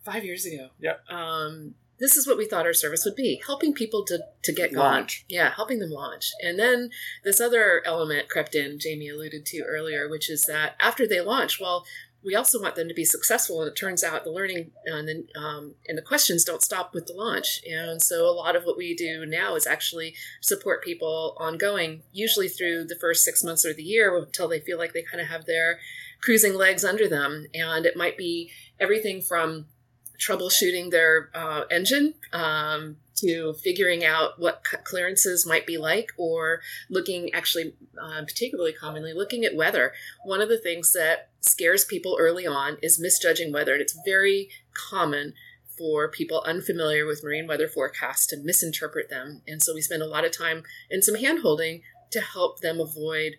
five 0.05 0.25
years 0.25 0.47
ago 0.47 0.69
yeah 0.81 0.95
um, 1.11 1.75
this 2.01 2.17
is 2.17 2.27
what 2.27 2.39
we 2.39 2.47
thought 2.47 2.67
our 2.67 2.73
service 2.73 3.05
would 3.05 3.15
be 3.15 3.41
helping 3.47 3.75
people 3.75 4.05
to, 4.07 4.21
to 4.43 4.53
get 4.53 4.73
launch. 4.73 5.27
Yeah, 5.29 5.53
helping 5.55 5.79
them 5.79 5.91
launch. 5.91 6.33
And 6.43 6.59
then 6.59 6.91
this 7.25 7.41
other 7.41 7.83
element 7.85 8.31
crept 8.31 8.55
in, 8.55 8.79
Jamie 8.79 9.11
alluded 9.11 9.45
to 9.47 9.63
earlier, 9.63 10.09
which 10.09 10.31
is 10.31 10.45
that 10.45 10.77
after 10.81 11.07
they 11.07 11.21
launch, 11.21 11.61
well, 11.61 11.85
we 12.23 12.35
also 12.35 12.61
want 12.61 12.75
them 12.75 12.89
to 12.89 12.95
be 12.95 13.05
successful. 13.05 13.63
And 13.63 13.71
it 13.71 13.77
turns 13.77 14.03
out 14.03 14.25
the 14.25 14.31
learning 14.31 14.73
and 14.85 15.09
the, 15.09 15.27
um, 15.39 15.75
and 15.87 15.97
the 15.97 16.03
questions 16.03 16.45
don't 16.45 16.63
stop 16.63 16.95
with 16.95 17.07
the 17.07 17.15
launch. 17.15 17.61
And 17.71 18.03
so 18.03 18.25
a 18.25 18.33
lot 18.33 18.57
of 18.57 18.65
what 18.65 18.77
we 18.77 18.95
do 18.95 19.25
now 19.27 19.55
is 19.55 19.67
actually 19.67 20.15
support 20.41 20.85
people 20.85 21.37
ongoing, 21.39 22.03
usually 22.13 22.49
through 22.49 22.85
the 22.85 22.99
first 23.01 23.25
six 23.25 23.45
months 23.45 23.65
of 23.65 23.77
the 23.77 23.83
year 23.83 24.17
until 24.17 24.49
they 24.49 24.61
feel 24.61 24.79
like 24.79 24.93
they 24.93 25.03
kind 25.03 25.21
of 25.21 25.29
have 25.29 25.47
their 25.47 25.79
cruising 26.23 26.55
legs 26.55 26.85
under 26.85 27.09
them. 27.09 27.47
And 27.55 27.87
it 27.87 27.97
might 27.97 28.19
be 28.19 28.51
everything 28.79 29.23
from 29.23 29.67
troubleshooting 30.21 30.91
their 30.91 31.31
uh, 31.35 31.63
engine 31.71 32.15
um, 32.33 32.97
to 33.17 33.55
figuring 33.55 34.05
out 34.05 34.39
what 34.39 34.63
clearances 34.85 35.47
might 35.47 35.67
be 35.67 35.79
like, 35.79 36.11
or 36.17 36.61
looking 36.89 37.33
actually, 37.33 37.75
uh, 38.01 38.23
particularly 38.23 38.73
commonly, 38.73 39.13
looking 39.13 39.45
at 39.45 39.57
weather. 39.57 39.93
One 40.25 40.41
of 40.41 40.49
the 40.49 40.59
things 40.59 40.93
that 40.93 41.31
scares 41.41 41.85
people 41.85 42.17
early 42.21 42.47
on 42.47 42.77
is 42.83 43.01
misjudging 43.01 43.53
weather, 43.53 43.73
and 43.73 43.83
it's 43.83 43.99
very 44.05 44.51
common 44.75 45.35
for 45.79 46.09
people 46.09 46.43
unfamiliar 46.47 47.07
with 47.07 47.25
marine 47.25 47.47
weather 47.47 47.67
forecasts 47.67 48.27
to 48.27 48.37
misinterpret 48.37 49.09
them. 49.09 49.41
And 49.49 49.63
so 49.63 49.75
we 49.75 49.81
spend 49.81 50.03
a 50.03 50.07
lot 50.07 50.27
of 50.27 50.37
time 50.37 50.63
and 50.91 51.03
some 51.03 51.15
hand 51.15 51.41
holding 51.41 51.81
to 52.11 52.21
help 52.21 52.61
them 52.61 52.81
avoid 52.81 53.37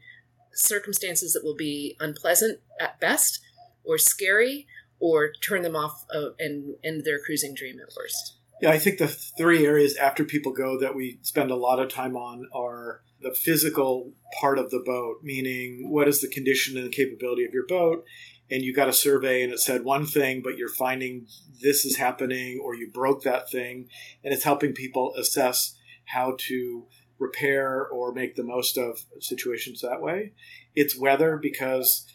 circumstances 0.53 1.33
that 1.33 1.43
will 1.43 1.55
be 1.55 1.95
unpleasant 1.99 2.59
at 2.79 2.99
best 2.99 3.39
or 3.83 3.97
scary 3.97 4.65
or 5.01 5.31
turn 5.41 5.63
them 5.63 5.75
off 5.75 6.05
uh, 6.13 6.29
and 6.39 6.75
end 6.83 7.03
their 7.03 7.19
cruising 7.19 7.53
dream 7.53 7.77
at 7.79 7.93
worst. 7.97 8.37
Yeah, 8.61 8.69
I 8.69 8.77
think 8.77 8.99
the 8.99 9.07
three 9.07 9.65
areas 9.65 9.97
after 9.97 10.23
people 10.23 10.53
go 10.53 10.79
that 10.79 10.95
we 10.95 11.17
spend 11.23 11.49
a 11.49 11.55
lot 11.55 11.79
of 11.79 11.89
time 11.89 12.15
on 12.15 12.47
are 12.53 13.01
the 13.19 13.33
physical 13.33 14.13
part 14.39 14.59
of 14.59 14.69
the 14.69 14.83
boat, 14.85 15.17
meaning 15.23 15.89
what 15.89 16.07
is 16.07 16.21
the 16.21 16.27
condition 16.27 16.77
and 16.77 16.85
the 16.85 16.91
capability 16.91 17.43
of 17.43 17.53
your 17.53 17.65
boat. 17.65 18.05
And 18.51 18.61
you 18.61 18.73
got 18.73 18.89
a 18.89 18.93
survey 18.93 19.43
and 19.43 19.51
it 19.51 19.59
said 19.59 19.83
one 19.83 20.05
thing, 20.05 20.41
but 20.43 20.57
you're 20.57 20.69
finding 20.69 21.25
this 21.61 21.85
is 21.85 21.97
happening 21.97 22.61
or 22.63 22.75
you 22.75 22.91
broke 22.91 23.23
that 23.23 23.49
thing. 23.49 23.87
And 24.23 24.33
it's 24.33 24.43
helping 24.43 24.73
people 24.73 25.13
assess 25.17 25.75
how 26.05 26.35
to 26.49 26.85
repair 27.17 27.87
or 27.87 28.13
make 28.13 28.35
the 28.35 28.43
most 28.43 28.77
of 28.77 29.05
situations 29.19 29.81
that 29.81 30.01
way. 30.01 30.33
It's 30.75 30.99
weather 30.99 31.39
because 31.41 32.05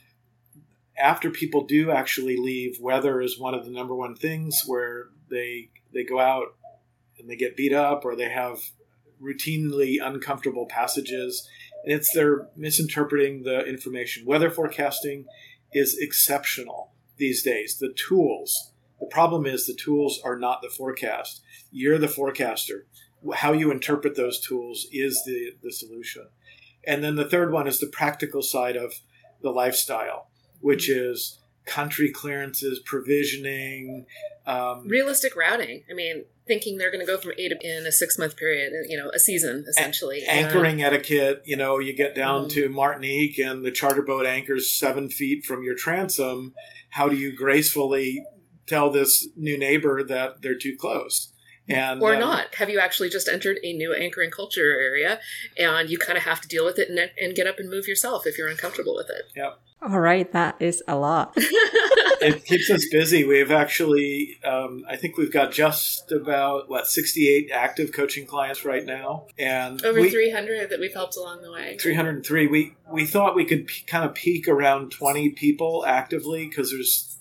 after 0.99 1.31
people 1.31 1.67
do 1.67 1.91
actually 1.91 2.37
leave, 2.37 2.79
weather 2.81 3.21
is 3.21 3.39
one 3.39 3.55
of 3.55 3.65
the 3.65 3.71
number 3.71 3.95
one 3.95 4.15
things 4.15 4.63
where 4.67 5.09
they 5.31 5.71
they 5.93 6.05
go 6.05 6.21
out 6.21 6.55
and 7.19 7.29
they 7.29 7.37
get 7.37 7.57
beat 7.57 7.73
up 7.73 8.05
or 8.05 8.17
they 8.17 8.29
have 8.29 8.59
routinely 9.23 9.97
uncomfortable 10.03 10.67
passages 10.67 11.49
and 11.87 11.95
it's 11.95 12.13
they're 12.13 12.49
misinterpreting 12.57 13.45
the 13.45 13.65
information. 13.65 14.27
Weather 14.27 14.51
forecasting 14.51 15.27
is 15.73 15.97
exceptional 15.99 16.93
these 17.17 17.43
days. 17.43 17.79
The 17.79 17.95
tools. 17.95 18.73
The 18.99 19.07
problem 19.07 19.47
is 19.47 19.67
the 19.67 19.75
tools 19.75 20.21
are 20.25 20.39
not 20.39 20.63
the 20.63 20.69
forecast. 20.69 21.43
You're 21.71 21.99
the 21.99 22.09
forecaster. 22.09 22.87
How 23.35 23.53
you 23.53 23.71
interpret 23.71 24.17
those 24.17 24.41
tools 24.41 24.87
is 24.93 25.23
the, 25.25 25.53
the 25.63 25.71
solution. 25.71 26.29
And 26.87 27.05
then 27.05 27.15
the 27.17 27.29
third 27.29 27.53
one 27.53 27.69
is 27.69 27.79
the 27.79 27.87
practical 27.87 28.43
side 28.43 28.77
of 28.77 28.95
the 29.43 29.51
lifestyle 29.51 30.29
which 30.61 30.89
is 30.89 31.39
country 31.67 32.11
clearances, 32.11 32.79
provisioning, 32.79 34.07
um, 34.47 34.87
realistic 34.87 35.37
routing. 35.37 35.83
I 35.91 35.95
mean, 35.95 36.25
thinking 36.47 36.79
they're 36.79 36.93
going 36.93 37.05
to 37.05 37.11
go 37.11 37.19
from 37.19 37.33
A 37.37 37.49
to 37.49 37.57
B 37.57 37.67
in 37.69 37.87
a 37.87 37.93
six 37.93 38.19
month 38.19 38.37
period, 38.37 38.73
you 38.89 38.97
know, 38.97 39.11
a 39.11 39.19
season 39.19 39.65
essentially. 39.69 40.23
A- 40.25 40.31
anchoring 40.31 40.83
etiquette. 40.83 41.43
You 41.45 41.57
know, 41.57 41.79
you 41.79 41.93
get 41.93 42.15
down 42.15 42.43
mm-hmm. 42.43 42.61
to 42.61 42.69
Martinique 42.69 43.39
and 43.39 43.65
the 43.65 43.73
charter 43.73 44.03
boat 44.03 44.27
anchors 44.27 44.71
seven 44.71 45.09
feet 45.09 45.45
from 45.45 45.63
your 45.63 45.75
transom. 45.75 46.55
How 46.91 47.09
do 47.09 47.17
you 47.17 47.37
gracefully 47.37 48.25
tell 48.67 48.91
this 48.91 49.29
new 49.37 49.59
neighbor 49.59 50.03
that 50.05 50.43
they're 50.43 50.59
too 50.59 50.77
close? 50.79 51.33
And, 51.69 52.01
or 52.01 52.15
um, 52.15 52.21
not 52.21 52.55
have 52.57 52.71
you 52.71 52.79
actually 52.79 53.09
just 53.09 53.29
entered 53.29 53.59
a 53.65 53.73
new 53.73 53.93
anchoring 53.93 54.31
culture 54.31 54.79
area 54.81 55.19
and 55.59 55.91
you 55.91 55.99
kind 55.99 56.17
of 56.17 56.23
have 56.25 56.41
to 56.43 56.49
deal 56.49 56.65
with 56.65 56.79
it 56.79 56.89
and, 56.89 57.11
and 57.21 57.35
get 57.35 57.47
up 57.47 57.59
and 57.59 57.69
move 57.69 57.89
yourself 57.89 58.27
if 58.27 58.39
you're 58.39 58.49
uncomfortable 58.49 58.95
with 58.95 59.11
it 59.11 59.25
yep 59.35 59.59
all 59.83 60.01
right, 60.01 60.31
that 60.33 60.57
is 60.59 60.83
a 60.89 60.97
lot. 60.97 61.35
it 61.37 62.45
keeps 62.47 62.71
us 62.71 62.87
busy. 62.91 63.25
We've 63.25 63.53
actually, 63.53 64.39
um, 64.43 64.85
I 64.89 64.97
think 64.97 65.19
we've 65.19 65.33
got 65.33 65.53
just 65.53 66.11
about 66.11 66.71
what 66.71 66.87
sixty-eight 66.87 67.51
active 67.53 67.93
coaching 67.93 68.27
clients 68.27 68.65
right 68.65 68.85
now, 68.85 69.27
and 69.39 69.85
over 69.85 70.01
we, 70.01 70.11
three 70.11 70.31
hundred 70.31 70.71
that 70.71 70.81
we've 70.81 70.95
helped 70.95 71.17
along 71.17 71.43
the 71.43 71.53
way. 71.53 71.77
Three 71.79 71.95
hundred 71.95 72.17
and 72.17 72.27
three. 72.27 72.47
We 72.47 72.75
we 72.91 73.05
thought 73.05 73.37
we 73.37 73.45
could 73.45 73.67
p- 73.67 73.85
kind 73.87 74.05
of 74.05 74.15
peak 74.15 74.49
around 74.49 74.93
twenty 74.93 75.29
people 75.29 75.85
actively 75.87 76.47
because 76.49 76.71
there's 76.71 77.16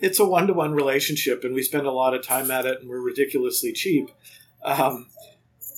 it's 0.00 0.20
a 0.20 0.24
one-to-one 0.24 0.74
relationship, 0.74 1.44
and 1.44 1.54
we 1.54 1.62
spend 1.62 1.86
a 1.86 1.92
lot 1.92 2.14
of 2.14 2.22
time 2.22 2.50
at 2.50 2.66
it, 2.66 2.80
and 2.80 2.88
we're 2.88 3.00
ridiculously 3.00 3.72
cheap. 3.72 4.10
Um, 4.62 5.08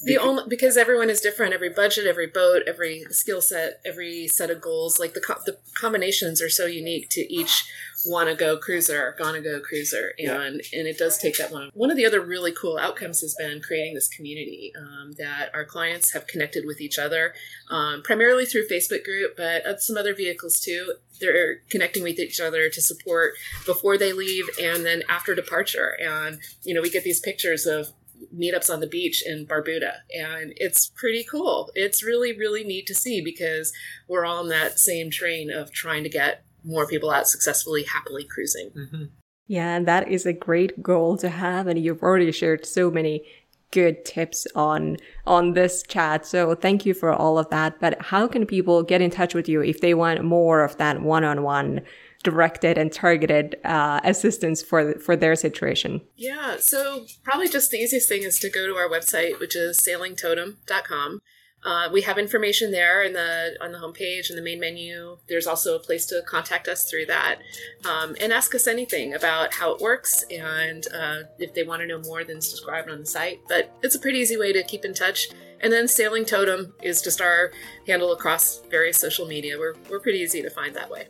the 0.04 0.16
only 0.18 0.44
because 0.48 0.76
everyone 0.76 1.10
is 1.10 1.20
different 1.20 1.52
every 1.52 1.68
budget 1.68 2.06
every 2.06 2.26
boat 2.26 2.62
every 2.66 3.04
skill 3.10 3.40
set 3.40 3.80
every 3.84 4.26
set 4.28 4.50
of 4.50 4.60
goals 4.60 4.98
like 4.98 5.14
the, 5.14 5.20
co- 5.20 5.40
the 5.46 5.56
combinations 5.74 6.40
are 6.40 6.48
so 6.48 6.66
unique 6.66 7.08
to 7.10 7.20
each 7.32 7.64
wanna 8.06 8.34
go 8.34 8.56
cruiser 8.56 9.14
gonna 9.18 9.42
go 9.42 9.60
cruiser 9.60 10.12
and 10.18 10.62
Yeah. 10.72 10.78
and 10.78 10.88
it 10.88 10.96
does 10.96 11.18
take 11.18 11.36
that 11.36 11.50
one 11.52 11.70
one 11.74 11.90
of 11.90 11.96
the 11.96 12.06
other 12.06 12.20
really 12.20 12.52
cool 12.52 12.78
outcomes 12.78 13.20
has 13.20 13.34
been 13.38 13.60
creating 13.60 13.94
this 13.94 14.08
community 14.08 14.72
um, 14.78 15.12
that 15.18 15.50
our 15.52 15.64
clients 15.66 16.12
have 16.12 16.26
connected 16.26 16.64
with 16.66 16.80
each 16.80 16.98
other 16.98 17.34
um, 17.68 18.02
primarily 18.02 18.46
through 18.46 18.66
facebook 18.68 19.04
group 19.04 19.36
but 19.36 19.66
uh, 19.66 19.76
some 19.78 19.96
other 19.96 20.14
vehicles 20.14 20.60
too. 20.60 20.94
They're 21.20 21.58
connecting 21.68 22.02
with 22.02 22.18
each 22.18 22.40
other 22.40 22.70
to 22.70 22.80
support 22.80 23.34
before 23.66 23.98
they 23.98 24.14
leave 24.14 24.46
and 24.58 24.86
then 24.86 25.02
after 25.06 25.34
departure. 25.34 25.94
And 26.02 26.38
you 26.64 26.72
know 26.74 26.80
we 26.80 26.88
get 26.88 27.04
these 27.04 27.20
pictures 27.20 27.66
of 27.66 27.88
meetups 28.34 28.70
on 28.70 28.80
the 28.80 28.86
beach 28.86 29.22
in 29.26 29.46
Barbuda. 29.46 29.92
And 30.16 30.52
it's 30.56 30.90
pretty 30.96 31.24
cool. 31.24 31.70
It's 31.74 32.02
really, 32.02 32.36
really 32.36 32.64
neat 32.64 32.86
to 32.86 32.94
see 32.94 33.22
because 33.22 33.72
we're 34.08 34.24
all 34.24 34.38
on 34.38 34.48
that 34.48 34.78
same 34.78 35.10
train 35.10 35.50
of 35.50 35.72
trying 35.72 36.02
to 36.04 36.08
get 36.08 36.44
more 36.64 36.86
people 36.86 37.10
out 37.10 37.28
successfully, 37.28 37.84
happily 37.84 38.24
cruising. 38.24 38.70
Mm-hmm. 38.76 39.04
Yeah, 39.46 39.74
and 39.74 39.88
that 39.88 40.08
is 40.08 40.26
a 40.26 40.32
great 40.32 40.80
goal 40.80 41.16
to 41.18 41.28
have, 41.28 41.66
and 41.66 41.82
you've 41.82 42.02
already 42.02 42.30
shared 42.30 42.64
so 42.64 42.88
many 42.88 43.24
good 43.72 44.04
tips 44.04 44.46
on 44.54 44.96
on 45.26 45.54
this 45.54 45.82
chat. 45.82 46.26
So 46.26 46.54
thank 46.54 46.86
you 46.86 46.94
for 46.94 47.12
all 47.12 47.38
of 47.38 47.48
that. 47.50 47.80
But 47.80 48.00
how 48.00 48.28
can 48.28 48.46
people 48.46 48.82
get 48.82 49.00
in 49.00 49.10
touch 49.10 49.34
with 49.34 49.48
you 49.48 49.62
if 49.62 49.80
they 49.80 49.94
want 49.94 50.22
more 50.24 50.62
of 50.62 50.76
that 50.76 51.02
one-on-one 51.02 51.80
directed 52.22 52.76
and 52.78 52.92
targeted 52.92 53.56
uh, 53.64 54.00
assistance 54.04 54.62
for 54.62 54.98
for 54.98 55.16
their 55.16 55.36
situation? 55.36 56.00
Yeah, 56.16 56.56
so 56.58 57.06
probably 57.22 57.48
just 57.48 57.70
the 57.70 57.78
easiest 57.78 58.08
thing 58.08 58.22
is 58.22 58.38
to 58.40 58.50
go 58.50 58.66
to 58.66 58.74
our 58.74 58.88
website, 58.88 59.38
which 59.40 59.56
is 59.56 59.80
sailingtotem.com. 59.80 61.20
Uh, 61.62 61.90
we 61.92 62.00
have 62.02 62.16
information 62.16 62.70
there 62.70 63.02
in 63.02 63.12
the 63.12 63.54
on 63.60 63.72
the 63.72 63.78
homepage 63.78 64.30
in 64.30 64.36
the 64.36 64.42
main 64.42 64.58
menu. 64.60 65.18
There's 65.28 65.46
also 65.46 65.76
a 65.76 65.78
place 65.78 66.06
to 66.06 66.22
contact 66.26 66.68
us 66.68 66.90
through 66.90 67.06
that 67.06 67.36
um, 67.84 68.16
and 68.20 68.32
ask 68.32 68.54
us 68.54 68.66
anything 68.66 69.12
about 69.14 69.54
how 69.54 69.74
it 69.74 69.80
works 69.80 70.24
and 70.30 70.86
uh, 70.94 71.22
if 71.38 71.52
they 71.52 71.62
want 71.62 71.82
to 71.82 71.86
know 71.86 72.00
more 72.00 72.24
than 72.24 72.40
subscribe 72.40 72.88
on 72.88 73.00
the 73.00 73.06
site. 73.06 73.40
But 73.48 73.76
it's 73.82 73.94
a 73.94 74.00
pretty 74.00 74.20
easy 74.20 74.38
way 74.38 74.52
to 74.54 74.62
keep 74.62 74.84
in 74.84 74.94
touch. 74.94 75.28
And 75.62 75.70
then 75.70 75.86
Sailing 75.86 76.24
Totem 76.24 76.72
is 76.82 77.02
just 77.02 77.20
our 77.20 77.52
handle 77.86 78.12
across 78.12 78.60
various 78.70 78.96
social 78.98 79.26
media. 79.26 79.58
We're 79.58 79.74
we're 79.90 80.00
pretty 80.00 80.20
easy 80.20 80.40
to 80.40 80.50
find 80.50 80.74
that 80.76 80.90
way. 80.90 81.08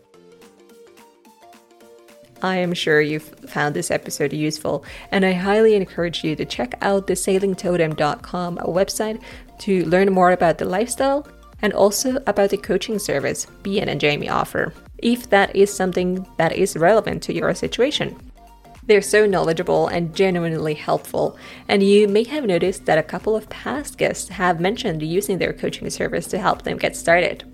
I 2.42 2.56
am 2.56 2.72
sure 2.72 3.00
you've 3.00 3.28
found 3.46 3.74
this 3.74 3.90
episode 3.90 4.32
useful, 4.32 4.84
and 5.10 5.24
I 5.24 5.32
highly 5.32 5.74
encourage 5.74 6.24
you 6.24 6.34
to 6.36 6.44
check 6.44 6.74
out 6.80 7.06
the 7.06 7.14
sailingtotem.com 7.14 8.58
website 8.58 9.22
to 9.60 9.84
learn 9.84 10.12
more 10.12 10.32
about 10.32 10.58
the 10.58 10.64
lifestyle 10.64 11.26
and 11.62 11.72
also 11.72 12.16
about 12.26 12.50
the 12.50 12.56
coaching 12.56 12.98
service 12.98 13.46
Behan 13.62 13.88
and 13.88 14.00
Jamie 14.00 14.28
offer, 14.28 14.72
if 14.98 15.28
that 15.30 15.54
is 15.54 15.72
something 15.72 16.26
that 16.38 16.52
is 16.52 16.76
relevant 16.76 17.22
to 17.24 17.34
your 17.34 17.54
situation. 17.54 18.16
They're 18.86 19.02
so 19.02 19.26
knowledgeable 19.26 19.88
and 19.88 20.14
genuinely 20.14 20.74
helpful, 20.74 21.36
and 21.68 21.82
you 21.82 22.08
may 22.08 22.24
have 22.24 22.44
noticed 22.44 22.86
that 22.86 22.98
a 22.98 23.02
couple 23.02 23.36
of 23.36 23.48
past 23.50 23.98
guests 23.98 24.30
have 24.30 24.60
mentioned 24.60 25.02
using 25.02 25.38
their 25.38 25.52
coaching 25.52 25.88
service 25.90 26.26
to 26.28 26.38
help 26.38 26.62
them 26.62 26.78
get 26.78 26.96
started. 26.96 27.44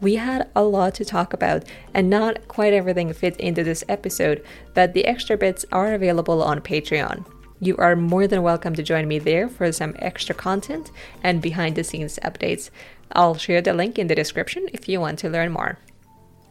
We 0.00 0.16
had 0.16 0.50
a 0.54 0.62
lot 0.62 0.94
to 0.96 1.06
talk 1.06 1.32
about, 1.32 1.64
and 1.94 2.10
not 2.10 2.48
quite 2.48 2.74
everything 2.74 3.12
fit 3.14 3.36
into 3.38 3.64
this 3.64 3.82
episode, 3.88 4.44
but 4.74 4.92
the 4.92 5.06
extra 5.06 5.38
bits 5.38 5.64
are 5.72 5.94
available 5.94 6.42
on 6.42 6.60
Patreon. 6.60 7.24
You 7.60 7.76
are 7.78 7.96
more 7.96 8.26
than 8.26 8.42
welcome 8.42 8.74
to 8.74 8.82
join 8.82 9.08
me 9.08 9.18
there 9.18 9.48
for 9.48 9.72
some 9.72 9.96
extra 9.98 10.34
content 10.34 10.90
and 11.22 11.40
behind 11.40 11.76
the 11.76 11.84
scenes 11.84 12.18
updates. 12.22 12.68
I'll 13.12 13.36
share 13.36 13.62
the 13.62 13.72
link 13.72 13.98
in 13.98 14.08
the 14.08 14.14
description 14.14 14.68
if 14.74 14.86
you 14.86 15.00
want 15.00 15.18
to 15.20 15.30
learn 15.30 15.52
more. 15.52 15.78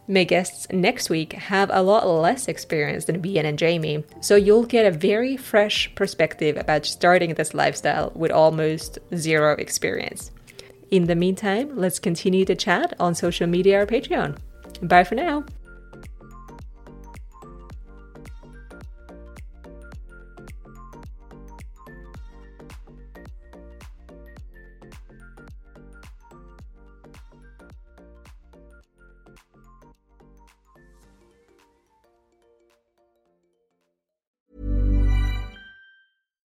My 0.08 0.24
guests 0.24 0.66
next 0.72 1.08
week 1.08 1.32
have 1.34 1.70
a 1.72 1.82
lot 1.82 2.08
less 2.08 2.48
experience 2.48 3.04
than 3.04 3.20
Behan 3.20 3.46
and 3.46 3.58
Jamie, 3.58 4.04
so 4.20 4.34
you'll 4.34 4.64
get 4.64 4.86
a 4.86 4.96
very 4.96 5.36
fresh 5.36 5.92
perspective 5.94 6.56
about 6.56 6.86
starting 6.86 7.34
this 7.34 7.54
lifestyle 7.54 8.10
with 8.16 8.32
almost 8.32 8.98
zero 9.14 9.52
experience. 9.54 10.32
In 10.90 11.06
the 11.06 11.16
meantime, 11.16 11.76
let's 11.76 11.98
continue 11.98 12.44
to 12.44 12.54
chat 12.54 12.94
on 13.00 13.14
social 13.14 13.46
media 13.46 13.82
or 13.82 13.86
Patreon. 13.86 14.38
Bye 14.82 15.04
for 15.04 15.16
now. 15.16 15.44